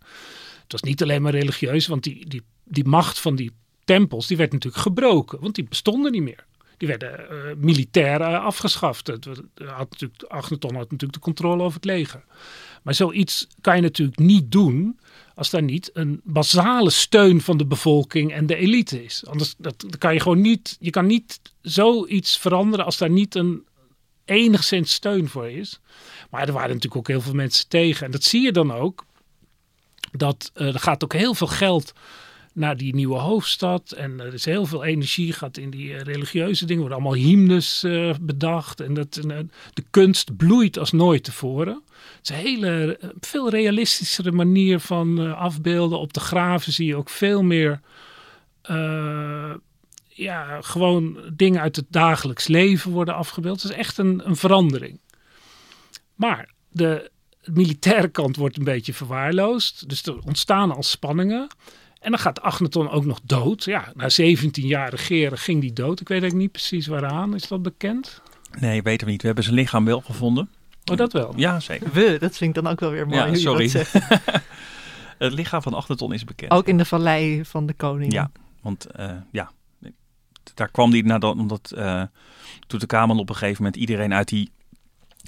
Het 0.64 0.72
was 0.72 0.82
niet 0.82 1.02
alleen 1.02 1.22
maar 1.22 1.32
religieus, 1.32 1.88
want 1.88 2.04
die, 2.04 2.28
die, 2.28 2.42
die 2.64 2.86
macht 2.86 3.20
van 3.20 3.36
die 3.36 3.52
tempels, 3.84 4.28
die 4.28 4.38
werd 4.38 4.52
natuurlijk 4.52 4.84
gebroken, 4.84 5.40
want 5.42 5.56
die 5.56 5.64
bestonden 5.70 6.12
niet 6.12 6.22
meer. 6.22 6.46
Die 6.78 6.88
werden 6.88 7.20
uh, 7.20 7.38
militair 7.58 8.22
uh, 8.22 8.46
afgeschaft. 8.46 9.08
Het, 9.08 9.26
had 9.66 9.90
natuurlijk, 9.90 10.24
Agneton 10.28 10.76
had 10.76 10.92
natuurlijk 10.92 11.14
de 11.14 11.20
controle 11.20 11.64
over 11.64 11.76
het 11.76 11.86
leger. 11.86 12.24
Maar 12.84 12.94
zoiets 12.94 13.48
kan 13.62 13.76
je 13.76 13.82
natuurlijk 13.82 14.20
niet 14.20 14.52
doen 14.52 15.00
als 15.40 15.50
daar 15.50 15.64
niet 15.64 15.90
een 15.94 16.22
basale 16.24 16.90
steun 16.90 17.42
van 17.42 17.58
de 17.58 17.66
bevolking 17.66 18.34
en 18.34 18.46
de 18.46 18.56
elite 18.56 19.04
is. 19.04 19.26
Anders 19.26 19.56
dat, 19.58 19.74
dat 19.78 19.98
kan 19.98 20.14
je 20.14 20.20
gewoon 20.20 20.42
niet. 20.42 20.78
Je 20.80 20.90
kan 20.90 21.06
niet 21.06 21.40
zoiets 21.62 22.38
veranderen 22.38 22.86
als 22.86 22.98
daar 22.98 23.10
niet 23.10 23.36
een 23.36 23.64
enigszins 24.26 24.94
steun 24.94 25.30
voor 25.30 25.50
is. 25.50 25.80
Maar 26.30 26.48
er 26.48 26.54
waren 26.54 26.68
natuurlijk 26.68 26.96
ook 26.96 27.08
heel 27.08 27.22
veel 27.22 27.34
mensen 27.34 27.68
tegen. 27.68 28.06
En 28.06 28.12
dat 28.12 28.24
zie 28.24 28.42
je 28.42 28.52
dan 28.52 28.74
ook. 28.74 29.06
Dat 30.12 30.52
uh, 30.56 30.68
er 30.68 30.80
gaat 30.80 31.04
ook 31.04 31.14
heel 31.14 31.34
veel 31.34 31.48
geld 31.48 31.94
naar 32.60 32.78
die 32.78 32.96
nieuwe 32.96 33.18
hoofdstad. 33.18 33.92
En 33.92 34.20
er 34.20 34.34
is 34.34 34.46
heel 34.46 34.66
veel 34.66 34.84
energie 34.84 35.34
gaat 35.34 35.58
in 35.58 35.70
die 35.70 35.90
uh, 35.90 36.00
religieuze 36.00 36.66
dingen. 36.66 36.82
Worden 36.82 36.98
allemaal 36.98 37.20
hymnes 37.20 37.84
uh, 37.84 38.14
bedacht. 38.22 38.80
En 38.80 38.94
dat, 38.94 39.14
de 39.74 39.84
kunst 39.90 40.38
bloeit 40.38 40.80
als 40.80 40.92
nooit 40.92 41.24
tevoren. 41.24 41.84
Het 42.18 42.30
is 42.30 42.30
een 42.30 42.36
hele, 42.36 43.00
veel 43.20 43.50
realistischere 43.50 44.32
manier 44.32 44.80
van 44.80 45.36
afbeelden. 45.36 46.00
Op 46.00 46.14
de 46.14 46.20
graven 46.20 46.74
zie 46.74 46.86
je 46.86 46.96
ook 46.96 47.10
veel 47.10 47.44
meer 47.44 47.80
ja, 50.08 50.62
gewoon 50.62 51.18
dingen 51.34 51.62
uit 51.62 51.76
het 51.76 51.86
dagelijks 51.90 52.48
leven 52.48 52.92
worden 52.92 53.16
afgebeeld. 53.16 53.62
Het 53.62 53.72
is 53.72 53.78
echt 53.78 53.98
een, 53.98 54.22
een 54.26 54.36
verandering. 54.36 55.00
Maar 56.16 56.50
de 56.72 57.12
militaire 57.44 58.08
kant 58.08 58.36
wordt 58.36 58.58
een 58.58 58.64
beetje 58.64 58.94
verwaarloosd. 58.94 59.90
Dus 59.90 60.04
er 60.04 60.20
ontstaan 60.26 60.72
al 60.72 60.84
spanningen. 60.84 61.48
En 62.00 62.12
dan 62.12 62.20
gaat 62.20 62.42
Agneton 62.42 62.90
ook 62.90 63.06
nog 63.06 63.20
dood. 63.24 63.64
Ja, 63.64 63.92
na 63.94 64.10
17 64.10 64.68
jaar 64.68 64.90
regeren 64.90 65.38
ging 65.38 65.62
die 65.62 65.74
dood. 65.74 66.00
Ik 66.00 66.08
weet 66.08 66.22
eigenlijk 66.22 66.42
niet 66.42 66.52
precies 66.52 66.88
waaraan. 66.88 67.36
Is 67.36 67.48
dat 67.48 67.62
bekend? 67.62 68.22
Nee, 68.60 68.82
weten 68.82 69.06
we 69.06 69.12
niet. 69.12 69.22
We 69.22 69.28
hebben 69.28 69.46
zijn 69.46 69.56
lichaam 69.56 69.86
wel 69.86 70.02
gevonden. 70.02 70.50
Oh, 70.92 70.98
dat 70.98 71.14
wel? 71.14 71.34
Ja, 71.36 71.60
zeker. 71.60 71.92
We, 71.92 72.18
dat 72.20 72.38
vind 72.38 72.58
ik 72.58 72.64
dan 72.64 72.72
ook 72.72 72.80
wel 72.80 72.92
weer 72.92 73.08
mooi. 73.08 73.32
Ja, 73.32 73.36
sorry. 73.36 73.72
het 75.18 75.34
lichaam 75.34 75.62
van 75.62 75.74
Agneton 75.74 76.14
is 76.14 76.24
bekend. 76.24 76.52
Ook 76.52 76.68
in 76.68 76.78
de 76.78 76.86
vallei 76.86 77.46
van 77.46 77.66
de 77.66 77.74
koning. 77.74 78.14
Ja, 78.14 78.32
want 78.62 78.88
uh, 79.00 79.12
ja, 79.32 79.52
daar 80.54 80.70
kwam 80.72 80.92
hij 80.92 81.02
nadat, 81.02 81.36
omdat 81.36 81.74
uh, 81.78 82.04
Toetankhamon 82.68 83.20
op 83.20 83.30
een 83.30 83.36
gegeven 83.36 83.64
moment 83.64 83.82
iedereen 83.82 84.14
uit 84.14 84.28
die 84.28 84.52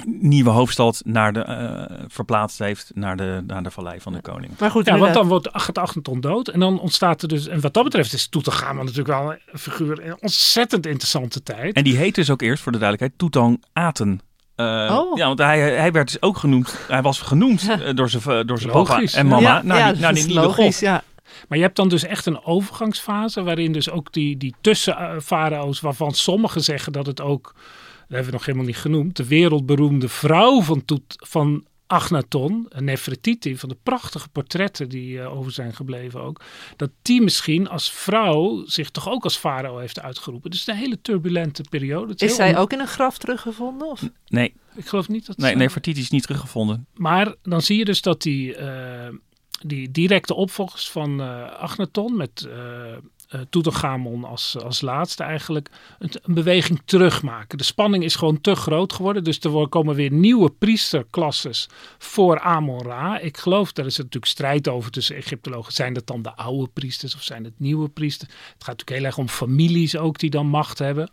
nieuwe 0.05 0.49
hoofdstad 0.49 1.01
naar 1.05 1.33
de, 1.33 1.45
uh, 1.47 2.05
verplaatst 2.07 2.59
heeft 2.59 2.91
naar 2.93 3.17
de, 3.17 3.43
naar 3.47 3.63
de 3.63 3.71
Vallei 3.71 3.99
van 3.99 4.13
de 4.13 4.21
Koning. 4.21 4.51
Maar 4.59 4.71
goed, 4.71 4.85
ja, 4.85 4.97
want 4.97 5.13
dan 5.13 5.27
wordt 5.27 5.53
Achneton 5.53 6.21
dood 6.21 6.47
en 6.47 6.59
dan 6.59 6.79
ontstaat 6.79 7.21
er 7.21 7.27
dus, 7.27 7.47
en 7.47 7.61
wat 7.61 7.73
dat 7.73 7.83
betreft 7.83 8.13
is 8.13 8.27
Toetankhamon 8.27 8.85
natuurlijk 8.85 9.19
wel 9.19 9.31
een 9.31 9.59
figuur, 9.59 10.05
een 10.05 10.17
ontzettend 10.21 10.85
interessante 10.85 11.43
tijd. 11.43 11.75
En 11.75 11.83
die 11.83 11.97
heet 11.97 12.15
dus 12.15 12.29
ook 12.29 12.41
eerst, 12.41 12.63
voor 12.63 12.71
de 12.71 12.77
duidelijkheid, 12.77 13.31
Toetankhaten. 13.31 14.21
Uh, 14.55 14.97
oh. 14.99 15.17
Ja, 15.17 15.27
want 15.27 15.39
hij, 15.39 15.59
hij 15.59 15.91
werd 15.91 16.07
dus 16.07 16.21
ook 16.21 16.37
genoemd, 16.37 16.77
hij 16.87 17.01
was 17.01 17.21
genoemd 17.21 17.63
uh, 17.69 17.93
door 17.95 18.09
zijn 18.09 18.47
door 18.47 18.59
zijn 18.59 18.71
papa 18.71 19.01
en 19.01 19.27
mama 19.27 19.41
ja, 19.41 19.61
naar 19.63 19.77
ja, 19.77 19.91
die, 19.91 20.01
naar 20.01 20.13
die 20.13 20.25
nieuwe 20.27 20.41
logisch, 20.41 20.63
god. 20.63 20.79
Ja. 20.79 21.03
Maar 21.47 21.57
je 21.57 21.63
hebt 21.63 21.75
dan 21.75 21.89
dus 21.89 22.03
echt 22.03 22.25
een 22.25 22.45
overgangsfase 22.45 23.43
waarin 23.43 23.71
dus 23.71 23.89
ook 23.89 24.13
die, 24.13 24.37
die 24.37 24.55
tussenfarao's, 24.61 25.79
waarvan 25.79 26.11
sommigen 26.11 26.61
zeggen 26.61 26.91
dat 26.91 27.05
het 27.05 27.21
ook, 27.21 27.55
hebben 28.15 28.31
we 28.31 28.37
nog 28.37 28.45
helemaal 28.45 28.67
niet 28.67 28.77
genoemd, 28.77 29.17
de 29.17 29.27
wereldberoemde 29.27 30.09
vrouw 30.09 30.61
van, 30.61 30.85
Toet, 30.85 31.15
van 31.17 31.65
Agnaton, 31.87 32.67
Nefertiti, 32.77 33.57
van 33.57 33.69
de 33.69 33.77
prachtige 33.83 34.29
portretten 34.29 34.89
die 34.89 35.17
uh, 35.17 35.37
over 35.37 35.51
zijn 35.51 35.73
gebleven 35.73 36.21
ook, 36.21 36.41
dat 36.75 36.89
die 37.01 37.21
misschien 37.21 37.69
als 37.69 37.91
vrouw 37.91 38.65
zich 38.65 38.89
toch 38.89 39.09
ook 39.09 39.23
als 39.23 39.37
farao 39.37 39.77
heeft 39.77 39.99
uitgeroepen. 39.99 40.51
Dus 40.51 40.67
een 40.67 40.75
hele 40.75 41.01
turbulente 41.01 41.63
periode. 41.69 42.13
Is, 42.13 42.29
is 42.29 42.35
zij 42.35 42.57
ook 42.57 42.73
in 42.73 42.79
een 42.79 42.87
graf 42.87 43.17
teruggevonden? 43.17 43.89
Of? 43.89 44.09
Nee. 44.27 44.53
Ik 44.75 44.87
geloof 44.87 45.07
niet 45.07 45.25
dat 45.25 45.37
Nee, 45.37 45.55
Nefertiti 45.55 45.99
is 45.99 46.09
niet 46.09 46.23
teruggevonden. 46.23 46.87
Maar 46.93 47.35
dan 47.41 47.61
zie 47.61 47.77
je 47.77 47.85
dus 47.85 48.01
dat 48.01 48.21
die... 48.21 48.57
Uh, 48.57 49.07
die 49.65 49.91
directe 49.91 50.33
opvolgers 50.33 50.89
van 50.89 51.21
uh, 51.21 51.51
Agneton 51.51 52.17
met 52.17 52.47
uh, 53.33 54.23
als, 54.23 54.57
als 54.63 54.81
laatste 54.81 55.23
eigenlijk 55.23 55.69
een, 55.99 56.11
een, 56.21 56.33
beweging 56.33 56.81
terugmaken. 56.85 57.57
De 57.57 57.63
spanning 57.63 58.03
is 58.03 58.15
gewoon 58.15 58.41
te 58.41 58.55
groot 58.55 58.93
geworden, 58.93 59.23
dus 59.23 59.39
er 59.39 59.69
komen 59.69 59.95
weer 59.95 60.11
nieuwe 60.11 60.49
priesterklasses 60.49 61.69
voor 61.97 62.39
Amon-Ra. 62.39 63.19
Ik 63.19 63.37
geloof, 63.37 63.71
daar 63.71 63.85
is 63.85 63.97
er 63.97 64.03
natuurlijk 64.03 64.31
strijd 64.31 64.67
over 64.67 64.91
tussen 64.91 65.15
Egyptologen. 65.15 65.73
Zijn 65.73 65.93
dat 65.93 66.07
dan 66.07 66.21
de 66.21 66.35
oude 66.35 66.69
priesters 66.73 67.15
of 67.15 67.23
zijn 67.23 67.43
het 67.43 67.59
nieuwe 67.59 67.89
priesters? 67.89 68.31
Het 68.31 68.63
gaat 68.63 68.77
natuurlijk 68.77 68.97
heel 68.97 69.05
erg 69.05 69.17
om 69.17 69.29
families 69.29 69.97
ook 69.97 70.19
die 70.19 70.29
dan 70.29 70.47
macht 70.47 70.79
hebben. 70.79 71.11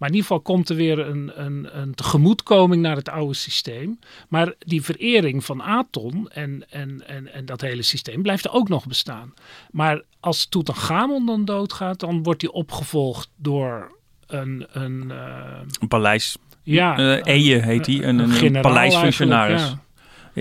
Maar 0.00 0.08
in 0.08 0.14
ieder 0.14 0.30
geval 0.30 0.40
komt 0.40 0.68
er 0.68 0.76
weer 0.76 0.98
een, 0.98 1.30
een, 1.34 1.68
een 1.80 1.94
tegemoetkoming 1.94 2.82
naar 2.82 2.96
het 2.96 3.08
oude 3.08 3.34
systeem. 3.34 3.98
Maar 4.28 4.54
die 4.58 4.82
verering 4.82 5.44
van 5.44 5.62
Aton 5.62 6.28
en, 6.32 6.64
en, 6.70 7.02
en, 7.06 7.32
en 7.32 7.44
dat 7.44 7.60
hele 7.60 7.82
systeem 7.82 8.22
blijft 8.22 8.44
er 8.44 8.52
ook 8.52 8.68
nog 8.68 8.86
bestaan. 8.86 9.34
Maar 9.70 10.02
als 10.20 10.46
Tutankhamon 10.46 11.26
dan 11.26 11.44
doodgaat, 11.44 12.00
dan 12.00 12.22
wordt 12.22 12.42
hij 12.42 12.50
opgevolgd 12.50 13.30
door 13.36 13.98
een... 14.26 14.66
Een, 14.72 15.04
uh, 15.08 15.58
een 15.80 15.88
paleis... 15.88 16.36
Ja, 16.62 16.98
uh, 16.98 17.26
Eje 17.26 17.58
heet 17.58 17.86
hij, 17.86 18.04
een, 18.04 18.18
een, 18.18 18.54
een 18.54 18.62
paleisfunctionaris. 18.62 19.62
Ja. 19.62 19.82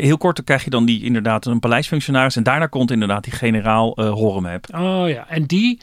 Heel 0.02 0.18
kort 0.18 0.36
dan 0.36 0.46
krijg 0.46 0.64
je 0.64 0.70
dan 0.70 0.86
die 0.86 1.04
inderdaad 1.04 1.46
een 1.46 1.60
paleisfunctionaris 1.60 2.36
en 2.36 2.44
daarna 2.44 2.68
komt 2.68 2.92
inderdaad 2.92 3.24
die 3.24 3.34
generaal 3.34 4.02
uh, 4.02 4.10
Horemheb. 4.12 4.76
Oh 4.76 5.10
ja, 5.10 5.28
en 5.28 5.46
die 5.46 5.80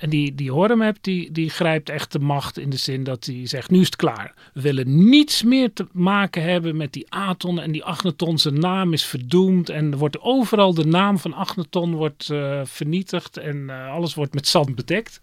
en 0.00 0.10
die, 0.10 0.34
die 0.34 0.50
Horemheb, 0.50 0.96
die, 1.00 1.32
die 1.32 1.50
grijpt 1.50 1.88
echt 1.88 2.12
de 2.12 2.18
macht 2.18 2.58
in 2.58 2.70
de 2.70 2.76
zin 2.76 3.04
dat 3.04 3.24
hij 3.24 3.46
zegt, 3.46 3.70
nu 3.70 3.80
is 3.80 3.86
het 3.86 3.96
klaar. 3.96 4.34
We 4.52 4.60
willen 4.60 5.08
niets 5.08 5.42
meer 5.42 5.72
te 5.72 5.86
maken 5.92 6.42
hebben 6.42 6.76
met 6.76 6.92
die 6.92 7.06
Aton 7.08 7.60
en 7.60 7.72
die 7.72 7.84
Agneton. 7.84 8.38
Zijn 8.38 8.58
naam 8.58 8.92
is 8.92 9.04
verdoemd 9.04 9.68
en 9.68 9.96
wordt 9.96 10.20
overal 10.20 10.74
de 10.74 10.84
naam 10.84 11.18
van 11.18 11.34
Agneton 11.34 11.94
wordt, 11.94 12.28
uh, 12.32 12.60
vernietigd 12.64 13.36
en 13.36 13.56
uh, 13.56 13.92
alles 13.92 14.14
wordt 14.14 14.34
met 14.34 14.48
zand 14.48 14.74
bedekt. 14.74 15.20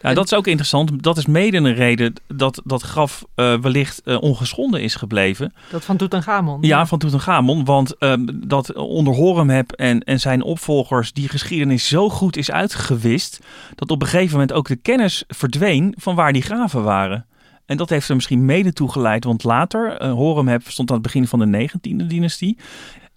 Ja, 0.00 0.14
dat 0.14 0.24
is 0.24 0.34
ook 0.34 0.46
interessant. 0.46 1.02
Dat 1.02 1.16
is 1.16 1.26
mede 1.26 1.56
een 1.56 1.74
reden 1.74 2.14
dat 2.26 2.60
dat 2.64 2.82
graf 2.82 3.24
uh, 3.36 3.58
wellicht 3.60 4.02
uh, 4.04 4.22
ongeschonden 4.22 4.82
is 4.82 4.94
gebleven. 4.94 5.52
Dat 5.70 5.84
van 5.84 5.96
Tutankhamon? 5.96 6.58
Ja, 6.62 6.86
van 6.86 6.98
Tutankhamon. 6.98 7.64
Want 7.64 7.94
uh, 7.98 8.12
dat 8.34 8.74
onder 8.74 9.14
Horemheb 9.14 9.72
en, 9.72 10.02
en 10.02 10.20
zijn 10.20 10.42
opvolgers 10.42 11.12
die 11.12 11.28
geschiedenis 11.28 11.88
zo 11.88 12.08
goed 12.08 12.36
is 12.36 12.50
uitgewist... 12.50 13.38
dat 13.74 13.90
op 13.90 14.02
een 14.02 14.08
gegeven 14.08 14.32
moment 14.32 14.52
ook 14.52 14.68
de 14.68 14.76
kennis 14.76 15.24
verdween 15.28 15.94
van 15.98 16.14
waar 16.14 16.32
die 16.32 16.42
graven 16.42 16.82
waren. 16.82 17.26
En 17.66 17.76
dat 17.76 17.88
heeft 17.88 18.08
er 18.08 18.14
misschien 18.14 18.44
mede 18.44 18.72
toe 18.72 18.90
geleid, 18.90 19.24
want 19.24 19.44
later, 19.44 20.02
uh, 20.02 20.12
Horemheb 20.12 20.62
stond 20.68 20.88
aan 20.88 20.96
het 20.96 21.04
begin 21.04 21.26
van 21.26 21.38
de 21.38 21.68
19e 21.68 22.06
dynastie. 22.06 22.58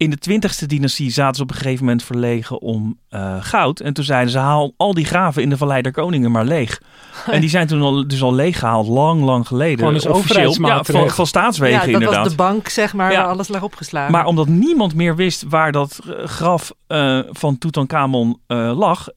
In 0.01 0.09
de 0.09 0.17
20e 0.29 0.65
dynastie 0.65 1.11
zaten 1.11 1.35
ze 1.35 1.41
op 1.41 1.49
een 1.49 1.55
gegeven 1.55 1.85
moment 1.85 2.03
verlegen 2.03 2.61
om 2.61 2.99
uh, 3.09 3.35
goud. 3.39 3.79
En 3.79 3.93
toen 3.93 4.03
zeiden 4.03 4.31
ze: 4.31 4.37
haal 4.37 4.73
al 4.77 4.93
die 4.93 5.05
graven 5.05 5.41
in 5.41 5.49
de 5.49 5.57
Vallei 5.57 5.81
der 5.81 5.91
Koningen 5.91 6.31
maar 6.31 6.45
leeg. 6.45 6.81
en 7.31 7.41
die 7.41 7.49
zijn 7.49 7.67
toen 7.67 7.81
al, 7.81 8.07
dus 8.07 8.21
al 8.21 8.33
leeggehaald, 8.33 8.87
lang, 8.87 9.23
lang 9.23 9.47
geleden. 9.47 9.77
Gewoon 9.77 10.15
officieel. 10.15 10.55
Ja, 10.61 10.83
van, 10.83 11.09
van 11.09 11.27
staatswegen 11.27 11.75
ja, 11.75 11.85
dat 11.85 11.93
inderdaad. 11.93 12.23
was 12.23 12.29
de 12.29 12.35
bank, 12.35 12.67
zeg 12.67 12.93
maar, 12.93 13.11
ja. 13.11 13.17
waar 13.17 13.31
alles 13.31 13.47
lag 13.47 13.63
opgeslagen. 13.63 14.11
Maar 14.11 14.25
omdat 14.25 14.47
niemand 14.47 14.95
meer 14.95 15.15
wist 15.15 15.43
waar 15.49 15.71
dat 15.71 15.99
graf 16.25 16.71
uh, 16.87 17.19
van 17.29 17.57
Tutankhamon 17.57 18.41
uh, 18.47 18.77
lag, 18.77 19.07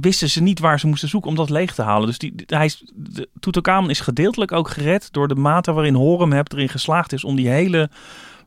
wisten 0.00 0.30
ze 0.30 0.42
niet 0.42 0.60
waar 0.60 0.80
ze 0.80 0.86
moesten 0.86 1.08
zoeken 1.08 1.30
om 1.30 1.36
dat 1.36 1.50
leeg 1.50 1.74
te 1.74 1.82
halen. 1.82 2.06
Dus 2.06 2.18
die, 2.18 2.34
hij, 2.46 2.72
de, 2.94 3.28
Tutankhamon 3.40 3.90
is 3.90 4.00
gedeeltelijk 4.00 4.52
ook 4.52 4.70
gered 4.70 5.12
door 5.12 5.28
de 5.28 5.34
mate 5.34 5.72
waarin 5.72 5.94
Horemheb 5.94 6.52
erin 6.52 6.68
geslaagd 6.68 7.12
is 7.12 7.24
om 7.24 7.36
die 7.36 7.48
hele 7.48 7.90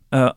uh, 0.10 0.30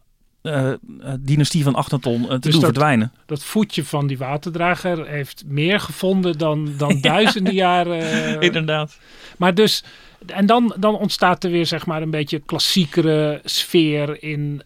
dynastie 1.20 1.62
van 1.62 1.74
Achnaton 1.74 2.22
uh, 2.22 2.28
te 2.28 2.38
dus 2.38 2.53
doen 2.53 2.61
dat, 2.61 2.70
verdwijnen. 2.70 3.12
Dat 3.26 3.45
voetje 3.45 3.84
van 3.84 4.07
die 4.07 4.18
waterdrager 4.18 5.07
heeft 5.07 5.43
meer 5.47 5.80
gevonden 5.80 6.38
dan, 6.38 6.72
dan 6.76 7.01
duizenden 7.11 7.55
jaren. 7.55 8.40
Inderdaad. 8.40 8.99
Maar 9.38 9.55
dus, 9.55 9.84
en 10.26 10.47
dan, 10.47 10.74
dan 10.78 10.99
ontstaat 10.99 11.45
er 11.45 11.51
weer 11.51 11.66
zeg 11.66 11.86
maar 11.86 12.03
een 12.03 12.11
beetje 12.11 12.38
klassiekere 12.38 13.40
sfeer 13.45 14.22
in 14.22 14.62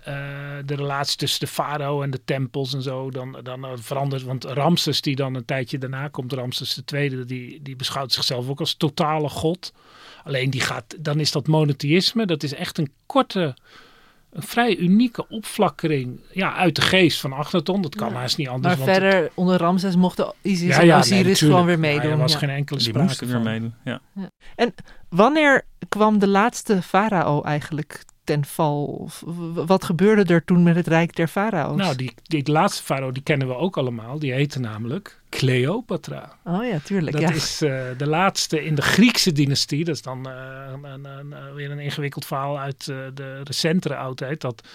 de 0.65 0.75
relatie 0.75 1.17
tussen 1.17 1.41
de 1.41 1.47
farao 1.47 2.03
en 2.03 2.11
de 2.11 2.21
tempels 2.25 2.75
en 2.75 2.83
zo. 2.83 3.11
Dan, 3.11 3.37
dan 3.43 3.67
verandert, 3.75 4.23
want 4.23 4.45
Ramses 4.45 5.01
die 5.01 5.17
dan 5.17 5.35
een 5.35 5.45
tijdje 5.45 5.79
daarna 5.79 6.09
komt, 6.09 6.33
Ramses 6.33 6.83
II, 6.93 7.25
die, 7.25 7.63
die 7.63 7.77
beschouwt 7.77 8.13
zichzelf 8.13 8.49
ook 8.49 8.61
als 8.61 8.75
totale 8.75 9.29
god. 9.29 9.73
Alleen 10.25 10.51
die 10.51 10.61
gaat, 10.61 10.97
dan 10.99 11.21
is 11.21 11.33
dat 11.33 11.47
monotheïsme, 11.47 12.27
dat 12.27 12.43
is 12.43 12.55
echt 12.55 12.79
een 12.79 12.93
korte 13.07 13.57
een 14.37 14.43
vrij 14.43 14.77
unieke 14.77 15.29
opflakkering 15.29 16.21
ja, 16.33 16.55
uit 16.55 16.75
de 16.75 16.83
geest 16.83 17.21
van 17.21 17.33
Achnaton. 17.33 17.83
Dat 17.83 17.95
kan 17.95 18.09
ja. 18.09 18.15
haast 18.15 18.37
niet 18.37 18.49
anders. 18.49 18.77
Maar 18.77 18.87
verder, 18.87 19.15
het... 19.15 19.31
onder 19.35 19.59
Ramses 19.59 19.97
mochten 19.97 20.33
Isis 20.43 20.77
ja, 20.77 20.83
ja, 20.83 20.95
en 20.95 21.01
Osiris 21.01 21.41
nee, 21.41 21.51
gewoon 21.51 21.67
weer 21.67 21.79
meedoen. 21.79 22.11
er 22.11 22.17
was 22.17 22.35
geen 22.35 22.51
enkele 22.51 22.79
Die 22.79 22.89
sprake 22.89 23.27
weer 23.27 23.41
meedoen, 23.41 23.75
ja. 23.85 24.01
En 24.55 24.75
wanneer 25.09 25.65
kwam 25.89 26.19
de 26.19 26.29
laatste 26.29 26.83
farao 26.83 27.43
eigenlijk 27.43 28.05
ten 28.27 28.45
val? 28.45 29.11
Wat 29.67 29.85
gebeurde 29.85 30.35
er 30.35 30.45
toen 30.45 30.63
met 30.63 30.77
het 30.77 30.87
Rijk 30.87 31.17
der 31.17 31.29
Farao's? 31.29 31.77
Nou, 31.77 31.97
die, 31.97 32.15
die 32.23 32.51
laatste 32.51 32.83
farao, 32.83 33.13
die 33.13 33.23
kennen 33.23 33.49
we 33.49 33.57
ook 33.57 33.77
allemaal. 33.77 34.19
Die 34.19 34.33
heette 34.33 34.61
namelijk 34.61 35.21
Cleopatra. 35.29 36.37
Oh 36.45 36.65
ja, 36.65 36.79
tuurlijk. 36.79 37.13
Dat 37.13 37.29
ja. 37.29 37.33
is 37.33 37.63
uh, 37.63 37.83
de 37.99 38.07
laatste 38.07 38.65
in 38.65 38.75
de 38.75 38.83
Griekse 38.83 39.33
dynastie. 39.33 39.85
Dat 39.85 39.95
is 39.95 40.03
dan 40.03 40.29
uh, 40.29 40.35
een, 40.73 41.05
een, 41.05 41.33
een, 41.33 41.55
weer 41.55 41.71
een 41.71 41.79
ingewikkeld 41.79 42.27
verhaal 42.27 42.59
uit 42.59 42.87
uh, 42.91 42.97
de 43.15 43.41
recentere 43.45 43.97
oudheid. 43.97 44.41
Dat 44.41 44.69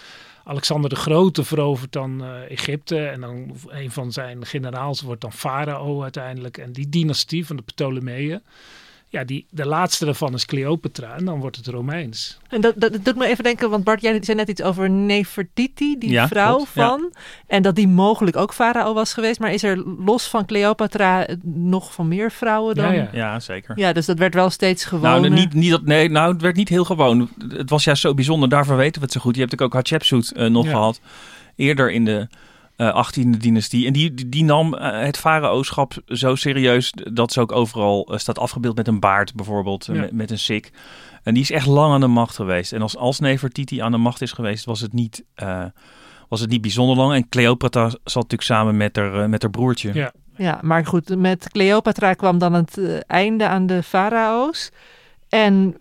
Alexander 0.44 0.90
de 0.90 0.96
Grote 0.96 1.44
verovert 1.44 1.92
dan 1.92 2.24
Egypte. 2.48 3.06
En 3.06 3.20
dan 3.20 3.56
een 3.68 3.90
van 3.90 4.12
zijn 4.12 4.46
generaals 4.46 5.00
wordt 5.00 5.20
dan 5.20 5.32
farao 5.32 6.02
uiteindelijk. 6.02 6.58
En 6.58 6.72
die 6.72 6.88
dynastie 6.88 7.46
van 7.46 7.56
de 7.56 7.62
Ptolemeeën 7.62 8.42
ja, 9.12 9.24
die, 9.24 9.46
de 9.50 9.66
laatste 9.66 10.04
daarvan 10.04 10.34
is 10.34 10.46
Cleopatra 10.46 11.16
en 11.16 11.24
dan 11.24 11.40
wordt 11.40 11.56
het 11.56 11.66
Romeins. 11.66 12.38
En 12.48 12.60
dat, 12.60 12.74
dat, 12.76 12.92
dat 12.92 13.04
doet 13.04 13.16
me 13.16 13.26
even 13.26 13.44
denken, 13.44 13.70
want 13.70 13.84
Bart, 13.84 14.00
jij 14.00 14.18
zei 14.22 14.36
net 14.36 14.48
iets 14.48 14.62
over 14.62 14.90
Nefertiti, 14.90 15.98
die 15.98 16.10
ja, 16.10 16.28
vrouw 16.28 16.54
klopt, 16.54 16.70
van. 16.70 17.10
Ja. 17.12 17.20
En 17.46 17.62
dat 17.62 17.74
die 17.74 17.88
mogelijk 17.88 18.36
ook 18.36 18.54
farao 18.54 18.94
was 18.94 19.12
geweest. 19.12 19.40
Maar 19.40 19.52
is 19.52 19.62
er 19.62 19.84
los 19.98 20.26
van 20.26 20.46
Cleopatra 20.46 21.26
nog 21.54 21.92
van 21.92 22.08
meer 22.08 22.30
vrouwen 22.30 22.74
dan? 22.74 22.94
Ja, 22.94 23.02
ja. 23.02 23.08
Ja, 23.12 23.40
zeker. 23.40 23.78
Ja, 23.78 23.92
dus 23.92 24.06
dat 24.06 24.18
werd 24.18 24.34
wel 24.34 24.50
steeds 24.50 24.84
gewoon. 24.84 25.20
Nou, 25.20 25.28
niet, 25.28 25.54
niet 25.54 25.70
dat, 25.70 25.82
nee, 25.82 26.08
nou, 26.08 26.32
het 26.32 26.42
werd 26.42 26.56
niet 26.56 26.68
heel 26.68 26.84
gewoon. 26.84 27.30
Het 27.48 27.70
was 27.70 27.84
juist 27.84 28.02
zo 28.02 28.14
bijzonder, 28.14 28.48
daarvoor 28.48 28.76
weten 28.76 29.00
we 29.00 29.04
het 29.04 29.12
zo 29.12 29.20
goed. 29.20 29.34
Je 29.34 29.40
hebt 29.40 29.52
natuurlijk 29.52 29.88
ook 29.88 29.90
Hatshepsut 29.90 30.32
uh, 30.36 30.50
nog 30.50 30.64
Ja. 30.64 30.70
gehad, 30.70 31.00
eerder 31.56 31.90
in 31.90 32.04
de 32.04 32.28
18e 32.90 33.36
dynastie. 33.38 33.86
En 33.86 33.92
die, 33.92 34.14
die, 34.14 34.28
die 34.28 34.44
nam 34.44 34.74
uh, 34.74 35.00
het 35.00 35.16
faraoschap 35.18 35.94
zo 36.06 36.34
serieus 36.34 36.92
dat 37.12 37.32
ze 37.32 37.40
ook 37.40 37.52
overal 37.52 38.08
uh, 38.12 38.18
staat 38.18 38.38
afgebeeld 38.38 38.76
met 38.76 38.88
een 38.88 39.00
baard 39.00 39.34
bijvoorbeeld, 39.34 39.84
Ja. 39.86 39.92
met, 39.92 40.12
met 40.12 40.30
een 40.30 40.38
sik. 40.38 40.70
En 41.22 41.34
die 41.34 41.42
is 41.42 41.50
echt 41.50 41.66
lang 41.66 41.92
aan 41.92 42.00
de 42.00 42.06
macht 42.06 42.34
geweest. 42.36 42.72
En 42.72 42.82
als, 42.82 42.96
als 42.96 43.18
Nefertiti 43.20 43.78
aan 43.78 43.92
de 43.92 43.98
macht 43.98 44.20
is 44.20 44.32
geweest, 44.32 44.64
was 44.64 44.80
het 44.80 44.92
niet, 44.92 45.24
uh, 45.42 45.64
was 46.28 46.40
het 46.40 46.50
niet 46.50 46.60
bijzonder 46.60 46.96
lang. 46.96 47.14
En 47.14 47.28
Cleopatra 47.28 47.88
zat 47.88 47.98
natuurlijk 48.14 48.42
samen 48.42 48.76
met 48.76 48.96
haar, 48.96 49.14
uh, 49.22 49.26
met 49.26 49.42
haar 49.42 49.50
broertje. 49.50 49.90
Ja. 49.94 50.12
Ja, 50.36 50.58
maar 50.62 50.86
goed, 50.86 51.16
met 51.16 51.48
Cleopatra 51.50 52.14
kwam 52.14 52.38
dan 52.38 52.52
het 52.52 52.76
uh, 52.76 52.98
einde 53.06 53.48
aan 53.48 53.66
de 53.66 53.82
farao's. 53.82 54.70
En 55.32 55.76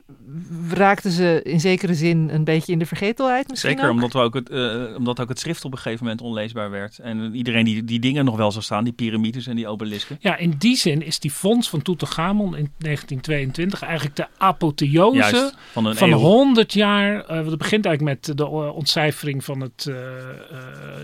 raakten 0.70 1.12
ze 1.12 1.40
in 1.44 1.60
zekere 1.60 1.94
zin 1.94 2.30
een 2.30 2.44
beetje 2.44 2.72
in 2.72 2.80
de 2.80 2.86
vergetelheid 2.86 3.50
misschien 3.50 3.72
Zeker, 3.72 3.88
ook? 3.88 3.94
omdat, 3.94 4.14
we 4.14 4.20
ook 4.20 4.34
het, 4.34 4.50
uh, 4.50 4.96
omdat 4.98 5.20
ook 5.20 5.30
het 5.30 5.40
schrift 5.40 5.66
op 5.66 5.72
een 5.72 5.78
gegeven 5.78 6.04
moment 6.04 6.22
onleesbaar 6.22 6.70
werd. 6.70 7.00
En 7.00 7.36
iedereen 7.36 7.66
die 7.66 7.84
die 7.84 8.00
dingen 8.00 8.26
nog 8.26 8.36
wel 8.36 8.52
zou 8.52 8.64
staan, 8.64 8.84
die 8.84 8.94
piramides 8.94 9.48
en 9.48 9.56
die 9.56 9.68
obelisken. 9.68 10.18
Ja, 10.20 10.38
in 10.38 10.54
die 10.58 10.76
zin 10.76 11.06
is 11.06 11.20
die 11.20 11.32
fonds 11.32 11.70
van 11.70 11.82
Tutankhamon 11.82 12.56
in 12.56 12.72
1922 12.78 13.82
eigenlijk 13.82 14.16
de 14.16 14.28
apotheose 14.38 15.18
Juist, 15.18 15.56
van 15.72 15.86
een 15.86 15.96
van 15.96 16.12
eeuw. 16.12 16.18
100 16.18 16.74
jaar. 16.74 17.22
Uh, 17.22 17.28
want 17.28 17.50
het 17.50 17.58
begint 17.58 17.86
eigenlijk 17.86 18.18
met 18.26 18.38
de 18.38 18.44
uh, 18.44 18.76
ontcijfering 18.76 19.44
van 19.44 19.62
het 19.62 19.86
uh, 19.90 19.96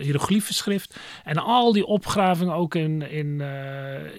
hieroglyphenschrift. 0.01 0.99
En 1.23 1.37
al 1.37 1.73
die 1.73 1.85
opgravingen 1.85 2.53
ook 2.53 2.75
in, 2.75 3.11
in, 3.11 3.27
uh, 3.27 3.47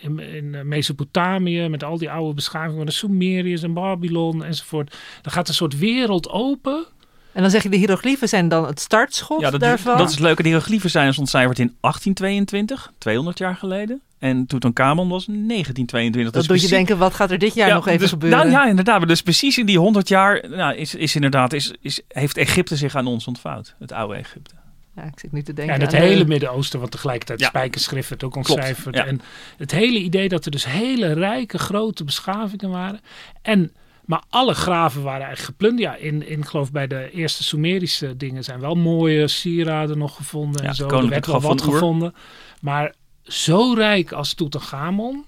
in, 0.00 0.18
in 0.18 0.68
Mesopotamië, 0.68 1.68
met 1.68 1.84
al 1.84 1.98
die 1.98 2.10
oude 2.10 2.34
beschavingen, 2.34 2.86
de 2.86 2.92
Sumeriërs 2.92 3.62
en 3.62 3.72
Babylon 3.72 4.16
enzovoort. 4.26 4.96
Dan 5.22 5.32
gaat 5.32 5.48
een 5.48 5.54
soort 5.54 5.78
wereld 5.78 6.28
open. 6.30 6.84
En 7.32 7.42
dan 7.42 7.50
zeg 7.50 7.62
je 7.62 7.68
de 7.68 7.76
hieroglyphen 7.76 8.28
zijn 8.28 8.48
dan 8.48 8.66
het 8.66 8.80
startschot 8.80 9.40
ja, 9.40 9.50
dat, 9.50 9.60
daarvan? 9.60 9.98
dat 9.98 10.10
is 10.10 10.18
leuk. 10.18 10.36
De 10.36 10.42
hieroglyphen 10.42 10.90
zijn 10.90 11.06
dus 11.06 11.18
ontcijferd 11.18 11.58
in 11.58 11.76
1822, 11.80 12.92
200 12.98 13.38
jaar 13.38 13.56
geleden. 13.56 14.00
En 14.18 14.46
Tutankhamon 14.46 15.08
was 15.08 15.24
1922. 15.26 16.32
Dat 16.32 16.42
dus 16.42 16.46
doet 16.60 16.70
je 16.70 16.76
denken, 16.76 16.98
wat 16.98 17.14
gaat 17.14 17.30
er 17.30 17.38
dit 17.38 17.54
jaar 17.54 17.68
Ja, 17.68 17.74
nog 17.74 17.86
even 17.86 18.00
dus- 18.00 18.10
gebeuren? 18.10 18.38
Nou 18.38 18.50
ja, 18.50 18.66
inderdaad. 18.66 19.08
Dus 19.08 19.22
precies 19.22 19.58
in 19.58 19.66
die 19.66 19.78
100 19.78 20.08
jaar 20.08 20.48
nou, 20.48 20.74
is, 20.74 20.94
is 20.94 21.14
inderdaad, 21.14 21.52
is, 21.52 21.72
is, 21.80 22.00
heeft 22.08 22.36
Egypte 22.36 22.76
zich 22.76 22.94
aan 22.94 23.06
ons 23.06 23.26
ontvouwd. 23.26 23.74
Het 23.78 23.92
oude 23.92 24.14
Egypte. 24.14 24.54
Ja, 24.96 25.04
ik 25.04 25.18
zit 25.18 25.32
nu 25.32 25.42
te 25.42 25.50
Ja, 25.50 25.56
denken 25.56 25.74
en 25.74 25.80
het 25.80 25.94
aan 25.94 26.00
hele 26.00 26.22
de- 26.22 26.28
Midden-Oosten, 26.28 26.78
want 26.78 26.90
tegelijkertijd 26.90 27.40
Ja. 27.40 27.48
spijkerschrift 27.48 28.08
werd 28.08 28.24
ook 28.24 28.36
ontcijferd. 28.36 28.94
ja. 28.94 29.06
En 29.06 29.20
het 29.56 29.70
hele 29.70 29.98
idee 29.98 30.28
dat 30.28 30.44
er 30.44 30.50
dus 30.50 30.64
hele 30.64 31.12
rijke, 31.12 31.58
grote 31.58 32.04
beschavingen 32.04 32.70
waren. 32.70 33.00
En, 33.42 33.72
maar 34.08 34.22
alle 34.28 34.54
graven 34.54 35.02
waren 35.02 35.26
eigenlijk 35.26 35.48
geplunderd. 35.58 35.82
Ja, 35.88 35.96
in, 36.06 36.26
in, 36.28 36.38
ik 36.38 36.44
geloof 36.46 36.72
bij 36.72 36.86
de 36.86 37.10
eerste 37.10 37.42
Sumerische 37.44 38.16
dingen 38.16 38.44
zijn 38.44 38.60
wel 38.60 38.74
mooie 38.74 39.28
sieraden 39.28 39.98
nog 39.98 40.16
gevonden. 40.16 40.62
Ja, 40.62 40.68
en 40.68 40.74
zo. 40.74 40.88
Er 40.88 41.08
werd 41.08 41.26
wel 41.26 41.40
wat 41.40 41.62
gevonden. 41.62 42.14
Maar 42.60 42.94
zo 43.22 43.72
rijk 43.72 44.12
als 44.12 44.34
Tutankhamon. 44.34 45.24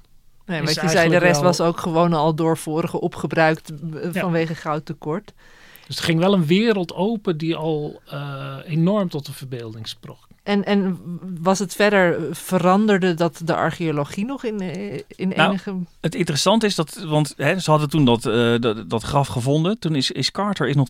Nee, 0.46 0.62
wat 0.62 0.74
je 0.74 0.88
zei, 0.88 1.08
de 1.10 1.16
rest 1.16 1.32
wel- 1.34 1.42
was 1.42 1.60
ook 1.60 1.80
gewoon 1.80 2.12
al 2.12 2.34
door 2.34 2.58
vorigen 2.58 3.00
opgebruikt 3.00 3.70
eh, 3.70 4.12
Ja. 4.12 4.20
vanwege 4.20 4.54
goudtekort. 4.54 5.32
Dus 5.86 5.96
er 5.98 6.04
ging 6.04 6.18
wel 6.18 6.32
een 6.34 6.46
wereld 6.46 6.94
open 6.94 7.36
die 7.38 7.56
al 7.56 8.00
eh, 8.06 8.56
enorm 8.66 9.08
tot 9.08 9.26
de 9.26 9.32
verbeelding 9.32 9.88
sprak. 9.88 10.18
En, 10.42 10.64
en 10.64 10.98
was 11.40 11.58
het 11.58 11.74
verder, 11.74 12.36
veranderde 12.36 13.14
dat 13.14 13.40
de 13.44 13.54
archeologie 13.54 14.24
nog 14.24 14.44
in, 14.44 14.60
eh, 14.60 15.00
in 15.06 15.28
Nou, 15.28 15.50
enige... 15.50 15.74
Het 16.00 16.14
interessante 16.14 16.66
is 16.66 16.74
dat, 16.74 17.04
want 17.08 17.34
hè, 17.36 17.58
ze 17.58 17.70
hadden 17.70 17.88
toen 17.88 18.04
dat, 18.04 18.26
eh, 18.26 18.54
dat, 18.58 18.90
dat 18.90 19.02
graf 19.02 19.28
gevonden. 19.28 19.78
Toen 19.78 19.94
is, 19.94 20.10
is 20.10 20.30
Carter 20.30 20.68
is 20.68 20.74
nog 20.74 20.88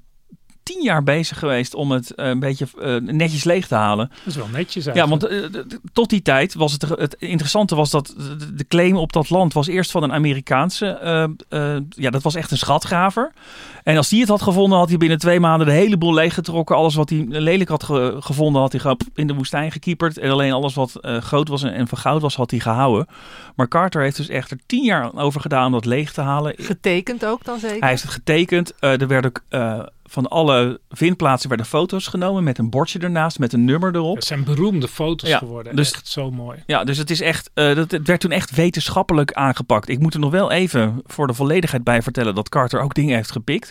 tien 0.62 0.82
jaar 0.82 1.02
bezig 1.02 1.38
geweest 1.38 1.74
om 1.74 1.90
het 1.90 2.14
eh, 2.14 2.26
een 2.28 2.38
beetje 2.40 2.66
eh, 2.80 2.96
netjes 2.96 3.44
leeg 3.44 3.66
te 3.66 3.74
halen. 3.74 4.08
Dat 4.08 4.18
is 4.26 4.36
wel 4.36 4.48
netjes 4.52 4.84
Ja, 4.84 5.08
want 5.08 5.24
eh, 5.26 5.38
tot 5.92 6.11
die 6.11 6.22
tijd 6.22 6.54
was 6.54 6.72
het, 6.72 6.82
het 6.88 7.16
interessante 7.18 7.74
was 7.74 7.90
dat 7.90 8.14
de, 8.54 8.64
claim 8.68 8.96
op 8.96 9.12
dat 9.12 9.30
land 9.30 9.52
was 9.52 9.66
eerst 9.66 9.90
van 9.90 10.02
een 10.02 10.12
Amerikaanse, 10.12 10.86
eh, 10.86 11.22
eh, 11.48 11.80
ja, 11.88 12.11
dat 12.11 12.22
was 12.22 12.34
echt 12.34 12.50
een 12.50 12.58
schatgraver. 12.58 13.32
En 13.84 13.96
als 13.96 14.08
die 14.08 14.20
het 14.20 14.28
had 14.28 14.42
gevonden, 14.42 14.78
had 14.78 14.88
hij 14.88 14.98
binnen 14.98 15.18
twee 15.18 15.40
maanden 15.40 15.66
de 15.66 15.72
hele 15.72 15.96
boel 15.96 16.14
leeggetrokken. 16.14 16.76
Alles 16.76 16.94
wat 16.94 17.08
hij 17.11 17.24
lelijk 17.28 17.68
had 17.68 17.82
ge- 17.82 18.16
gevonden, 18.20 18.61
had 18.62 18.72
hij 18.72 18.80
gewoon 18.80 19.00
in 19.14 19.26
de 19.26 19.34
woestijn 19.34 19.72
gekieperd. 19.72 20.18
En 20.18 20.30
alleen 20.30 20.52
alles 20.52 20.74
wat 20.74 20.94
eh, 20.96 21.16
groot 21.16 21.48
was 21.48 21.62
en, 21.62 21.72
en 21.72 21.88
van 21.88 21.98
goud 21.98 22.22
was, 22.22 22.36
had 22.36 22.50
hij 22.50 22.61
gehouden. 22.61 23.06
Maar 23.56 23.68
Carter 23.68 24.02
heeft 24.02 24.16
dus 24.16 24.28
echt 24.28 24.50
er 24.50 24.58
tien 24.66 24.84
jaar 24.84 25.14
over 25.14 25.40
gedaan 25.40 25.66
om 25.66 25.72
dat 25.72 25.84
leeg 25.84 26.12
te 26.12 26.20
halen. 26.20 26.54
Getekend 26.56 27.24
ook 27.26 27.44
dan 27.44 27.58
zeker? 27.58 27.80
Hij 27.80 27.88
heeft 27.88 28.02
het 28.02 28.11
getekend. 28.12 28.74
Eh, 28.78 29.00
er 29.00 29.06
werden 29.06 29.30
ook, 29.30 29.42
eh, 29.48 29.80
van 30.11 30.28
alle 30.28 30.80
vindplaatsen 30.88 31.48
werden 31.48 31.66
foto's 31.66 32.06
genomen 32.06 32.44
met 32.44 32.58
een 32.58 32.70
bordje 32.70 32.98
ernaast, 32.98 33.38
met 33.38 33.52
een 33.52 33.64
nummer 33.64 33.94
erop. 33.94 34.14
Het 34.14 34.24
zijn 34.24 34.44
beroemde 34.44 34.88
foto's 34.88 35.28
Ja, 35.28 35.38
geworden. 35.38 35.76
dus- 35.76 35.92
Echt 35.92 36.08
zo 36.08 36.30
mooi. 36.30 36.62
Ja, 36.66 36.84
dus 36.84 36.98
het 36.98 37.11
is 37.11 37.20
echt, 37.20 37.50
eh, 37.54 37.74
dat, 37.74 37.90
het 37.90 38.06
werd 38.06 38.20
toen 38.20 38.30
echt 38.30 38.50
wetenschappelijk 38.50 39.32
aangepakt. 39.32 39.88
Ik 39.88 39.98
moet 39.98 40.14
er 40.14 40.20
nog 40.20 40.30
wel 40.30 40.50
even 40.50 41.00
voor 41.04 41.26
de 41.26 41.34
volledigheid 41.34 41.84
bij 41.84 42.02
vertellen 42.02 42.34
dat 42.34 42.48
Carter 42.48 42.80
ook 42.80 42.94
dingen 42.94 43.16
heeft 43.16 43.30
gepikt. 43.32 43.70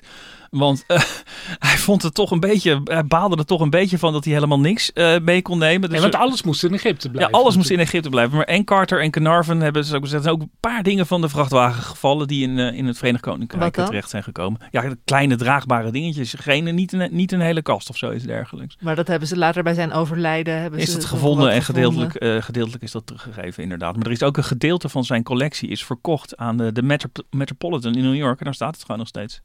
Want 0.50 0.84
eh, 0.88 1.02
hij 1.70 1.78
vond 1.78 2.02
het 2.02 2.14
toch 2.14 2.32
een 2.32 2.40
beetje, 2.40 2.82
hij 2.84 3.06
baalde 3.06 3.36
er 3.38 3.46
toch 3.46 3.62
een 3.62 3.70
beetje 3.70 3.98
van 3.98 4.14
dat 4.14 4.24
hij 4.24 4.34
helemaal 4.34 4.60
niks 4.60 4.94
eh, 4.94 5.20
mee 5.20 5.42
kon 5.42 5.58
nemen. 5.58 5.82
Dus 5.90 6.00
Nee, 6.02 6.10
want 6.12 6.24
alles 6.24 6.44
moest 6.44 6.64
in 6.64 6.74
Egypte 6.74 7.08
ja, 7.08 7.14
blijven. 7.14 7.34
alles 7.40 7.56
moest 7.56 7.70
in 7.70 7.80
Egypte 7.80 8.10
blijven. 8.10 8.38
Maar 8.38 8.46
en 8.46 8.64
Carter 8.64 9.02
en 9.02 9.12
Carnarvon 9.12 9.60
hebben 9.60 9.86
ze 9.86 9.96
ook 9.96 10.04
gezegd. 10.04 10.28
Ook 10.28 10.42
een 10.42 10.52
paar 10.60 10.84
dingen 10.84 11.08
van 11.08 11.22
de 11.22 11.30
vrachtwagen 11.30 11.84
gevallen 11.84 12.28
die 12.28 12.48
in, 12.48 12.60
eh, 12.60 12.78
in 12.78 12.86
het 12.86 12.98
Verenigd 12.98 13.24
Koninkrijk 13.24 13.74
terecht 13.74 14.10
zijn 14.10 14.24
gekomen. 14.24 14.62
Ja, 14.72 14.94
kleine 15.06 15.36
draagbare 15.36 15.92
dingetjes. 15.92 16.34
Geen, 16.38 16.76
niet, 16.76 16.94
een, 16.94 17.10
niet 17.12 17.32
een 17.32 17.42
hele 17.42 17.62
kast 17.62 17.90
of 17.90 17.98
zoiets 17.98 18.24
dergelijks. 18.24 18.78
Maar 18.80 18.96
dat 18.96 19.08
hebben 19.08 19.28
ze 19.28 19.38
later 19.38 19.64
bij 19.64 19.74
zijn 19.74 19.92
overlijden... 19.94 20.62
Hebben 20.62 20.80
Is 20.80 20.90
ze 20.92 20.96
het 20.96 21.06
gevonden 21.06 21.52
en 21.52 21.62
gevonden. 21.64 21.92
gedeeltelijk, 21.94 22.38
eh, 22.38 22.44
gedeeltelijk 22.46 22.84
is 22.84 22.92
dat 22.92 23.06
teruggegeven, 23.06 23.64
inderdaad. 23.64 23.96
Maar 23.96 24.06
er 24.06 24.12
is 24.12 24.24
ook 24.24 24.38
een 24.38 24.44
gedeelte 24.44 24.90
van 24.90 25.04
zijn 25.06 25.24
collectie 25.24 25.70
is 25.70 25.86
verkocht 25.86 26.38
aan 26.38 26.58
de, 26.58 26.72
de 26.72 26.82
Metro- 26.84 27.10
Metropolitan 27.30 27.96
in 27.96 28.04
New 28.04 28.16
York. 28.16 28.40
En 28.40 28.46
daar 28.46 28.54
staat 28.54 28.74
het 28.76 28.82
gewoon 28.82 28.98
nog 28.98 29.08
steeds. 29.08 29.42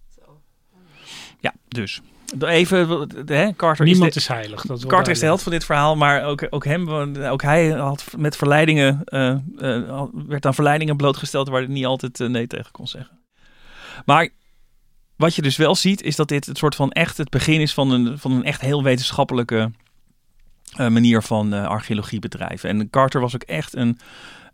Ja, 1.45 1.55
dus. 1.69 2.01
Even, 2.41 3.09
hè, 3.27 3.55
Carter 3.57 3.85
Niemand 3.85 4.17
is 4.17 4.27
de, 4.27 4.33
is 4.33 4.39
heilig. 4.39 4.63
Dat 4.63 4.79
is 4.79 4.87
Carter 4.87 5.13
is 5.13 5.19
de 5.19 5.25
held 5.25 5.43
van 5.43 5.53
dit 5.53 5.65
verhaal, 5.65 5.97
maar 5.97 6.25
ook, 6.25 6.47
ook 6.51 6.65
hem, 6.65 6.89
ook 7.17 7.43
hij 7.43 7.69
had 7.69 8.05
met 8.17 8.37
verleidingen, 8.37 9.03
eh, 9.05 9.31
eh, 9.59 10.03
werd 10.27 10.47
aan 10.47 10.55
verleidingen 10.55 10.97
blootgesteld 10.97 11.49
waar 11.49 11.63
hij 11.63 11.71
niet 11.71 11.87
altijd 11.87 12.21
eh, 12.21 12.29
nee 12.29 12.47
tegen 12.47 12.71
kon 12.73 12.87
zeggen. 12.87 13.19
Maar 14.05 14.29
wat 15.17 15.35
je 15.35 15.43
dus 15.43 15.57
wel 15.57 15.75
ziet, 15.75 16.03
is 16.03 16.17
dat 16.17 16.29
dit 16.29 16.47
het 16.47 16.59
soort 16.59 16.75
van 16.75 16.91
echt 16.91 17.17
het 17.17 17.31
begin 17.31 17.61
is 17.61 17.75
van 17.75 17.91
een, 17.91 18.19
van 18.19 18.33
een 18.33 18.45
echt 18.45 18.61
heel 18.61 18.83
wetenschappelijke 18.83 19.71
manier 20.77 21.23
van 21.23 21.53
archeologie 21.53 22.19
bedrijven. 22.19 22.69
En 22.69 22.91
Carter 22.91 23.21
was 23.21 23.35
ook 23.35 23.43
echt 23.43 23.77
een, 23.77 23.99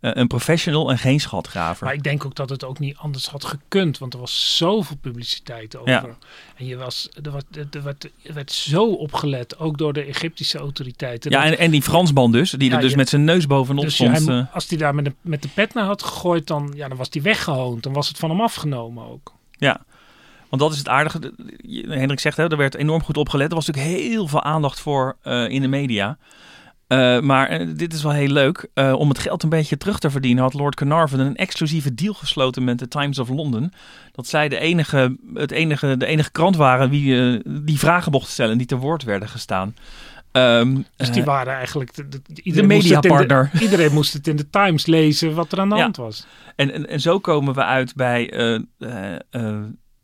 een 0.00 0.26
professional 0.26 0.90
en 0.90 0.98
geen 0.98 1.20
schatgraver. 1.20 1.84
Maar 1.84 1.94
ik 1.94 2.02
denk 2.02 2.24
ook 2.24 2.34
dat 2.34 2.50
het 2.50 2.64
ook 2.64 2.78
niet 2.78 2.96
anders 2.96 3.26
had 3.28 3.44
gekund. 3.44 3.98
Want 3.98 4.14
er 4.14 4.20
was 4.20 4.56
zoveel 4.56 4.96
publiciteit 4.96 5.76
over. 5.76 5.90
Ja. 5.90 6.04
En 6.56 6.66
je 6.66 6.76
was, 6.76 7.08
er, 7.22 7.30
was, 7.30 7.42
er, 7.70 7.82
werd, 7.82 8.04
er 8.22 8.34
werd 8.34 8.52
zo 8.52 8.84
opgelet. 8.84 9.58
Ook 9.58 9.78
door 9.78 9.92
de 9.92 10.04
Egyptische 10.04 10.58
autoriteiten. 10.58 11.30
ja, 11.30 11.44
en, 11.44 11.58
en 11.58 11.70
die 11.70 11.82
Fransman 11.82 12.32
dus, 12.32 12.50
die 12.50 12.68
Ja, 12.70 12.74
er 12.76 12.80
dus 12.80 12.90
je- 12.90 12.96
met 12.96 13.08
zijn 13.08 13.24
neus 13.24 13.46
bovenop 13.46 13.84
dus 13.84 13.94
stond. 13.94 14.26
hij 14.26 14.38
eh, 14.38 14.54
als 14.54 14.68
hij 14.68 14.78
daar 14.78 14.94
met 14.94 15.04
de, 15.04 15.12
met 15.20 15.42
de 15.42 15.48
pet 15.48 15.74
naar 15.74 15.84
had 15.84 16.02
gegooid, 16.02 16.46
dan, 16.46 16.72
ja, 16.76 16.88
dan 16.88 16.96
was 16.96 17.08
hij 17.10 17.22
weggehoond. 17.22 17.82
Dan 17.82 17.92
was 17.92 18.08
het 18.08 18.18
van 18.18 18.30
hem 18.30 18.40
afgenomen 18.40 19.04
ook. 19.06 19.34
Ja, 19.50 19.80
want 20.48 20.62
dat 20.62 20.72
is 20.72 20.78
het 20.78 20.88
aardige. 20.88 21.32
Hendrik 21.88 22.20
zegt, 22.20 22.36
hè, 22.36 22.50
er 22.50 22.56
werd 22.56 22.74
enorm 22.74 23.02
goed 23.02 23.16
opgelet. 23.16 23.48
Er 23.48 23.54
was 23.54 23.66
natuurlijk 23.66 23.96
heel 23.96 24.26
veel 24.26 24.42
aandacht 24.42 24.80
voor 24.80 25.16
eh, 25.22 25.48
in 25.48 25.62
de 25.62 25.68
media. 25.68 26.18
Uh, 26.92 27.20
maar 27.20 27.60
uh, 27.60 27.68
dit 27.76 27.92
is 27.92 28.02
wel 28.02 28.12
heel 28.12 28.28
leuk. 28.28 28.68
Uh, 28.74 28.92
om 28.92 29.08
het 29.08 29.18
geld 29.18 29.42
een 29.42 29.48
beetje 29.48 29.76
terug 29.76 29.98
te 29.98 30.10
verdienen 30.10 30.42
had 30.42 30.54
Lord 30.54 30.74
Carnarvon 30.74 31.20
een 31.20 31.36
exclusieve 31.36 31.94
deal 31.94 32.14
gesloten 32.14 32.64
met 32.64 32.78
de 32.78 32.88
Times 32.88 33.18
of 33.18 33.28
London. 33.28 33.72
Dat 34.12 34.26
zij 34.26 34.48
de 34.48 34.58
enige, 34.58 35.16
het 35.34 35.50
enige, 35.50 35.96
de 35.96 36.06
enige 36.06 36.30
krant 36.30 36.56
waren 36.56 36.90
wie 36.90 37.42
die 37.62 37.78
vragen 37.78 38.12
mochten 38.12 38.32
stellen 38.32 38.58
die 38.58 38.66
te 38.66 38.76
woord 38.76 39.02
werden 39.02 39.28
gestaan. 39.28 39.74
Um, 40.32 40.86
dus 40.96 41.10
die 41.10 41.24
waren 41.24 41.54
eigenlijk 41.54 41.94
de, 41.94 42.08
de, 42.08 42.20
de 42.52 42.62
mediapartner. 42.62 43.50
Iedereen 43.60 43.92
moest 43.92 44.12
het 44.12 44.26
in 44.26 44.36
de 44.36 44.50
Times 44.50 44.86
lezen 44.86 45.34
wat 45.34 45.52
er 45.52 45.60
aan 45.60 45.68
de 45.68 45.74
ja. 45.74 45.82
hand 45.82 45.96
was. 45.96 46.26
En, 46.56 46.72
en, 46.72 46.88
en, 46.88 47.00
zo 47.00 47.18
komen 47.18 47.54
we 47.54 47.64
uit 47.64 47.94
bij 47.94 48.32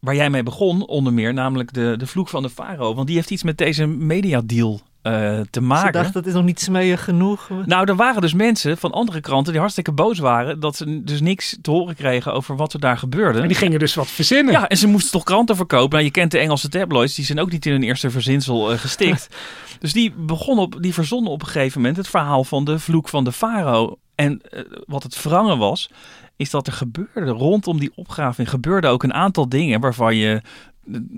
waar 0.01 0.15
jij 0.15 0.31
mee 0.31 0.43
begon, 0.43 0.87
onder 0.87 1.13
meer, 1.13 1.35
namelijk 1.35 1.73
de, 1.73 1.95
de 1.99 2.07
vloek 2.07 2.29
van 2.29 2.43
de 2.43 2.51
Faro. 2.51 2.95
Want 2.95 3.07
die 3.07 3.17
heeft 3.17 3.31
iets 3.31 3.43
met 3.43 3.59
deze 3.59 3.87
mediadeal 3.87 4.81
uh, 5.07 5.41
te 5.51 5.61
maken. 5.61 5.93
Dacht, 5.93 6.13
dat 6.13 6.27
is 6.27 6.33
nog 6.33 6.45
niet 6.45 6.61
smeuig 6.61 7.05
genoeg. 7.05 7.49
Nou, 7.67 7.89
er 7.89 7.97
waren 7.97 8.21
dus 8.21 8.35
mensen 8.35 8.79
van 8.79 8.93
andere 8.93 9.21
kranten 9.21 9.51
die 9.51 9.61
hartstikke 9.61 9.93
boos 9.93 10.19
waren. 10.19 10.61
Dat 10.61 10.77
ze 10.77 11.03
dus 11.05 11.21
niks 11.21 11.57
te 11.63 11.71
horen 11.71 11.95
kregen 11.95 12.33
over 12.33 12.57
wat 12.57 12.73
er 12.73 12.81
daar 12.81 12.99
gebeurde. 12.99 13.41
En 13.41 13.49
die 13.49 13.57
gingen 13.57 13.79
dus 13.79 13.95
wat 13.95 14.09
verzinnen. 14.09 14.53
Ja, 14.53 14.69
en 14.69 14.77
ze 14.77 14.87
moesten 14.87 15.13
toch 15.13 15.25
kranten 15.25 15.57
verkopen. 15.57 15.91
Nou, 15.91 16.05
je 16.05 16.11
kent 16.11 16.31
de 16.31 16.39
Engelse 16.39 16.69
tabloids, 16.69 17.15
die 17.15 17.25
zijn 17.25 17.41
ook 17.41 17.51
niet 17.51 17.67
in 17.67 17.73
hun 17.73 17.83
eerste 17.83 18.11
verzinsel 18.11 18.73
uh, 18.73 18.79
gestikt. 18.79 19.29
dus 19.81 19.93
die, 19.93 20.13
begon 20.17 20.59
op, 20.59 20.83
die 20.83 20.95
verzonnen 20.95 21.33
op 21.33 21.41
een 21.41 21.49
gegeven 21.49 21.81
moment 21.81 21.97
het 21.97 22.09
verhaal 22.09 22.45
van 22.45 22.65
de 22.65 22.79
vloek 22.79 23.09
van 23.09 23.25
de 23.25 23.33
farao. 23.33 23.99
En 24.15 24.41
uh, 24.51 24.61
wat 24.87 25.03
het 25.03 25.23
wrangen 25.23 25.59
was, 25.59 25.91
is 26.37 26.51
dat 26.51 26.67
er 26.67 26.73
gebeurde 26.73 27.31
rondom 27.31 27.79
die 27.79 27.93
opgraving 27.95 28.51
gebeurde 28.51 28.89
ook 28.89 29.03
een 29.03 29.15
aantal 29.15 29.49
dingen 29.49 29.81
waarvan 29.81 30.17
je 30.17 30.43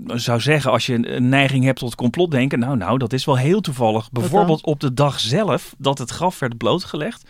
zou 0.05 0.39
zeggen, 0.39 0.71
als 0.71 0.85
je 0.85 1.07
een 1.15 1.29
neiging 1.29 1.63
hebt 1.63 1.79
tot 1.79 1.95
complotdenken, 1.95 2.59
nou, 2.59 2.77
nou, 2.77 2.97
dat 2.97 3.13
is 3.13 3.25
wel 3.25 3.37
heel 3.37 3.61
toevallig. 3.61 4.11
Bijvoorbeeld 4.11 4.65
op 4.65 4.79
de 4.79 4.93
dag 4.93 5.19
zelf 5.19 5.75
dat 5.77 5.97
het 5.97 6.09
graf 6.09 6.39
werd 6.39 6.57
blootgelegd. 6.57 7.23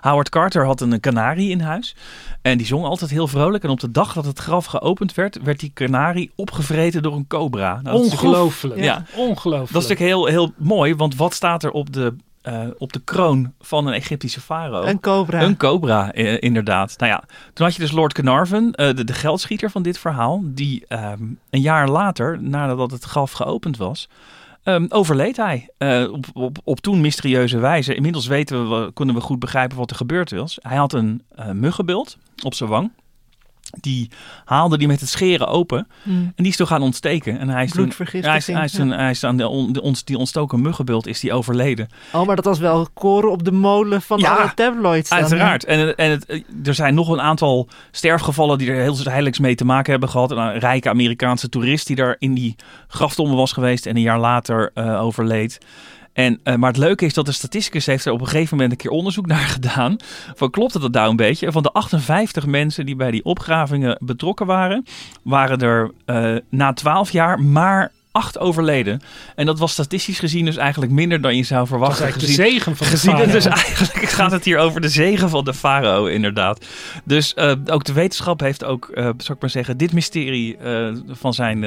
Howard 0.00 0.28
Carter 0.28 0.64
had 0.64 0.80
een 0.80 1.00
kanarie 1.00 1.50
in 1.50 1.60
huis 1.60 1.96
en 2.42 2.58
die 2.58 2.66
zong 2.66 2.84
altijd 2.84 3.10
heel 3.10 3.28
vrolijk. 3.28 3.64
En 3.64 3.70
op 3.70 3.80
de 3.80 3.90
dag 3.90 4.12
dat 4.12 4.24
het 4.24 4.38
graf 4.38 4.64
geopend 4.64 5.14
werd, 5.14 5.42
werd 5.42 5.60
die 5.60 5.70
kanarie 5.74 6.30
opgevreten 6.34 7.02
door 7.02 7.14
een 7.14 7.26
cobra. 7.26 7.80
Nou, 7.82 7.96
Ongelooflijk. 7.96 8.80
Ja, 8.80 9.04
ongelooflijk. 9.16 9.72
Dat 9.72 9.82
is 9.82 9.88
natuurlijk 9.88 10.16
heel, 10.16 10.26
heel 10.26 10.52
mooi, 10.56 10.94
want 10.94 11.16
wat 11.16 11.34
staat 11.34 11.62
er 11.62 11.70
op 11.70 11.92
de 11.92 12.16
uh, 12.48 12.66
op 12.78 12.92
de 12.92 13.00
kroon 13.04 13.52
van 13.60 13.86
een 13.86 13.92
Egyptische 13.92 14.40
farao. 14.40 14.82
Een 14.82 15.00
cobra. 15.00 15.42
Een 15.42 15.56
cobra, 15.56 16.14
uh, 16.14 16.36
inderdaad. 16.40 16.94
Nou 16.98 17.12
ja, 17.12 17.24
toen 17.52 17.66
had 17.66 17.74
je 17.74 17.80
dus 17.80 17.92
Lord 17.92 18.12
Carnarvon, 18.12 18.64
uh, 18.64 18.72
de, 18.72 19.04
de, 19.04 19.12
geldschieter 19.12 19.70
van 19.70 19.82
dit 19.82 19.98
verhaal, 19.98 20.40
die 20.44 20.84
um, 20.88 21.38
een 21.50 21.60
jaar 21.60 21.88
later, 21.88 22.42
nadat 22.42 22.90
het 22.90 23.04
graf 23.04 23.32
geopend 23.32 23.76
was, 23.76 24.08
um, 24.64 24.86
overleed 24.88 25.36
hij. 25.36 25.68
op, 26.10 26.26
op, 26.32 26.58
op 26.64 26.80
toen 26.80 27.00
mysterieuze 27.00 27.58
wijze. 27.58 27.94
Inmiddels 27.94 28.26
weten 28.26 28.70
we, 28.70 28.92
kunnen 28.92 29.14
we 29.14 29.20
goed 29.20 29.38
begrijpen 29.38 29.76
wat 29.76 29.90
er 29.90 29.96
gebeurd 29.96 30.30
was. 30.30 30.58
Hij 30.62 30.76
had 30.76 30.92
een 30.92 31.22
muggenbeeld 31.52 32.16
op 32.42 32.54
zijn 32.54 32.70
wang 32.70 32.90
die 33.80 34.10
haalde 34.44 34.78
die 34.78 34.88
met 34.88 35.00
het 35.00 35.08
scheren 35.08 35.48
open. 35.48 35.86
Hmm. 36.02 36.22
En 36.22 36.42
die 36.42 36.46
is 36.46 36.56
toch 36.56 36.68
gaan 36.68 36.82
ontsteken. 36.82 37.38
En 37.38 37.48
hij 37.48 37.64
is 37.64 37.70
toen, 37.70 37.92
hij 37.96 38.36
is, 38.36 38.46
hij 38.46 38.64
is, 38.64 38.72
toen, 38.72 38.90
hij 38.90 39.10
is 39.10 39.24
aan 39.24 39.36
de, 39.36 39.48
on, 39.48 39.72
de, 39.72 39.82
ons, 39.82 40.04
die 40.04 40.18
ontstoken 40.18 40.62
muggenbult 40.62 41.06
is 41.06 41.20
die 41.20 41.32
overleden. 41.32 41.88
Oh, 42.12 42.26
maar 42.26 42.36
dat 42.36 42.44
was 42.44 42.58
wel 42.58 42.88
koren 42.94 43.30
op 43.30 43.44
de 43.44 43.52
molen 43.52 44.02
van 44.02 44.18
ja, 44.18 44.36
alle 44.36 44.54
tabloids. 44.54 45.08
Dan, 45.08 45.18
uiteraard. 45.18 45.64
En, 45.64 45.96
en 45.96 46.10
het, 46.10 46.44
er 46.64 46.74
zijn 46.74 46.94
nog 46.94 47.08
een 47.08 47.20
aantal 47.20 47.68
sterfgevallen 47.90 48.58
die 48.58 48.70
er 48.70 48.82
heel 48.82 48.96
heiligs 49.02 49.38
mee 49.38 49.54
te 49.54 49.64
maken 49.64 49.90
hebben 49.90 50.08
gehad. 50.08 50.30
Een 50.30 50.58
rijke 50.58 50.88
Amerikaanse 50.88 51.48
toerist 51.48 51.86
die 51.86 51.96
daar 51.96 52.16
in 52.18 52.34
die 52.34 52.56
graftombe 52.88 53.34
was 53.34 53.52
geweest 53.52 53.86
en 53.86 53.96
een 53.96 54.02
jaar 54.02 54.18
later 54.18 54.70
uh, 54.74 55.02
overleed. 55.02 55.58
En, 56.14 56.40
uh, 56.44 56.54
maar 56.54 56.70
het 56.70 56.78
leuke 56.78 57.04
is 57.04 57.14
dat 57.14 57.26
de 57.26 57.32
statisticus 57.32 57.86
heeft 57.86 58.04
er 58.04 58.12
op 58.12 58.20
een 58.20 58.26
gegeven 58.26 58.56
moment 58.56 58.72
een 58.72 58.78
keer 58.78 58.90
onderzoek 58.90 59.26
naar 59.26 59.48
gedaan. 59.58 59.96
Van 60.34 60.50
klopt 60.50 60.80
dat 60.80 60.92
nou 60.92 61.10
een 61.10 61.16
beetje? 61.16 61.52
Van 61.52 61.62
de 61.62 61.72
58 61.72 62.46
mensen 62.46 62.86
die 62.86 62.96
bij 62.96 63.10
die 63.10 63.24
opgravingen 63.24 63.98
betrokken 64.00 64.46
waren, 64.46 64.84
waren 65.22 65.58
er 65.58 65.90
uh, 66.06 66.36
na 66.48 66.72
12 66.72 67.10
jaar 67.10 67.40
maar 67.40 67.92
acht 68.14 68.38
overleden. 68.38 69.00
En 69.34 69.46
dat 69.46 69.58
was 69.58 69.72
statistisch 69.72 70.18
gezien 70.18 70.44
dus 70.44 70.56
eigenlijk 70.56 70.92
minder 70.92 71.20
dan 71.20 71.36
je 71.36 71.42
zou 71.42 71.66
verwachten. 71.66 72.06
Dat 72.06 72.16
is 72.16 72.22
gezien, 72.22 72.36
de 72.36 72.42
zegen 72.42 72.76
van 72.76 72.86
de 72.86 72.92
gezien 72.92 73.16
het 73.16 73.32
Dus 73.32 73.44
eigenlijk 73.44 74.08
gaat 74.08 74.30
het 74.30 74.44
hier 74.44 74.58
over 74.58 74.80
de 74.80 74.88
zegen 74.88 75.28
van 75.28 75.44
de 75.44 75.54
farao, 75.54 76.06
inderdaad. 76.06 76.66
Dus 77.04 77.34
uh, 77.36 77.52
ook 77.66 77.84
de 77.84 77.92
wetenschap 77.92 78.40
heeft 78.40 78.64
ook, 78.64 78.90
uh, 78.94 79.02
zou 79.04 79.32
ik 79.32 79.40
maar 79.40 79.50
zeggen, 79.50 79.76
dit 79.76 79.92
mysterie 79.92 80.56
uh, 80.64 80.88
van 81.08 81.34
zijn, 81.34 81.60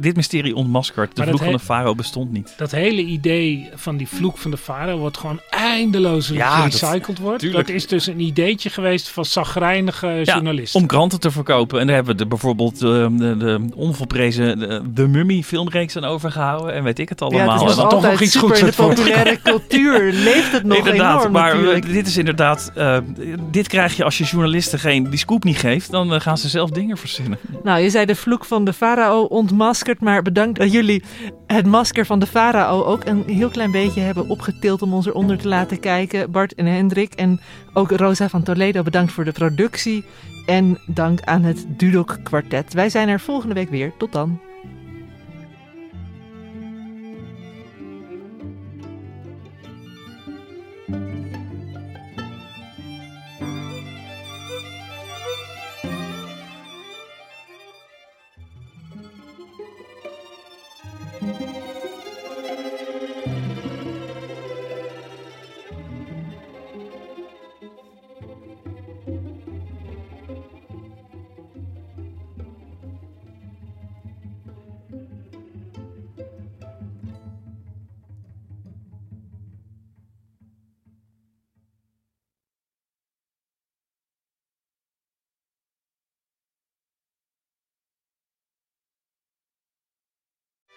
dit 0.00 0.16
mysterie 0.16 0.54
ontmaskerd. 0.54 1.16
De 1.16 1.20
maar 1.20 1.28
vloek 1.28 1.42
van 1.42 1.52
de 1.52 1.58
farao 1.58 1.94
bestond 1.94 2.32
niet. 2.32 2.54
Dat 2.56 2.70
hele 2.70 3.02
idee 3.02 3.68
van 3.74 3.96
die 3.96 4.08
vloek 4.08 4.38
van 4.38 4.50
de 4.50 4.56
farao 4.56 4.98
wordt 4.98 5.18
gewoon 5.18 5.40
eindeloos 5.50 6.28
ja, 6.28 6.56
gerecycled 6.56 7.18
wordt. 7.18 7.40
Tuurlijk. 7.40 7.66
Dat 7.66 7.76
is 7.76 7.86
dus 7.86 8.06
een 8.06 8.20
ideetje 8.20 8.70
geweest 8.70 9.08
van 9.08 9.24
zagrijnige 9.24 10.06
ja, 10.06 10.22
journalisten. 10.22 10.80
Om 10.80 10.86
kranten 10.86 11.20
te 11.20 11.30
verkopen. 11.30 11.80
En 11.80 11.86
daar 11.86 11.94
hebben 11.94 12.16
we 12.16 12.22
de, 12.22 12.28
bijvoorbeeld 12.28 12.78
de, 12.78 13.08
de, 13.16 13.36
de 13.36 13.60
onvolprezen 13.74 14.58
de, 14.58 14.82
de 14.92 15.08
Mummy 15.08 15.42
film 15.42 15.68
reeks 15.78 15.96
aan 15.96 16.04
overgehouden 16.04 16.74
en 16.74 16.82
weet 16.82 16.98
ik 16.98 17.08
het 17.08 17.22
allemaal. 17.22 17.46
Ja, 17.46 17.60
het 17.60 17.70
is 17.70 17.76
dan 17.76 17.88
toch 17.88 18.02
nog 18.02 18.20
iets 18.20 18.36
goeds 18.36 18.60
in 18.60 18.66
de 18.66 18.72
populaire 18.76 19.38
cultuur 19.50 20.12
leeft 20.12 20.52
het 20.52 20.64
nog 20.64 20.78
inderdaad, 20.78 21.18
enorm 21.18 21.32
maar 21.32 21.54
natuurlijk. 21.54 21.92
dit 21.92 22.06
is 22.06 22.16
inderdaad, 22.16 22.72
uh, 22.76 22.98
dit 23.50 23.68
krijg 23.68 23.96
je 23.96 24.04
als 24.04 24.18
je 24.18 24.24
journalisten 24.24 24.78
geen 24.78 25.10
die 25.10 25.18
scoop 25.18 25.44
niet 25.44 25.58
geeft, 25.58 25.90
dan 25.90 26.12
uh, 26.14 26.20
gaan 26.20 26.38
ze 26.38 26.48
zelf 26.48 26.70
dingen 26.70 26.96
verzinnen. 26.96 27.38
Nou, 27.62 27.80
je 27.80 27.90
zei 27.90 28.06
de 28.06 28.14
vloek 28.14 28.44
van 28.44 28.64
de 28.64 28.72
farao 28.72 29.22
ontmaskerd, 29.22 30.00
maar 30.00 30.22
bedankt 30.22 30.58
dat 30.58 30.72
jullie 30.72 31.02
het 31.46 31.66
masker 31.66 32.06
van 32.06 32.18
de 32.18 32.26
farao 32.26 32.84
ook 32.84 33.04
een 33.04 33.24
heel 33.26 33.48
klein 33.48 33.70
beetje 33.70 34.00
hebben 34.00 34.28
opgetild 34.28 34.82
om 34.82 34.94
ons 34.94 35.06
eronder 35.06 35.38
te 35.38 35.48
laten 35.48 35.80
kijken. 35.80 36.30
Bart 36.30 36.54
en 36.54 36.66
Hendrik 36.66 37.14
en 37.14 37.40
ook 37.72 37.90
Rosa 37.90 38.28
van 38.28 38.42
Toledo, 38.42 38.82
bedankt 38.82 39.12
voor 39.12 39.24
de 39.24 39.32
productie. 39.32 40.04
En 40.46 40.78
dank 40.86 41.20
aan 41.20 41.42
het 41.42 41.66
Dudok 41.68 42.18
kwartet. 42.22 42.74
Wij 42.74 42.88
zijn 42.88 43.08
er 43.08 43.20
volgende 43.20 43.54
week 43.54 43.70
weer. 43.70 43.92
Tot 43.98 44.12
dan. 44.12 44.40